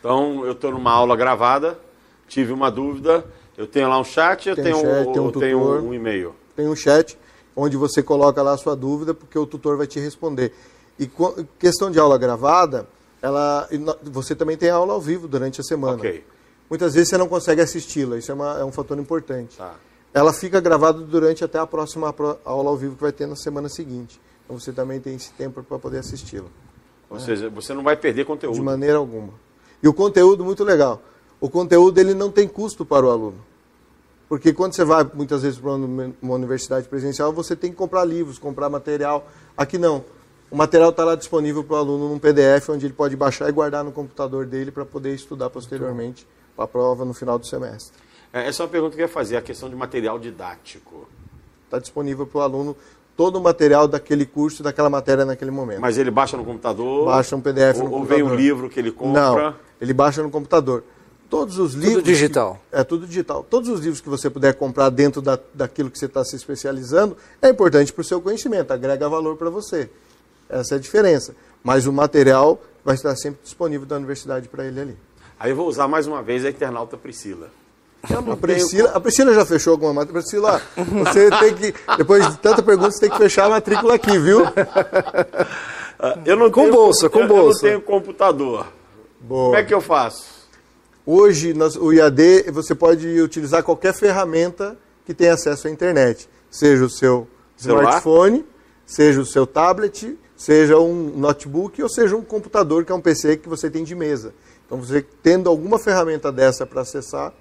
Então, 0.00 0.44
eu 0.44 0.52
estou 0.52 0.70
numa 0.70 0.92
aula 0.92 1.16
gravada, 1.16 1.78
tive 2.28 2.52
uma 2.52 2.70
dúvida, 2.70 3.24
eu 3.56 3.66
tenho 3.66 3.88
lá 3.88 3.98
um 3.98 4.04
chat, 4.04 4.48
eu 4.48 4.54
Tem 4.54 4.64
tenho, 4.64 4.76
chat, 4.80 5.08
um, 5.08 5.12
tem 5.12 5.22
um 5.22 5.26
eu 5.26 5.32
tenho 5.32 5.58
tutor. 5.60 5.82
um 5.82 5.94
e-mail. 5.94 6.34
Tem 6.54 6.68
um 6.68 6.76
chat 6.76 7.18
onde 7.54 7.76
você 7.76 8.02
coloca 8.02 8.42
lá 8.42 8.52
a 8.52 8.56
sua 8.56 8.76
dúvida, 8.76 9.14
porque 9.14 9.38
o 9.38 9.46
tutor 9.46 9.76
vai 9.78 9.86
te 9.86 9.98
responder. 9.98 10.52
E 10.98 11.10
questão 11.58 11.90
de 11.90 11.98
aula 11.98 12.18
gravada, 12.18 12.86
ela, 13.22 13.68
você 14.02 14.34
também 14.34 14.56
tem 14.56 14.68
aula 14.70 14.92
ao 14.92 15.00
vivo 15.00 15.26
durante 15.26 15.60
a 15.60 15.64
semana. 15.64 15.96
Ok. 15.96 16.24
Muitas 16.68 16.94
vezes 16.94 17.08
você 17.08 17.16
não 17.16 17.28
consegue 17.28 17.60
assisti-la, 17.62 18.18
isso 18.18 18.30
é, 18.30 18.34
uma- 18.34 18.58
é 18.60 18.64
um 18.64 18.72
fator 18.72 18.98
importante. 18.98 19.56
Tá. 19.56 19.74
Ela 20.16 20.32
fica 20.32 20.62
gravada 20.62 20.98
durante 21.00 21.44
até 21.44 21.58
a 21.58 21.66
próxima 21.66 22.14
aula 22.42 22.70
ao 22.70 22.76
vivo 22.78 22.96
que 22.96 23.02
vai 23.02 23.12
ter 23.12 23.26
na 23.26 23.36
semana 23.36 23.68
seguinte. 23.68 24.18
Então 24.42 24.58
você 24.58 24.72
também 24.72 24.98
tem 24.98 25.14
esse 25.14 25.30
tempo 25.32 25.62
para 25.62 25.78
poder 25.78 25.98
assisti-la. 25.98 26.48
Ou 27.10 27.20
seja, 27.20 27.50
você 27.50 27.74
não 27.74 27.82
vai 27.82 27.98
perder 27.98 28.24
conteúdo. 28.24 28.54
De 28.54 28.62
maneira 28.62 28.96
alguma. 28.96 29.34
E 29.82 29.86
o 29.86 29.92
conteúdo, 29.92 30.42
muito 30.42 30.64
legal. 30.64 31.02
O 31.38 31.50
conteúdo 31.50 31.98
ele 31.98 32.14
não 32.14 32.30
tem 32.30 32.48
custo 32.48 32.82
para 32.82 33.04
o 33.04 33.10
aluno. 33.10 33.36
Porque 34.26 34.54
quando 34.54 34.72
você 34.72 34.86
vai, 34.86 35.06
muitas 35.12 35.42
vezes, 35.42 35.58
para 35.58 35.72
uma 35.72 36.10
uma 36.22 36.34
universidade 36.34 36.88
presencial, 36.88 37.30
você 37.30 37.54
tem 37.54 37.70
que 37.70 37.76
comprar 37.76 38.02
livros, 38.06 38.38
comprar 38.38 38.70
material. 38.70 39.28
Aqui 39.54 39.76
não. 39.76 40.02
O 40.50 40.56
material 40.56 40.92
está 40.92 41.04
lá 41.04 41.14
disponível 41.14 41.62
para 41.62 41.74
o 41.74 41.78
aluno 41.78 42.08
num 42.08 42.18
PDF, 42.18 42.70
onde 42.70 42.86
ele 42.86 42.94
pode 42.94 43.14
baixar 43.16 43.50
e 43.50 43.52
guardar 43.52 43.84
no 43.84 43.92
computador 43.92 44.46
dele 44.46 44.70
para 44.70 44.86
poder 44.86 45.14
estudar 45.14 45.50
posteriormente 45.50 46.26
para 46.56 46.64
a 46.64 46.68
prova 46.68 47.04
no 47.04 47.12
final 47.12 47.38
do 47.38 47.46
semestre. 47.46 48.05
É, 48.36 48.48
essa 48.48 48.62
é 48.62 48.64
uma 48.64 48.70
pergunta 48.70 48.94
que 48.94 49.00
eu 49.00 49.06
ia 49.06 49.12
fazer, 49.12 49.38
a 49.38 49.40
questão 49.40 49.66
de 49.66 49.74
material 49.74 50.18
didático. 50.18 51.08
Está 51.64 51.78
disponível 51.78 52.26
para 52.26 52.38
o 52.38 52.42
aluno 52.42 52.76
todo 53.16 53.36
o 53.36 53.40
material 53.40 53.88
daquele 53.88 54.26
curso, 54.26 54.62
daquela 54.62 54.90
matéria 54.90 55.24
naquele 55.24 55.50
momento. 55.50 55.80
Mas 55.80 55.96
ele 55.96 56.10
baixa 56.10 56.36
no 56.36 56.44
computador? 56.44 57.06
Baixa 57.06 57.34
um 57.34 57.40
PDF 57.40 57.78
ou, 57.78 57.84
no 57.88 57.94
ou 57.94 58.04
vem 58.04 58.18
um 58.18 58.26
computador. 58.26 58.36
livro 58.38 58.68
que 58.68 58.78
ele 58.78 58.92
compra? 58.92 59.20
Não, 59.22 59.54
ele 59.80 59.94
baixa 59.94 60.22
no 60.22 60.30
computador. 60.30 60.84
Todos 61.30 61.58
os 61.58 61.72
livros. 61.72 62.02
que- 62.02 62.10
digital. 62.12 62.60
é 62.70 62.84
tudo 62.84 63.06
digital. 63.06 63.42
Todos 63.42 63.70
os 63.70 63.80
livros 63.80 64.02
que 64.02 64.08
você 64.10 64.28
puder 64.28 64.52
comprar 64.52 64.90
dentro 64.90 65.22
da, 65.22 65.38
daquilo 65.54 65.90
que 65.90 65.98
você 65.98 66.04
está 66.04 66.22
se 66.22 66.36
especializando 66.36 67.16
é 67.40 67.48
importante 67.48 67.90
para 67.90 68.02
o 68.02 68.04
seu 68.04 68.20
conhecimento, 68.20 68.70
agrega 68.70 69.08
valor 69.08 69.36
para 69.36 69.48
você. 69.48 69.88
Essa 70.46 70.74
é 70.74 70.76
a 70.76 70.80
diferença. 70.80 71.34
Mas 71.64 71.86
o 71.86 71.92
material 71.92 72.62
vai 72.84 72.96
estar 72.96 73.16
sempre 73.16 73.40
disponível 73.42 73.86
da 73.86 73.96
universidade 73.96 74.46
para 74.46 74.66
ele 74.66 74.78
ali. 74.78 74.96
Aí 75.40 75.52
eu 75.52 75.56
vou 75.56 75.66
usar 75.66 75.88
mais 75.88 76.06
uma 76.06 76.22
vez 76.22 76.44
a 76.44 76.50
internauta 76.50 76.98
Priscila. 76.98 77.50
Eu 78.10 78.22
não 78.22 78.32
A 78.32 78.36
Priscila, 78.36 78.90
a 78.90 79.00
Priscila 79.00 79.34
já 79.34 79.44
fechou 79.44 79.72
alguma 79.72 79.92
matéria? 79.92 80.20
Priscila, 80.20 80.60
você 80.76 81.30
tem 81.30 81.54
que, 81.54 81.74
depois 81.96 82.26
de 82.30 82.38
tanta 82.38 82.62
pergunta, 82.62 82.90
você 82.92 83.00
tem 83.00 83.10
que 83.10 83.18
fechar 83.18 83.46
a 83.46 83.50
matrícula 83.50 83.94
aqui, 83.94 84.18
viu? 84.18 84.42
Ah, 85.98 86.18
eu 86.24 86.36
não 86.36 86.50
Com 86.50 86.62
tenho- 86.62 86.74
bolsa, 86.74 87.08
com 87.08 87.20
eu- 87.20 87.28
bolsa. 87.28 87.66
Eu 87.66 87.72
não 87.72 87.80
tenho 87.80 87.82
computador. 87.82 88.66
Boa. 89.20 89.44
Como 89.46 89.56
é 89.56 89.64
que 89.64 89.72
eu 89.74 89.80
faço? 89.80 90.36
Hoje, 91.04 91.54
o 91.80 91.92
IAD, 91.92 92.50
você 92.52 92.74
pode 92.74 93.06
utilizar 93.20 93.62
qualquer 93.62 93.94
ferramenta 93.94 94.76
que 95.04 95.14
tenha 95.14 95.34
acesso 95.34 95.68
à 95.68 95.70
internet. 95.70 96.28
Seja 96.50 96.84
o 96.84 96.90
seu 96.90 97.28
Celular? 97.56 97.82
smartphone, 97.84 98.44
seja 98.84 99.20
o 99.20 99.24
seu 99.26 99.46
tablet, 99.46 100.18
seja 100.36 100.78
um 100.78 101.12
notebook 101.16 101.80
ou 101.82 101.88
seja 101.88 102.16
um 102.16 102.22
computador, 102.22 102.84
que 102.84 102.92
é 102.92 102.94
um 102.94 103.00
PC 103.00 103.36
que 103.36 103.48
você 103.48 103.70
tem 103.70 103.84
de 103.84 103.94
mesa. 103.94 104.34
Então, 104.66 104.78
você 104.78 105.00
tendo 105.22 105.48
alguma 105.48 105.78
ferramenta 105.78 106.30
dessa 106.32 106.66
para 106.66 106.80
acessar, 106.82 107.32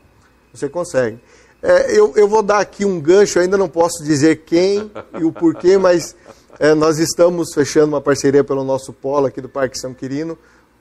você 0.55 0.69
consegue. 0.69 1.19
É, 1.61 1.97
eu, 1.97 2.13
eu 2.15 2.27
vou 2.27 2.43
dar 2.43 2.59
aqui 2.59 2.85
um 2.85 2.99
gancho, 2.99 3.39
ainda 3.39 3.57
não 3.57 3.67
posso 3.67 4.03
dizer 4.03 4.43
quem 4.45 4.91
e 5.19 5.23
o 5.23 5.31
porquê, 5.31 5.77
mas 5.77 6.15
é, 6.59 6.73
nós 6.73 6.99
estamos 6.99 7.53
fechando 7.53 7.87
uma 7.87 8.01
parceria 8.01 8.43
pelo 8.43 8.63
nosso 8.63 8.93
polo 8.93 9.25
aqui 9.25 9.41
do 9.41 9.49
Parque 9.49 9.79
São 9.79 9.93
Quirino. 9.93 10.37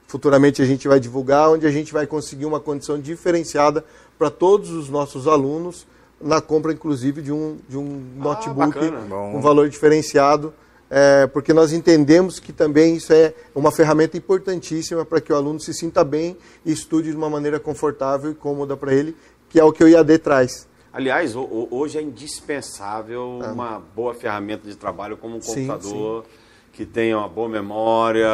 Futuramente 0.07 0.61
a 0.61 0.65
gente 0.65 0.87
vai 0.87 0.99
divulgar, 0.99 1.49
onde 1.49 1.65
a 1.65 1.71
gente 1.71 1.91
vai 1.91 2.05
conseguir 2.05 2.45
uma 2.45 2.59
condição 2.59 2.99
diferenciada 2.99 3.83
para 4.17 4.29
todos 4.29 4.69
os 4.69 4.87
nossos 4.89 5.27
alunos, 5.27 5.87
na 6.21 6.39
compra 6.39 6.71
inclusive 6.71 7.21
de 7.21 7.31
um, 7.31 7.57
de 7.67 7.77
um 7.77 8.01
notebook 8.15 8.75
bacana. 8.75 8.99
Bom. 9.09 9.33
com 9.33 9.41
valor 9.41 9.67
diferenciado, 9.67 10.53
é, 10.89 11.25
porque 11.27 11.51
nós 11.51 11.73
entendemos 11.73 12.39
que 12.39 12.53
também 12.53 12.95
isso 12.95 13.11
é 13.11 13.33
uma 13.53 13.71
ferramenta 13.71 14.15
importantíssima 14.15 15.03
para 15.03 15.19
que 15.19 15.33
o 15.33 15.35
aluno 15.35 15.59
se 15.59 15.73
sinta 15.73 16.03
bem 16.03 16.37
e 16.63 16.71
estude 16.71 17.09
de 17.09 17.17
uma 17.17 17.29
maneira 17.29 17.59
confortável 17.59 18.31
e 18.31 18.35
cômoda 18.35 18.77
para 18.77 18.93
ele, 18.93 19.15
que 19.55 19.59
é 19.61 19.63
o 19.63 19.71
que 19.71 19.81
o 19.85 19.87
IAD 19.87 20.17
traz. 20.19 20.67
Aliás, 20.91 21.33
ho- 21.33 21.39
ho- 21.49 21.69
hoje 21.71 21.97
é 21.97 22.01
indispensável 22.01 23.39
uma 23.41 23.81
boa 23.95 24.13
ferramenta 24.13 24.67
de 24.67 24.75
trabalho 24.75 25.15
como 25.15 25.35
um 25.35 25.37
Ah. 25.37 25.41
Sim, 25.43 25.67
computador, 25.67 26.25
que 26.73 26.85
tenha 26.85 27.17
uma 27.17 27.29
boa 27.29 27.47
memória, 27.47 28.27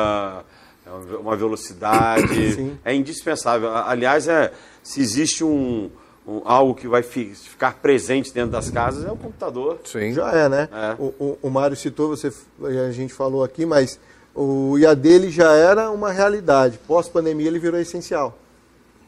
uma 1.19 1.36
velocidade. 1.36 2.53
Sim. 2.57 2.76
É 2.84 2.95
indispensável. 2.95 3.69
A- 3.69 3.88
Aliás, 3.91 4.28
é, 4.28 4.51
se 4.82 4.99
existe 4.99 5.43
um, 5.43 5.91
um- 6.28 6.41
algo 6.43 6.74
que 6.74 6.88
vai 6.88 7.03
fi- 7.03 7.36
ficar 7.36 7.76
presente 7.76 8.34
dentro 8.34 8.49
das 8.51 8.72
casas, 8.72 9.05
é 9.05 9.11
o 9.11 9.15
computador. 9.15 9.80
Sim. 9.86 10.11
Já 10.13 10.32
é, 10.32 10.49
né? 10.49 10.69
É. 10.74 10.95
O, 10.99 11.05
o, 11.19 11.38
o 11.43 11.49
Mário 11.51 11.78
citou, 11.78 12.09
você, 12.09 12.34
a 12.63 12.91
gente 12.91 13.13
falou 13.13 13.43
aqui, 13.43 13.63
mas 13.63 13.99
o 14.34 14.76
IAD 14.80 15.07
ele 15.07 15.30
já 15.30 15.51
era 15.53 15.91
uma 15.91 16.11
realidade. 16.11 16.80
Pós-pandemia 16.88 17.45
ele 17.45 17.59
virou 17.59 17.80
essencial. 17.80 18.36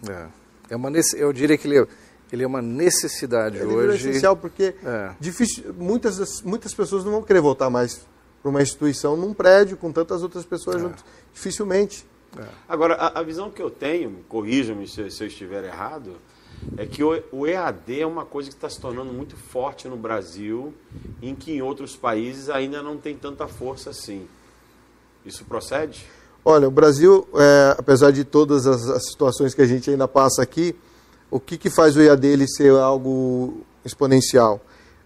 É. 0.08 0.26
É 0.70 0.76
uma, 0.76 0.92
eu 1.18 1.34
diria 1.34 1.58
que 1.58 1.68
ele 1.68 1.86
ele 2.34 2.44
é 2.44 2.48
uma 2.48 2.64
necessidade 2.64 3.58
Ele 3.58 3.66
hoje. 3.68 4.10
essencial 4.10 4.36
porque 4.36 4.74
É. 4.84 5.12
difícil, 5.20 5.72
muitas, 5.78 6.42
muitas 6.42 6.74
pessoas 6.74 7.06
não 7.06 7.12
vão 7.12 7.22
querer 7.22 7.42
voltar 7.42 7.70
mais 7.70 8.08
para 8.42 8.50
uma 8.50 8.60
instituição 8.60 9.16
num 9.16 9.36
prédio 9.36 9.78
com 9.78 9.92
tantas 9.92 10.24
outras 10.24 10.44
pessoas 10.44 10.82
junto. 10.82 11.04
Dificilmente. 11.32 12.06
Agora, 12.68 12.96
a, 12.96 13.20
a 13.20 13.24
visão 13.24 13.52
que 13.52 13.62
eu 13.62 13.70
tenho, 13.70 14.24
corrija-me 14.28 14.88
se, 14.88 15.12
se 15.12 15.24
eu 15.24 15.28
estiver 15.28 15.64
errado, 15.64 16.16
é 16.76 16.88
que 16.88 17.04
o, 17.04 17.24
o 17.32 17.46
EAD 17.46 18.02
é 18.02 18.08
uma 18.08 18.26
coisa 18.26 18.50
que 18.50 18.56
está 18.56 18.68
se 18.68 18.82
tornando 18.82 19.14
muito 19.14 19.38
forte 19.38 19.88
no 19.88 19.96
Brasil, 19.96 20.74
em 21.22 21.36
que 21.36 21.52
em 21.52 21.62
outros 21.62 21.96
países 21.96 22.50
ainda 22.50 22.82
não 22.82 22.98
tem 22.98 23.16
tanta 23.16 23.48
força 23.48 23.92
assim. 23.92 24.28
Isso 25.24 25.46
procede? 25.46 26.04
Olha, 26.44 26.68
o 26.68 26.72
Brasil, 26.72 27.28
é, 27.36 27.76
apesar 27.78 28.10
de 28.12 28.24
todas 28.24 28.66
as, 28.66 28.90
as 28.90 29.06
situações 29.12 29.54
que 29.54 29.62
a 29.62 29.68
gente 29.68 29.92
ainda 29.92 30.08
passa 30.08 30.42
aqui, 30.42 30.76
o 31.34 31.40
que, 31.40 31.58
que 31.58 31.68
faz 31.68 31.98
o 31.98 32.02
ele 32.02 32.48
ser 32.48 32.70
algo 32.72 33.62
exponencial? 33.84 34.62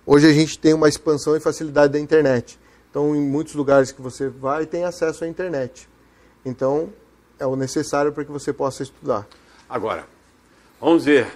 Hoje 0.05 0.27
a 0.27 0.33
gente 0.33 0.59
tem 0.59 0.73
uma 0.73 0.89
expansão 0.89 1.37
e 1.37 1.39
facilidade 1.39 1.93
da 1.93 1.99
internet. 1.99 2.59
Então, 2.89 3.15
em 3.15 3.21
muitos 3.21 3.55
lugares 3.55 3.93
que 3.93 4.01
você 4.01 4.27
vai, 4.27 4.65
tem 4.65 4.83
acesso 4.83 5.23
à 5.23 5.27
internet. 5.27 5.87
Então, 6.45 6.89
é 7.39 7.45
o 7.45 7.55
necessário 7.55 8.11
para 8.11 8.25
que 8.25 8.31
você 8.31 8.51
possa 8.51 8.83
estudar. 8.83 9.25
Agora, 9.69 10.05
vamos 10.81 11.05
ver. 11.05 11.27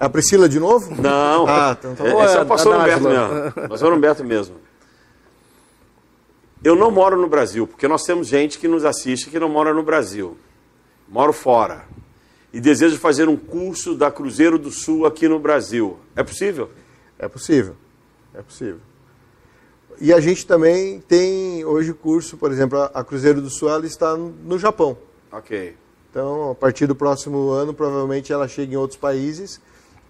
É 0.00 0.06
a 0.06 0.08
Priscila 0.08 0.48
de 0.48 0.58
novo? 0.58 0.94
Não, 0.94 1.46
Ah, 1.46 1.76
então 1.78 1.94
tá 1.94 2.06
é, 2.06 2.12
bom. 2.12 2.22
é 2.22 2.28
só 2.28 2.42
o 2.42 2.46
pastor 2.46 2.74
Humberto 2.74 3.04
mesmo. 3.04 3.68
Pastor 3.68 3.92
Humberto 3.92 4.24
mesmo. 4.24 4.56
Eu 6.64 6.74
não 6.74 6.90
moro 6.90 7.18
no 7.20 7.28
Brasil, 7.28 7.66
porque 7.66 7.86
nós 7.86 8.02
temos 8.02 8.28
gente 8.28 8.58
que 8.58 8.66
nos 8.66 8.82
assiste 8.82 9.28
que 9.28 9.38
não 9.38 9.48
mora 9.50 9.74
no 9.74 9.82
Brasil. 9.82 10.38
Moro 11.06 11.34
fora. 11.34 11.84
E 12.52 12.60
desejo 12.60 12.98
fazer 12.98 13.28
um 13.28 13.36
curso 13.36 13.94
da 13.94 14.10
Cruzeiro 14.10 14.58
do 14.58 14.70
Sul 14.70 15.06
aqui 15.06 15.28
no 15.28 15.38
Brasil. 15.38 15.96
É 16.16 16.22
possível? 16.22 16.70
É 17.18 17.28
possível. 17.28 17.76
É 18.34 18.42
possível. 18.42 18.78
E 20.00 20.12
a 20.12 20.20
gente 20.20 20.46
também 20.46 21.00
tem 21.00 21.64
hoje 21.64 21.92
curso, 21.92 22.36
por 22.36 22.50
exemplo, 22.50 22.78
a- 22.78 22.90
a 22.94 23.04
Cruzeiro 23.04 23.40
do 23.40 23.50
Sul 23.50 23.68
ela 23.68 23.86
está 23.86 24.16
no 24.16 24.58
Japão. 24.58 24.96
Ok. 25.30 25.76
Então, 26.10 26.50
a 26.50 26.54
partir 26.54 26.86
do 26.86 26.94
próximo 26.94 27.50
ano, 27.50 27.72
provavelmente 27.72 28.32
ela 28.32 28.48
chega 28.48 28.72
em 28.72 28.76
outros 28.76 28.98
países, 28.98 29.60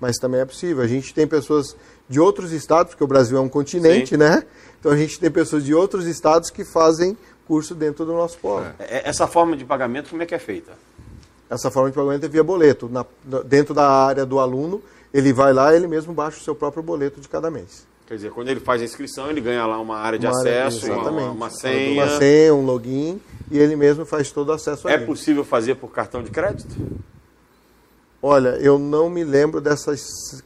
mas 0.00 0.16
também 0.16 0.40
é 0.40 0.44
possível. 0.46 0.82
A 0.82 0.86
gente 0.86 1.12
tem 1.12 1.26
pessoas 1.26 1.76
de 2.08 2.18
outros 2.18 2.52
estados, 2.52 2.92
porque 2.94 3.04
o 3.04 3.06
Brasil 3.06 3.36
é 3.36 3.40
um 3.40 3.48
continente, 3.48 4.10
Sim. 4.10 4.16
né? 4.16 4.44
Então 4.78 4.92
a 4.92 4.96
gente 4.96 5.20
tem 5.20 5.30
pessoas 5.30 5.62
de 5.64 5.74
outros 5.74 6.06
estados 6.06 6.48
que 6.48 6.64
fazem 6.64 7.16
curso 7.46 7.74
dentro 7.74 8.06
do 8.06 8.12
nosso 8.14 8.38
polo. 8.38 8.64
É- 8.78 9.06
Essa 9.08 9.26
forma 9.26 9.56
de 9.56 9.64
pagamento, 9.64 10.08
como 10.08 10.22
é 10.22 10.26
que 10.26 10.34
é 10.34 10.38
feita? 10.38 10.72
Essa 11.50 11.70
forma 11.70 11.90
de 11.90 11.96
pagamento 11.96 12.24
é 12.24 12.28
via 12.28 12.44
boleto. 12.44 12.88
Na- 12.88 13.04
dentro 13.44 13.74
da 13.74 13.86
área 13.90 14.24
do 14.24 14.38
aluno, 14.38 14.80
ele 15.12 15.32
vai 15.32 15.52
lá, 15.52 15.74
ele 15.74 15.88
mesmo 15.88 16.14
baixa 16.14 16.38
o 16.38 16.40
seu 16.40 16.54
próprio 16.54 16.82
boleto 16.82 17.20
de 17.20 17.28
cada 17.28 17.50
mês. 17.50 17.84
Quer 18.06 18.14
dizer, 18.16 18.30
quando 18.30 18.48
ele 18.48 18.60
faz 18.60 18.80
a 18.80 18.84
inscrição, 18.84 19.28
ele 19.30 19.40
ganha 19.40 19.64
lá 19.66 19.80
uma 19.80 19.96
área 19.98 20.18
de 20.18 20.26
Uma 20.26 20.38
área- 20.40 20.66
acesso, 20.66 20.86
exatamente. 20.86 21.22
uma, 21.24 21.30
uma 21.32 21.50
senha. 21.50 21.92
Uma 22.04 22.18
senha, 22.18 22.54
um 22.54 22.64
login, 22.64 23.20
e 23.50 23.58
ele 23.58 23.74
mesmo 23.76 24.04
faz 24.04 24.30
todo 24.32 24.48
o 24.48 24.52
acesso 24.52 24.86
a 24.88 24.92
É 24.92 24.94
ele. 24.94 25.06
possível 25.06 25.44
fazer 25.44 25.74
por 25.76 25.90
cartão 25.90 26.22
de 26.22 26.30
crédito? 26.30 26.74
Olha, 28.22 28.50
eu 28.60 28.78
não 28.78 29.08
me 29.08 29.24
lembro 29.24 29.60
dessa 29.60 29.94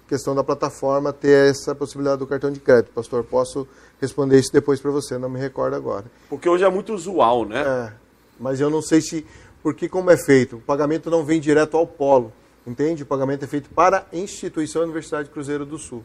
questão 0.08 0.34
da 0.34 0.44
plataforma 0.44 1.12
ter 1.12 1.50
essa 1.50 1.74
possibilidade 1.74 2.18
do 2.20 2.26
cartão 2.26 2.50
de 2.52 2.60
crédito. 2.60 2.92
Pastor, 2.94 3.24
posso 3.24 3.66
responder 4.00 4.38
isso 4.38 4.52
depois 4.52 4.78
para 4.80 4.92
você, 4.92 5.18
não 5.18 5.28
me 5.28 5.40
recordo 5.40 5.74
agora. 5.74 6.04
Porque 6.28 6.48
hoje 6.48 6.62
é 6.64 6.70
muito 6.70 6.94
usual, 6.94 7.44
né? 7.44 7.62
É, 7.66 7.92
mas 8.38 8.60
eu 8.60 8.70
não 8.70 8.80
sei 8.80 9.00
se... 9.00 9.26
Porque 9.64 9.88
como 9.88 10.10
é 10.10 10.16
feito? 10.18 10.56
O 10.56 10.60
pagamento 10.60 11.08
não 11.08 11.24
vem 11.24 11.40
direto 11.40 11.74
ao 11.78 11.86
polo, 11.86 12.30
entende? 12.66 13.02
O 13.02 13.06
pagamento 13.06 13.46
é 13.46 13.48
feito 13.48 13.70
para 13.70 14.06
a 14.12 14.16
instituição 14.16 14.82
Universidade 14.82 15.30
Cruzeiro 15.30 15.64
do 15.64 15.78
Sul. 15.78 16.04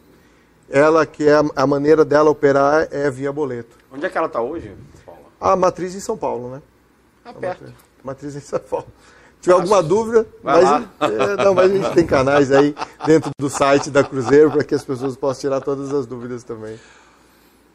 Ela, 0.69 1.05
que 1.05 1.27
é 1.27 1.33
a, 1.33 1.43
a 1.57 1.67
maneira 1.67 2.05
dela 2.05 2.29
operar 2.29 2.87
é 2.89 3.11
via 3.11 3.33
boleto. 3.33 3.75
Onde 3.91 4.05
é 4.05 4.09
que 4.09 4.17
ela 4.17 4.27
está 4.27 4.39
hoje, 4.39 4.73
Paula? 5.05 5.23
A 5.41 5.57
matriz 5.57 5.93
em 5.93 5.99
São 5.99 6.15
Paulo, 6.15 6.51
né? 6.51 6.61
Tá 7.21 7.33
perto. 7.33 7.73
Matriz 8.01 8.33
em 8.33 8.39
São 8.39 8.59
Paulo. 8.59 8.87
Se 9.35 9.41
tiver 9.41 9.55
alguma 9.55 9.83
dúvida, 9.83 10.25
Vai 10.41 10.61
mas, 10.61 10.71
lá. 10.71 10.89
é, 11.01 11.43
não, 11.43 11.53
mas 11.53 11.69
a 11.69 11.75
gente 11.75 11.93
tem 11.93 12.05
canais 12.05 12.53
aí 12.53 12.73
dentro 13.05 13.29
do 13.37 13.49
site 13.49 13.89
da 13.89 14.05
Cruzeiro 14.05 14.51
para 14.51 14.63
que 14.63 14.73
as 14.73 14.85
pessoas 14.85 15.17
possam 15.17 15.41
tirar 15.41 15.59
todas 15.59 15.93
as 15.93 16.05
dúvidas 16.05 16.45
também. 16.45 16.79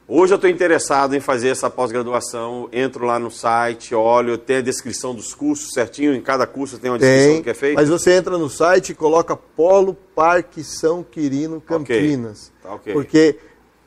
Hoje 0.07 0.34
eu 0.34 0.36
estou 0.36 0.50
interessado 0.50 1.16
em 1.16 1.20
fazer 1.20 1.48
essa 1.48 1.70
pós-graduação, 1.70 2.68
entro 2.70 3.07
lá 3.07 3.18
no 3.18 3.30
site, 3.30 3.94
olho, 3.94 4.36
tem 4.36 4.57
a 4.57 4.61
descrição 4.61 5.14
dos 5.14 5.32
cursos 5.32 5.70
certinho, 5.72 6.14
em 6.14 6.20
cada 6.20 6.46
curso 6.46 6.78
tem 6.78 6.90
uma 6.90 6.98
descrição 6.98 7.28
Tem, 7.30 7.36
do 7.38 7.44
que 7.44 7.50
é 7.50 7.55
feito? 7.55 7.74
mas 7.76 7.88
você 7.88 8.12
entra 8.12 8.36
no 8.36 8.50
site 8.50 8.90
e 8.90 8.94
coloca 8.94 9.34
Polo 9.34 9.94
Parque 10.14 10.62
São 10.62 11.02
Quirino 11.02 11.59
Campinas. 11.59 12.52
Tá 12.62 12.74
ok. 12.74 12.92
Porque 12.92 13.38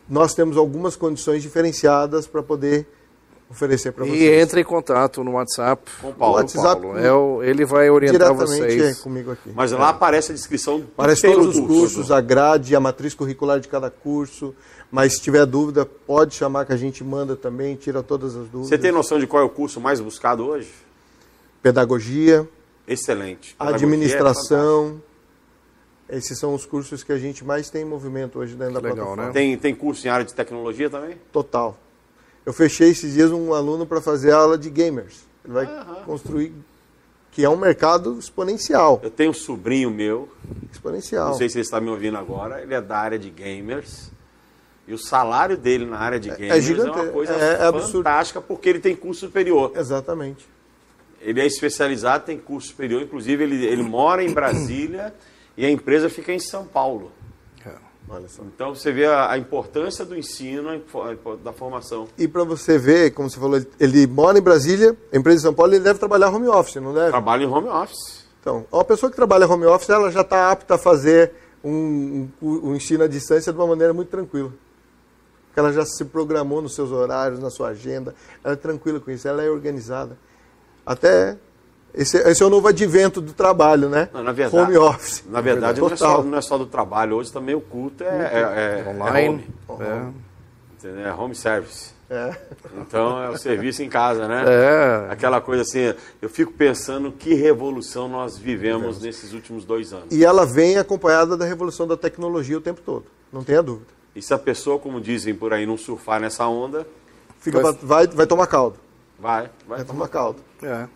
nós 0.09 0.33
temos 0.33 0.57
algumas 0.57 0.95
condições 0.95 1.43
diferenciadas 1.43 2.25
para 2.25 2.41
poder 2.41 2.87
oferecer 3.49 3.91
para 3.93 4.03
vocês. 4.03 4.19
E 4.19 4.25
entre 4.25 4.59
em 4.61 4.63
contato 4.63 5.23
no 5.23 5.33
WhatsApp. 5.33 5.83
Com 6.01 6.09
o 6.09 6.13
Paulo. 6.13 6.33
o 6.33 6.37
WhatsApp, 6.37 6.81
Paulo. 6.81 6.97
É 6.97 7.13
o- 7.13 7.41
ele 7.43 7.63
vai 7.63 7.89
orientar 7.89 8.33
Diretamente 8.33 8.63
é, 8.63 8.77
vocês. 8.77 8.99
comigo 8.99 9.31
aqui. 9.31 9.51
Mas 9.55 9.71
lá 9.71 9.89
aparece 9.89 10.31
a 10.31 10.35
descrição 10.35 10.79
do 10.79 10.87
Parece 10.87 11.21
que 11.21 11.27
tem 11.27 11.35
todos 11.37 11.55
os 11.55 11.61
curso. 11.61 11.73
cursos, 11.79 12.11
a 12.11 12.19
grade, 12.19 12.75
a 12.75 12.79
matriz 12.79 13.13
curricular 13.13 13.59
de 13.59 13.67
cada 13.69 13.89
curso. 13.89 14.53
Mas 14.91 15.13
se 15.15 15.21
tiver 15.21 15.45
dúvida, 15.45 15.85
pode 15.85 16.33
chamar 16.35 16.65
que 16.65 16.71
a 16.73 16.77
gente 16.77 17.03
manda 17.03 17.35
também, 17.35 17.75
tira 17.75 18.01
todas 18.01 18.35
as 18.35 18.47
dúvidas. 18.47 18.69
Você 18.69 18.77
tem 18.77 18.91
noção 18.91 19.19
de 19.19 19.27
qual 19.27 19.43
é 19.43 19.45
o 19.45 19.49
curso 19.49 19.81
mais 19.81 19.99
buscado 19.99 20.45
hoje? 20.45 20.71
Pedagogia, 21.61 22.47
Excelente. 22.87 23.53
Pedagogia 23.55 23.85
é 23.85 23.89
administração. 23.89 25.01
Esses 26.09 26.39
são 26.39 26.53
os 26.55 26.65
cursos 26.65 27.03
que 27.03 27.11
a 27.11 27.17
gente 27.17 27.43
mais 27.43 27.69
tem 27.69 27.81
em 27.81 27.85
movimento 27.85 28.39
hoje 28.39 28.55
dentro 28.55 28.75
da 28.75 28.79
Legal, 28.79 28.95
plataforma. 28.95 29.25
né? 29.25 29.31
Tem, 29.33 29.57
tem 29.57 29.75
curso 29.75 30.07
em 30.07 30.09
área 30.09 30.25
de 30.25 30.33
tecnologia 30.33 30.89
também? 30.89 31.17
Total. 31.33 31.77
Eu 32.45 32.53
fechei 32.53 32.91
esses 32.91 33.13
dias 33.13 33.29
um 33.31 33.53
aluno 33.53 33.85
para 33.85 33.99
fazer 33.99 34.31
aula 34.31 34.57
de 34.57 34.69
gamers. 34.69 35.25
Ele 35.43 35.53
vai 35.53 35.67
construir, 36.05 36.53
que 37.31 37.43
é 37.43 37.49
um 37.49 37.57
mercado 37.57 38.17
exponencial. 38.17 39.01
Eu 39.03 39.11
tenho 39.11 39.31
um 39.31 39.33
sobrinho 39.33 39.91
meu, 39.91 40.29
Exponencial. 40.71 41.27
não 41.31 41.37
sei 41.37 41.49
se 41.49 41.57
ele 41.57 41.65
está 41.65 41.81
me 41.81 41.89
ouvindo 41.89 42.17
agora, 42.17 42.61
ele 42.61 42.73
é 42.73 42.79
da 42.79 42.97
área 42.97 43.19
de 43.19 43.29
gamers. 43.29 44.09
E 44.87 44.93
o 44.93 44.97
salário 44.97 45.57
dele 45.57 45.85
na 45.85 45.97
área 45.97 46.19
de 46.19 46.29
gamers 46.29 46.53
é, 46.57 46.61
gigante- 46.61 46.89
uma 46.97 47.07
coisa 47.07 47.33
é- 47.33 47.67
é 47.67 47.71
fantástica, 47.73 48.39
porque 48.41 48.69
ele 48.69 48.79
tem 48.79 48.95
curso 48.95 49.25
superior. 49.27 49.73
Exatamente. 49.75 50.47
Ele 51.21 51.41
é 51.41 51.45
especializado, 51.45 52.25
tem 52.25 52.37
curso 52.37 52.69
superior, 52.69 53.01
inclusive 53.01 53.43
ele, 53.43 53.65
ele 53.65 53.83
mora 53.83 54.23
em 54.23 54.31
Brasília 54.31 55.13
e 55.57 55.65
a 55.65 55.69
empresa 55.69 56.09
fica 56.09 56.31
em 56.31 56.39
São 56.39 56.65
Paulo. 56.65 57.11
Então 58.55 58.73
você 58.73 58.89
vê 58.93 59.05
a, 59.05 59.31
a 59.31 59.37
importância 59.37 60.05
do 60.05 60.17
ensino, 60.17 60.69
a 60.69 61.35
da 61.43 61.51
formação. 61.51 62.07
E 62.17 62.25
para 62.25 62.45
você 62.45 62.77
ver, 62.77 63.11
como 63.11 63.29
você 63.29 63.37
falou, 63.37 63.57
ele, 63.57 63.67
ele 63.81 64.07
mora 64.07 64.37
em 64.37 64.41
Brasília, 64.41 64.95
a 65.11 65.17
empresa 65.17 65.37
de 65.37 65.41
São 65.43 65.53
Paulo, 65.53 65.73
ele 65.73 65.83
deve 65.83 65.99
trabalhar 65.99 66.29
home 66.29 66.47
office, 66.47 66.75
não 66.75 66.93
deve? 66.93 67.09
Trabalho 67.09 67.43
em 67.43 67.47
home 67.51 67.67
office. 67.67 68.25
Então, 68.39 68.65
uma 68.71 68.85
pessoa 68.85 69.09
que 69.09 69.15
trabalha 69.17 69.45
home 69.45 69.65
office, 69.65 69.89
ela 69.89 70.09
já 70.09 70.21
está 70.21 70.49
apta 70.49 70.75
a 70.75 70.77
fazer 70.77 71.33
um, 71.61 72.29
um, 72.41 72.69
um 72.69 72.75
ensino 72.77 73.03
à 73.03 73.07
distância 73.07 73.51
de 73.51 73.59
uma 73.59 73.67
maneira 73.67 73.93
muito 73.93 74.07
tranquila. 74.07 74.53
Ela 75.59 75.73
já 75.73 75.85
se 75.85 76.05
programou 76.05 76.61
nos 76.61 76.75
seus 76.75 76.91
horários, 76.91 77.39
na 77.39 77.49
sua 77.49 77.69
agenda, 77.69 78.13
ela 78.43 78.53
é 78.53 78.57
tranquila 78.57 78.99
com 78.99 79.09
isso, 79.09 79.27
ela 79.27 79.43
é 79.43 79.49
organizada. 79.49 80.17
Até 80.85 81.35
esse, 81.93 82.17
esse 82.17 82.43
é 82.43 82.45
o 82.45 82.49
novo 82.49 82.67
advento 82.67 83.19
do 83.19 83.33
traballo, 83.33 83.89
né? 83.89 84.07
Não, 84.13 84.23
na 84.23 84.31
verdade, 84.31 84.63
home 84.63 84.77
office. 84.77 85.23
Na 85.27 85.41
verdade, 85.41 85.81
não 85.81 85.89
é, 85.89 85.95
só, 85.95 86.21
não 86.21 86.37
é 86.37 86.41
só 86.41 86.57
do 86.57 86.67
trabalho. 86.67 87.15
Hoje 87.15 87.31
também 87.31 87.55
o 87.55 87.61
culto 87.61 88.03
é, 88.03 88.07
é, 88.07 88.11
é- 88.11 88.83
é 88.85 88.89
Online. 88.89 89.47
home. 89.67 89.83
É. 90.85 91.07
É 91.07 91.11
home 91.11 91.33
service. 91.35 91.91
É. 92.09 92.35
Então 92.79 93.21
é 93.21 93.29
o 93.29 93.37
serviço 93.37 93.81
em 93.81 93.89
casa, 93.89 94.27
né? 94.27 94.43
É. 94.47 95.11
Aquela 95.11 95.41
coisa 95.41 95.63
assim, 95.63 95.93
eu 96.21 96.29
fico 96.29 96.53
pensando 96.53 97.11
que 97.11 97.33
revolução 97.33 98.07
nós 98.07 98.37
vivemos 98.37 99.01
nesses 99.01 99.33
últimos 99.33 99.65
dois 99.65 99.91
anos. 99.91 100.05
E 100.11 100.23
ela 100.23 100.45
vem 100.45 100.77
acompanhada 100.77 101.35
da 101.35 101.45
revolução 101.45 101.87
da 101.87 101.97
tecnologia 101.97 102.57
o 102.57 102.61
tempo 102.61 102.79
todo, 102.85 103.05
não 103.33 103.43
tenha 103.43 103.61
dúvida. 103.63 103.87
E 104.17 104.21
se 104.21 104.33
a 104.33 104.37
pessoa, 104.37 104.79
como 104.79 104.99
dizem 104.99 105.33
por 105.35 105.53
aí, 105.53 105.65
não 105.65 105.77
surfar 105.77 106.19
nessa 106.19 106.45
onda, 106.47 106.85
Fica 107.39 107.61
Vai- 107.61 107.71
pra- 107.73 107.81
vai, 107.87 108.07
vai 108.07 108.25
tomar 108.27 108.47
caldo. 108.47 108.77
vai. 109.19 109.43
Vai 109.67 109.77
Vai 109.77 109.85
tomar 109.85 110.07
caldo. 110.07 110.39
É. 110.63 110.87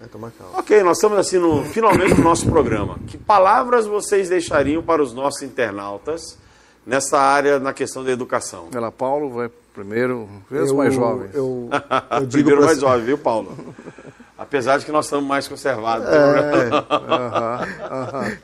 Vai 0.00 0.08
tomar 0.10 0.30
caldo. 0.30 0.54
Ok, 0.58 0.82
nós 0.82 0.96
estamos 0.96 1.18
assim 1.18 1.38
no 1.38 1.62
finalmente 1.66 2.14
no 2.14 2.24
nosso 2.24 2.48
programa. 2.48 2.98
Que 3.06 3.18
palavras 3.18 3.86
vocês 3.86 4.30
deixariam 4.30 4.82
para 4.82 5.02
os 5.02 5.12
nossos 5.12 5.42
internautas 5.42 6.38
nessa 6.86 7.18
área, 7.20 7.58
na 7.60 7.74
questão 7.74 8.02
da 8.02 8.10
educação? 8.10 8.68
Lá, 8.74 8.90
Paulo, 8.90 9.30
vai 9.34 9.50
primeiro. 9.74 10.26
Vê 10.50 10.60
os 10.60 10.72
mais 10.72 10.94
jovens. 10.94 11.34
Eu, 11.34 11.68
eu 12.10 12.20
digo 12.26 12.44
Primeiro 12.44 12.64
mais 12.64 12.80
jovem, 12.80 13.04
viu, 13.04 13.18
Paulo? 13.18 13.54
Apesar 14.38 14.78
de 14.78 14.86
que 14.86 14.90
nós 14.92 15.04
estamos 15.04 15.26
mais 15.28 15.46
conservados. 15.46 16.08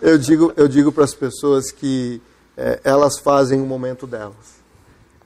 Eu 0.02 0.18
digo, 0.18 0.52
eu 0.56 0.68
digo 0.68 0.92
para 0.92 1.04
as 1.04 1.14
pessoas 1.14 1.70
que 1.70 2.20
é, 2.56 2.80
elas 2.84 3.18
fazem 3.18 3.60
o 3.60 3.66
momento 3.66 4.06
delas. 4.06 4.56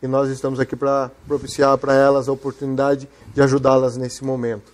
E 0.02 0.06
nós 0.06 0.30
estamos 0.30 0.58
aqui 0.58 0.74
para 0.74 1.10
propiciar 1.26 1.76
para 1.78 1.94
elas 1.94 2.28
a 2.28 2.32
oportunidade 2.32 3.08
de 3.34 3.42
ajudá-las 3.42 3.96
nesse 3.96 4.24
momento. 4.24 4.72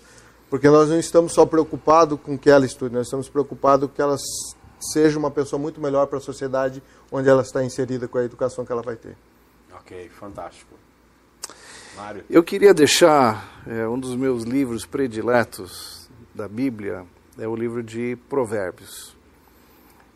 Porque 0.49 0.69
nós 0.69 0.89
não 0.89 0.99
estamos 0.99 1.33
só 1.33 1.45
preocupados 1.45 2.19
com 2.21 2.39
que 2.39 2.49
ela 2.49 2.65
estude, 2.65 2.95
nós 2.95 3.07
estamos 3.07 3.29
preocupados 3.29 3.89
com 3.89 3.95
que 3.95 4.01
elas 4.01 4.23
seja 4.81 5.19
uma 5.19 5.31
pessoa 5.31 5.61
muito 5.61 5.81
melhor 5.81 6.07
para 6.07 6.19
a 6.19 6.21
sociedade 6.21 6.83
onde 7.11 7.29
ela 7.29 7.43
está 7.43 7.65
inserida 7.65 8.07
com 8.07 8.19
a 8.19 8.25
educação 8.25 8.65
que 8.65 8.71
ela 8.71 8.83
vai 8.83 8.95
ter. 8.95 9.17
Ok, 9.75 10.09
fantástico. 10.11 10.75
Mário. 11.97 12.25
Eu 12.29 12.43
queria 12.43 12.75
deixar 12.75 13.63
é, 13.67 13.89
um 13.89 13.99
dos 13.99 14.15
meus 14.15 14.45
livros 14.45 14.85
prediletos 14.85 16.09
da 16.35 16.47
Bíblia, 16.47 17.05
é 17.39 17.49
o 17.49 17.57
livro 17.57 17.83
de 17.83 18.17
Provérbios. 18.29 19.16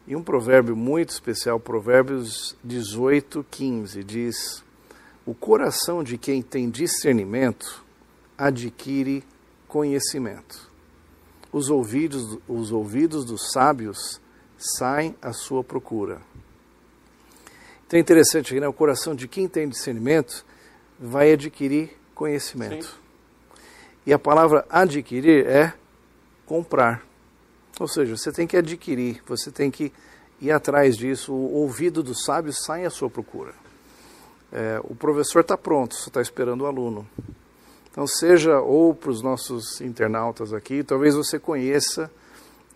E 0.07 0.16
um 0.16 0.22
provérbio 0.22 0.74
muito 0.76 1.11
especial, 1.11 1.61
Provérbios 1.61 2.57
18, 2.64 3.44
15, 3.51 4.03
diz: 4.03 4.64
O 5.24 5.34
coração 5.34 6.03
de 6.03 6.18
quem 6.18 6.42
tem 6.42 6.68
discernimento 6.68 7.84
adquire 8.36 9.22
conhecimento. 9.68 10.70
Os 11.53 11.68
ouvidos, 11.68 12.38
os 12.48 12.72
ouvidos 12.72 13.24
dos 13.24 13.53
sábios 13.53 14.20
saem 14.57 15.14
à 15.20 15.32
sua 15.32 15.62
procura. 15.64 16.20
Então 17.86 17.98
é 17.98 18.01
interessante 18.01 18.53
aqui, 18.53 18.61
né? 18.61 18.68
O 18.68 18.72
coração 18.72 19.14
de 19.14 19.26
quem 19.26 19.48
tem 19.48 19.68
discernimento 19.68 20.44
vai 20.98 21.32
adquirir 21.32 21.96
conhecimento. 22.14 22.86
Sim. 22.86 23.61
E 24.07 24.12
a 24.12 24.18
palavra 24.18 24.64
adquirir 24.70 25.46
é 25.46 25.74
comprar. 26.46 27.10
Ou 27.81 27.89
seja, 27.89 28.14
você 28.14 28.31
tem 28.31 28.47
que 28.47 28.59
adquirir, 28.59 29.22
você 29.26 29.51
tem 29.51 29.70
que 29.70 29.91
ir 30.39 30.51
atrás 30.53 30.99
disso. 30.99 31.33
O 31.33 31.55
ouvido 31.55 32.03
dos 32.03 32.24
sábios 32.24 32.62
sai 32.62 32.85
à 32.85 32.91
sua 32.91 33.09
procura. 33.09 33.55
É, 34.53 34.78
o 34.85 34.95
professor 34.95 35.41
está 35.41 35.57
pronto, 35.57 35.95
só 35.95 36.09
está 36.09 36.20
esperando 36.20 36.61
o 36.61 36.66
aluno. 36.66 37.09
Então, 37.91 38.07
seja 38.07 38.61
ou 38.61 38.95
para 38.95 39.11
os 39.11 39.22
nossos 39.22 39.81
internautas 39.81 40.53
aqui, 40.53 40.85
talvez 40.85 41.14
você 41.14 41.39
conheça 41.39 42.11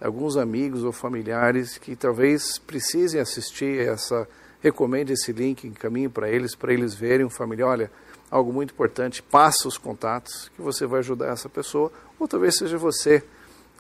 alguns 0.01 0.39
amigos 0.39 0.85
ou 0.85 0.91
familiares 0.91 1.77
que 1.77 1.95
talvez 1.95 2.59
precisem 2.59 3.21
assistir 3.21 3.87
essa, 3.87 4.27
recomende 4.63 5.13
esse 5.13 5.33
link, 5.33 5.67
encaminhe 5.67 6.09
para 6.09 6.31
eles, 6.31 6.55
para 6.55 6.73
eles 6.73 6.95
verem 6.95 7.27
um 7.27 7.31
familiar, 7.31 7.69
olha, 7.69 7.91
algo 8.31 8.53
muito 8.53 8.73
importante, 8.73 9.23
passa 9.23 9.69
os 9.69 9.77
contatos 9.77 10.51
que 10.57 10.63
você 10.63 10.87
vai 10.87 11.01
ajudar 11.01 11.31
essa 11.31 11.49
pessoa, 11.49 11.93
ou 12.19 12.27
talvez 12.27 12.57
seja 12.57 12.79
você 12.79 13.23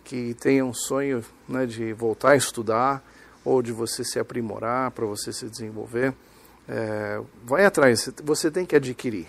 que 0.04 0.34
tenha 0.34 0.64
um 0.64 0.74
sonho 0.74 1.24
né, 1.48 1.66
de 1.66 1.92
voltar 1.92 2.32
a 2.32 2.36
estudar 2.36 3.02
ou 3.44 3.62
de 3.62 3.72
você 3.72 4.04
se 4.04 4.18
aprimorar, 4.18 4.90
para 4.90 5.06
você 5.06 5.32
se 5.32 5.48
desenvolver. 5.48 6.14
É, 6.68 7.20
vai 7.44 7.64
atrás, 7.64 8.10
você 8.22 8.50
tem 8.50 8.64
que 8.64 8.76
adquirir. 8.76 9.26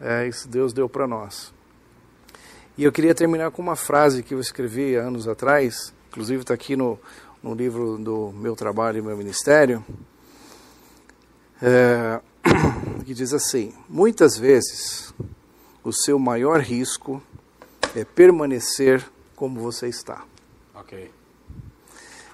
É, 0.00 0.26
isso 0.28 0.48
Deus 0.48 0.72
deu 0.72 0.88
para 0.88 1.06
nós. 1.06 1.52
E 2.76 2.84
eu 2.84 2.92
queria 2.92 3.14
terminar 3.14 3.50
com 3.50 3.62
uma 3.62 3.76
frase 3.76 4.22
que 4.22 4.34
eu 4.34 4.40
escrevi 4.40 4.96
anos 4.96 5.28
atrás, 5.28 5.92
inclusive 6.08 6.42
está 6.42 6.54
aqui 6.54 6.74
no, 6.74 6.98
no 7.42 7.54
livro 7.54 7.96
do 7.98 8.32
meu 8.32 8.56
trabalho 8.56 8.98
e 8.98 9.02
meu 9.02 9.16
ministério, 9.16 9.84
é, 11.62 12.20
que 13.06 13.14
diz 13.14 13.32
assim: 13.32 13.72
muitas 13.88 14.36
vezes 14.36 15.14
o 15.84 15.92
seu 15.92 16.18
maior 16.18 16.60
risco 16.60 17.22
é 17.94 18.04
permanecer 18.04 19.04
como 19.36 19.60
você 19.60 19.88
está. 19.88 20.24
Ok. 20.74 21.10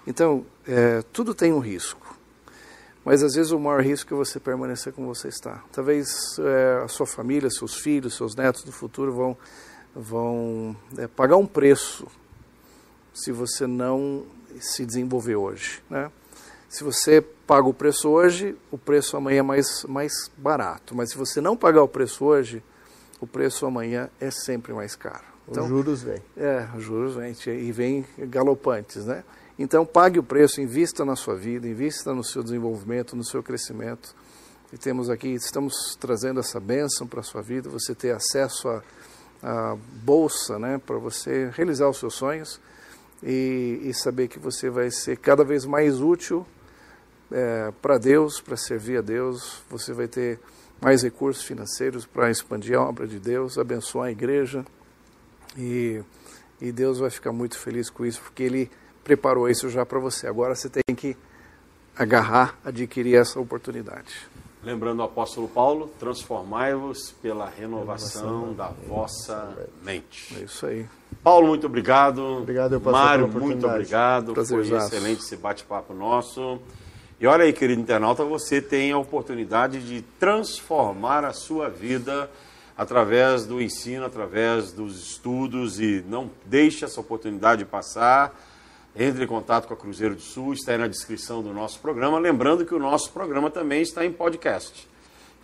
Então, 0.06 0.44
é, 0.66 1.02
tudo 1.12 1.34
tem 1.34 1.52
um 1.52 1.58
risco. 1.58 2.18
Mas 3.04 3.22
às 3.22 3.34
vezes 3.34 3.50
o 3.50 3.58
maior 3.58 3.82
risco 3.82 4.12
é 4.12 4.16
você 4.16 4.38
permanecer 4.38 4.92
como 4.92 5.12
você 5.12 5.28
está. 5.28 5.62
Talvez 5.72 6.38
é, 6.38 6.84
a 6.84 6.88
sua 6.88 7.06
família, 7.06 7.50
seus 7.50 7.76
filhos, 7.76 8.14
seus 8.14 8.34
netos 8.34 8.62
do 8.62 8.72
futuro 8.72 9.12
vão, 9.12 9.36
vão 9.94 10.76
é, 10.98 11.06
pagar 11.06 11.36
um 11.36 11.46
preço 11.46 12.06
se 13.14 13.32
você 13.32 13.66
não 13.66 14.24
se 14.60 14.84
desenvolver 14.84 15.36
hoje. 15.36 15.82
Né? 15.88 16.10
Se 16.68 16.84
você 16.84 17.20
paga 17.20 17.66
o 17.68 17.74
preço 17.74 18.08
hoje, 18.08 18.56
o 18.70 18.78
preço 18.78 19.16
amanhã 19.16 19.40
é 19.40 19.42
mais, 19.42 19.84
mais 19.84 20.30
barato. 20.36 20.94
Mas 20.94 21.10
se 21.10 21.16
você 21.16 21.40
não 21.40 21.56
pagar 21.56 21.82
o 21.82 21.88
preço 21.88 22.24
hoje, 22.24 22.62
o 23.20 23.26
preço 23.26 23.66
amanhã 23.66 24.10
é 24.20 24.30
sempre 24.30 24.72
mais 24.72 24.94
caro. 24.94 25.29
Então, 25.48 25.64
os 25.64 25.68
juros 25.68 26.02
vêm. 26.02 26.22
É, 26.36 26.68
os 26.76 26.82
juros 26.84 27.14
vêm 27.14 27.34
e 27.58 27.72
vêm 27.72 28.06
galopantes, 28.18 29.04
né? 29.04 29.24
Então 29.58 29.84
pague 29.84 30.18
o 30.18 30.22
preço, 30.22 30.58
invista 30.60 31.04
na 31.04 31.14
sua 31.14 31.36
vida, 31.36 31.68
invista 31.68 32.14
no 32.14 32.24
seu 32.24 32.42
desenvolvimento, 32.42 33.14
no 33.14 33.22
seu 33.22 33.42
crescimento. 33.42 34.14
E 34.72 34.78
temos 34.78 35.10
aqui, 35.10 35.28
estamos 35.34 35.74
trazendo 36.00 36.40
essa 36.40 36.58
bênção 36.58 37.06
para 37.06 37.20
a 37.20 37.22
sua 37.22 37.42
vida, 37.42 37.68
você 37.68 37.94
ter 37.94 38.12
acesso 38.12 38.68
à, 38.68 38.82
à 39.42 39.76
bolsa, 40.02 40.58
né, 40.58 40.78
para 40.78 40.96
você 40.96 41.50
realizar 41.52 41.90
os 41.90 41.98
seus 41.98 42.14
sonhos 42.14 42.58
e, 43.22 43.80
e 43.82 43.92
saber 43.92 44.28
que 44.28 44.38
você 44.38 44.70
vai 44.70 44.90
ser 44.90 45.18
cada 45.18 45.44
vez 45.44 45.66
mais 45.66 46.00
útil 46.00 46.46
é, 47.30 47.70
para 47.82 47.98
Deus, 47.98 48.40
para 48.40 48.56
servir 48.56 48.96
a 48.98 49.02
Deus, 49.02 49.62
você 49.68 49.92
vai 49.92 50.08
ter 50.08 50.40
mais 50.80 51.02
recursos 51.02 51.44
financeiros 51.44 52.06
para 52.06 52.30
expandir 52.30 52.78
a 52.78 52.82
obra 52.82 53.06
de 53.06 53.18
Deus, 53.18 53.58
abençoar 53.58 54.06
a 54.06 54.10
igreja 54.10 54.64
e, 55.56 56.02
e 56.60 56.72
Deus 56.72 56.98
vai 56.98 57.10
ficar 57.10 57.32
muito 57.32 57.58
feliz 57.58 57.90
com 57.90 58.04
isso, 58.04 58.20
porque 58.20 58.42
Ele 58.42 58.70
preparou 59.04 59.48
isso 59.48 59.68
já 59.68 59.84
para 59.84 59.98
você. 59.98 60.26
Agora 60.26 60.54
você 60.54 60.68
tem 60.68 60.94
que 60.94 61.16
agarrar, 61.96 62.58
adquirir 62.64 63.16
essa 63.16 63.38
oportunidade. 63.40 64.28
Lembrando 64.62 65.00
o 65.00 65.02
apóstolo 65.02 65.48
Paulo, 65.48 65.90
transformai-vos 65.98 67.12
pela 67.22 67.48
renovação, 67.48 68.22
renovação 68.22 68.54
da 68.54 68.68
vossa 68.86 69.56
mente. 69.82 70.36
É 70.38 70.44
isso 70.44 70.66
aí. 70.66 70.86
Paulo, 71.22 71.48
muito 71.48 71.66
obrigado. 71.66 72.22
Obrigado, 72.22 72.74
eu 72.74 72.80
Mário, 72.80 73.26
muito 73.26 73.66
obrigado. 73.66 74.34
Prazer, 74.34 74.64
Foi 74.64 74.76
excelente 74.76 75.20
esse 75.22 75.36
bate-papo 75.36 75.94
nosso. 75.94 76.60
E 77.18 77.26
olha 77.26 77.44
aí, 77.44 77.52
querido 77.52 77.80
internauta, 77.80 78.24
você 78.24 78.60
tem 78.60 78.92
a 78.92 78.98
oportunidade 78.98 79.80
de 79.80 80.02
transformar 80.18 81.24
a 81.24 81.32
sua 81.32 81.68
vida 81.68 82.30
através 82.80 83.44
do 83.44 83.60
ensino, 83.60 84.06
através 84.06 84.72
dos 84.72 85.10
estudos 85.10 85.78
e 85.78 86.02
não 86.08 86.30
deixe 86.46 86.82
essa 86.82 86.98
oportunidade 86.98 87.62
passar. 87.66 88.34
Entre 88.96 89.22
em 89.22 89.26
contato 89.26 89.68
com 89.68 89.74
a 89.74 89.76
Cruzeiro 89.76 90.14
do 90.14 90.22
Sul, 90.22 90.54
está 90.54 90.72
aí 90.72 90.78
na 90.78 90.88
descrição 90.88 91.42
do 91.42 91.52
nosso 91.52 91.78
programa. 91.78 92.18
Lembrando 92.18 92.64
que 92.64 92.74
o 92.74 92.78
nosso 92.78 93.12
programa 93.12 93.50
também 93.50 93.82
está 93.82 94.02
em 94.02 94.10
podcast. 94.10 94.88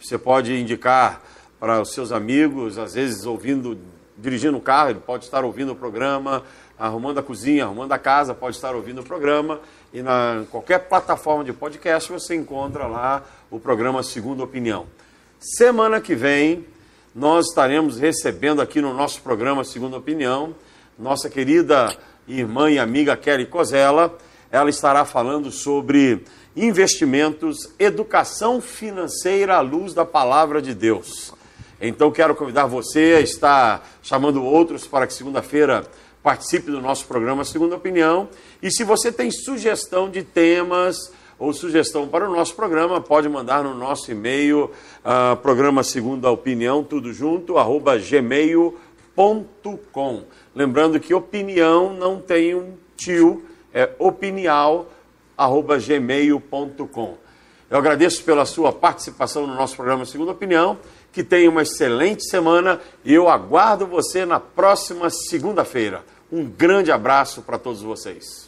Você 0.00 0.16
pode 0.16 0.58
indicar 0.58 1.22
para 1.60 1.78
os 1.78 1.92
seus 1.92 2.10
amigos, 2.10 2.78
às 2.78 2.94
vezes 2.94 3.26
ouvindo, 3.26 3.78
dirigindo 4.16 4.56
o 4.56 4.60
carro, 4.62 4.88
ele 4.88 5.00
pode 5.00 5.24
estar 5.24 5.44
ouvindo 5.44 5.72
o 5.72 5.76
programa, 5.76 6.42
arrumando 6.78 7.18
a 7.18 7.22
cozinha, 7.22 7.66
arrumando 7.66 7.92
a 7.92 7.98
casa, 7.98 8.32
pode 8.32 8.56
estar 8.56 8.74
ouvindo 8.74 9.02
o 9.02 9.04
programa. 9.04 9.60
E 9.92 10.00
na 10.00 10.46
qualquer 10.50 10.88
plataforma 10.88 11.44
de 11.44 11.52
podcast 11.52 12.10
você 12.10 12.34
encontra 12.34 12.86
lá 12.86 13.22
o 13.50 13.60
programa 13.60 14.02
Segunda 14.02 14.42
Opinião. 14.42 14.86
Semana 15.38 16.00
que 16.00 16.14
vem 16.14 16.64
nós 17.16 17.48
estaremos 17.48 17.98
recebendo 17.98 18.60
aqui 18.60 18.78
no 18.78 18.92
nosso 18.92 19.22
programa 19.22 19.64
Segunda 19.64 19.96
Opinião 19.96 20.54
nossa 20.98 21.30
querida 21.30 21.96
irmã 22.28 22.70
e 22.70 22.78
amiga 22.78 23.16
Kelly 23.16 23.46
Cozella. 23.46 24.14
Ela 24.50 24.68
estará 24.68 25.02
falando 25.06 25.50
sobre 25.50 26.24
investimentos, 26.54 27.70
educação 27.78 28.60
financeira 28.60 29.56
à 29.56 29.60
luz 29.62 29.94
da 29.94 30.04
palavra 30.04 30.60
de 30.60 30.74
Deus. 30.74 31.32
Então 31.80 32.10
quero 32.10 32.34
convidar 32.34 32.66
você 32.66 33.14
a 33.16 33.20
estar 33.20 33.88
chamando 34.02 34.44
outros 34.44 34.86
para 34.86 35.06
que 35.06 35.14
segunda-feira 35.14 35.86
participe 36.22 36.70
do 36.70 36.82
nosso 36.82 37.06
programa 37.06 37.44
Segunda 37.44 37.76
Opinião. 37.76 38.28
E 38.62 38.70
se 38.70 38.84
você 38.84 39.10
tem 39.10 39.30
sugestão 39.30 40.10
de 40.10 40.22
temas 40.22 41.10
ou 41.38 41.52
sugestão 41.52 42.08
para 42.08 42.28
o 42.28 42.32
nosso 42.32 42.54
programa, 42.54 43.00
pode 43.00 43.28
mandar 43.28 43.62
no 43.62 43.74
nosso 43.74 44.10
e-mail, 44.10 44.70
uh, 45.04 45.36
programa 45.36 45.82
Segunda 45.82 46.30
Opinião, 46.30 46.82
tudo 46.82 47.12
junto, 47.12 47.58
arroba 47.58 47.98
gmail.com. 47.98 48.74
Lembrando 50.54 50.98
que 50.98 51.12
opinião 51.12 51.92
não 51.92 52.20
tem 52.20 52.54
um 52.54 52.74
tio, 52.96 53.44
é 53.72 53.90
opinial, 53.98 54.90
arroba 55.36 55.78
gmail.com. 55.78 57.26
Eu 57.68 57.78
agradeço 57.78 58.22
pela 58.22 58.46
sua 58.46 58.72
participação 58.72 59.46
no 59.46 59.54
nosso 59.54 59.74
programa 59.74 60.04
Segunda 60.04 60.30
Opinião. 60.30 60.78
Que 61.12 61.24
tenha 61.24 61.50
uma 61.50 61.62
excelente 61.62 62.28
semana 62.28 62.80
e 63.04 63.12
eu 63.12 63.28
aguardo 63.28 63.86
você 63.86 64.24
na 64.24 64.38
próxima 64.38 65.08
segunda-feira. 65.10 66.04
Um 66.30 66.44
grande 66.44 66.92
abraço 66.92 67.42
para 67.42 67.58
todos 67.58 67.82
vocês. 67.82 68.45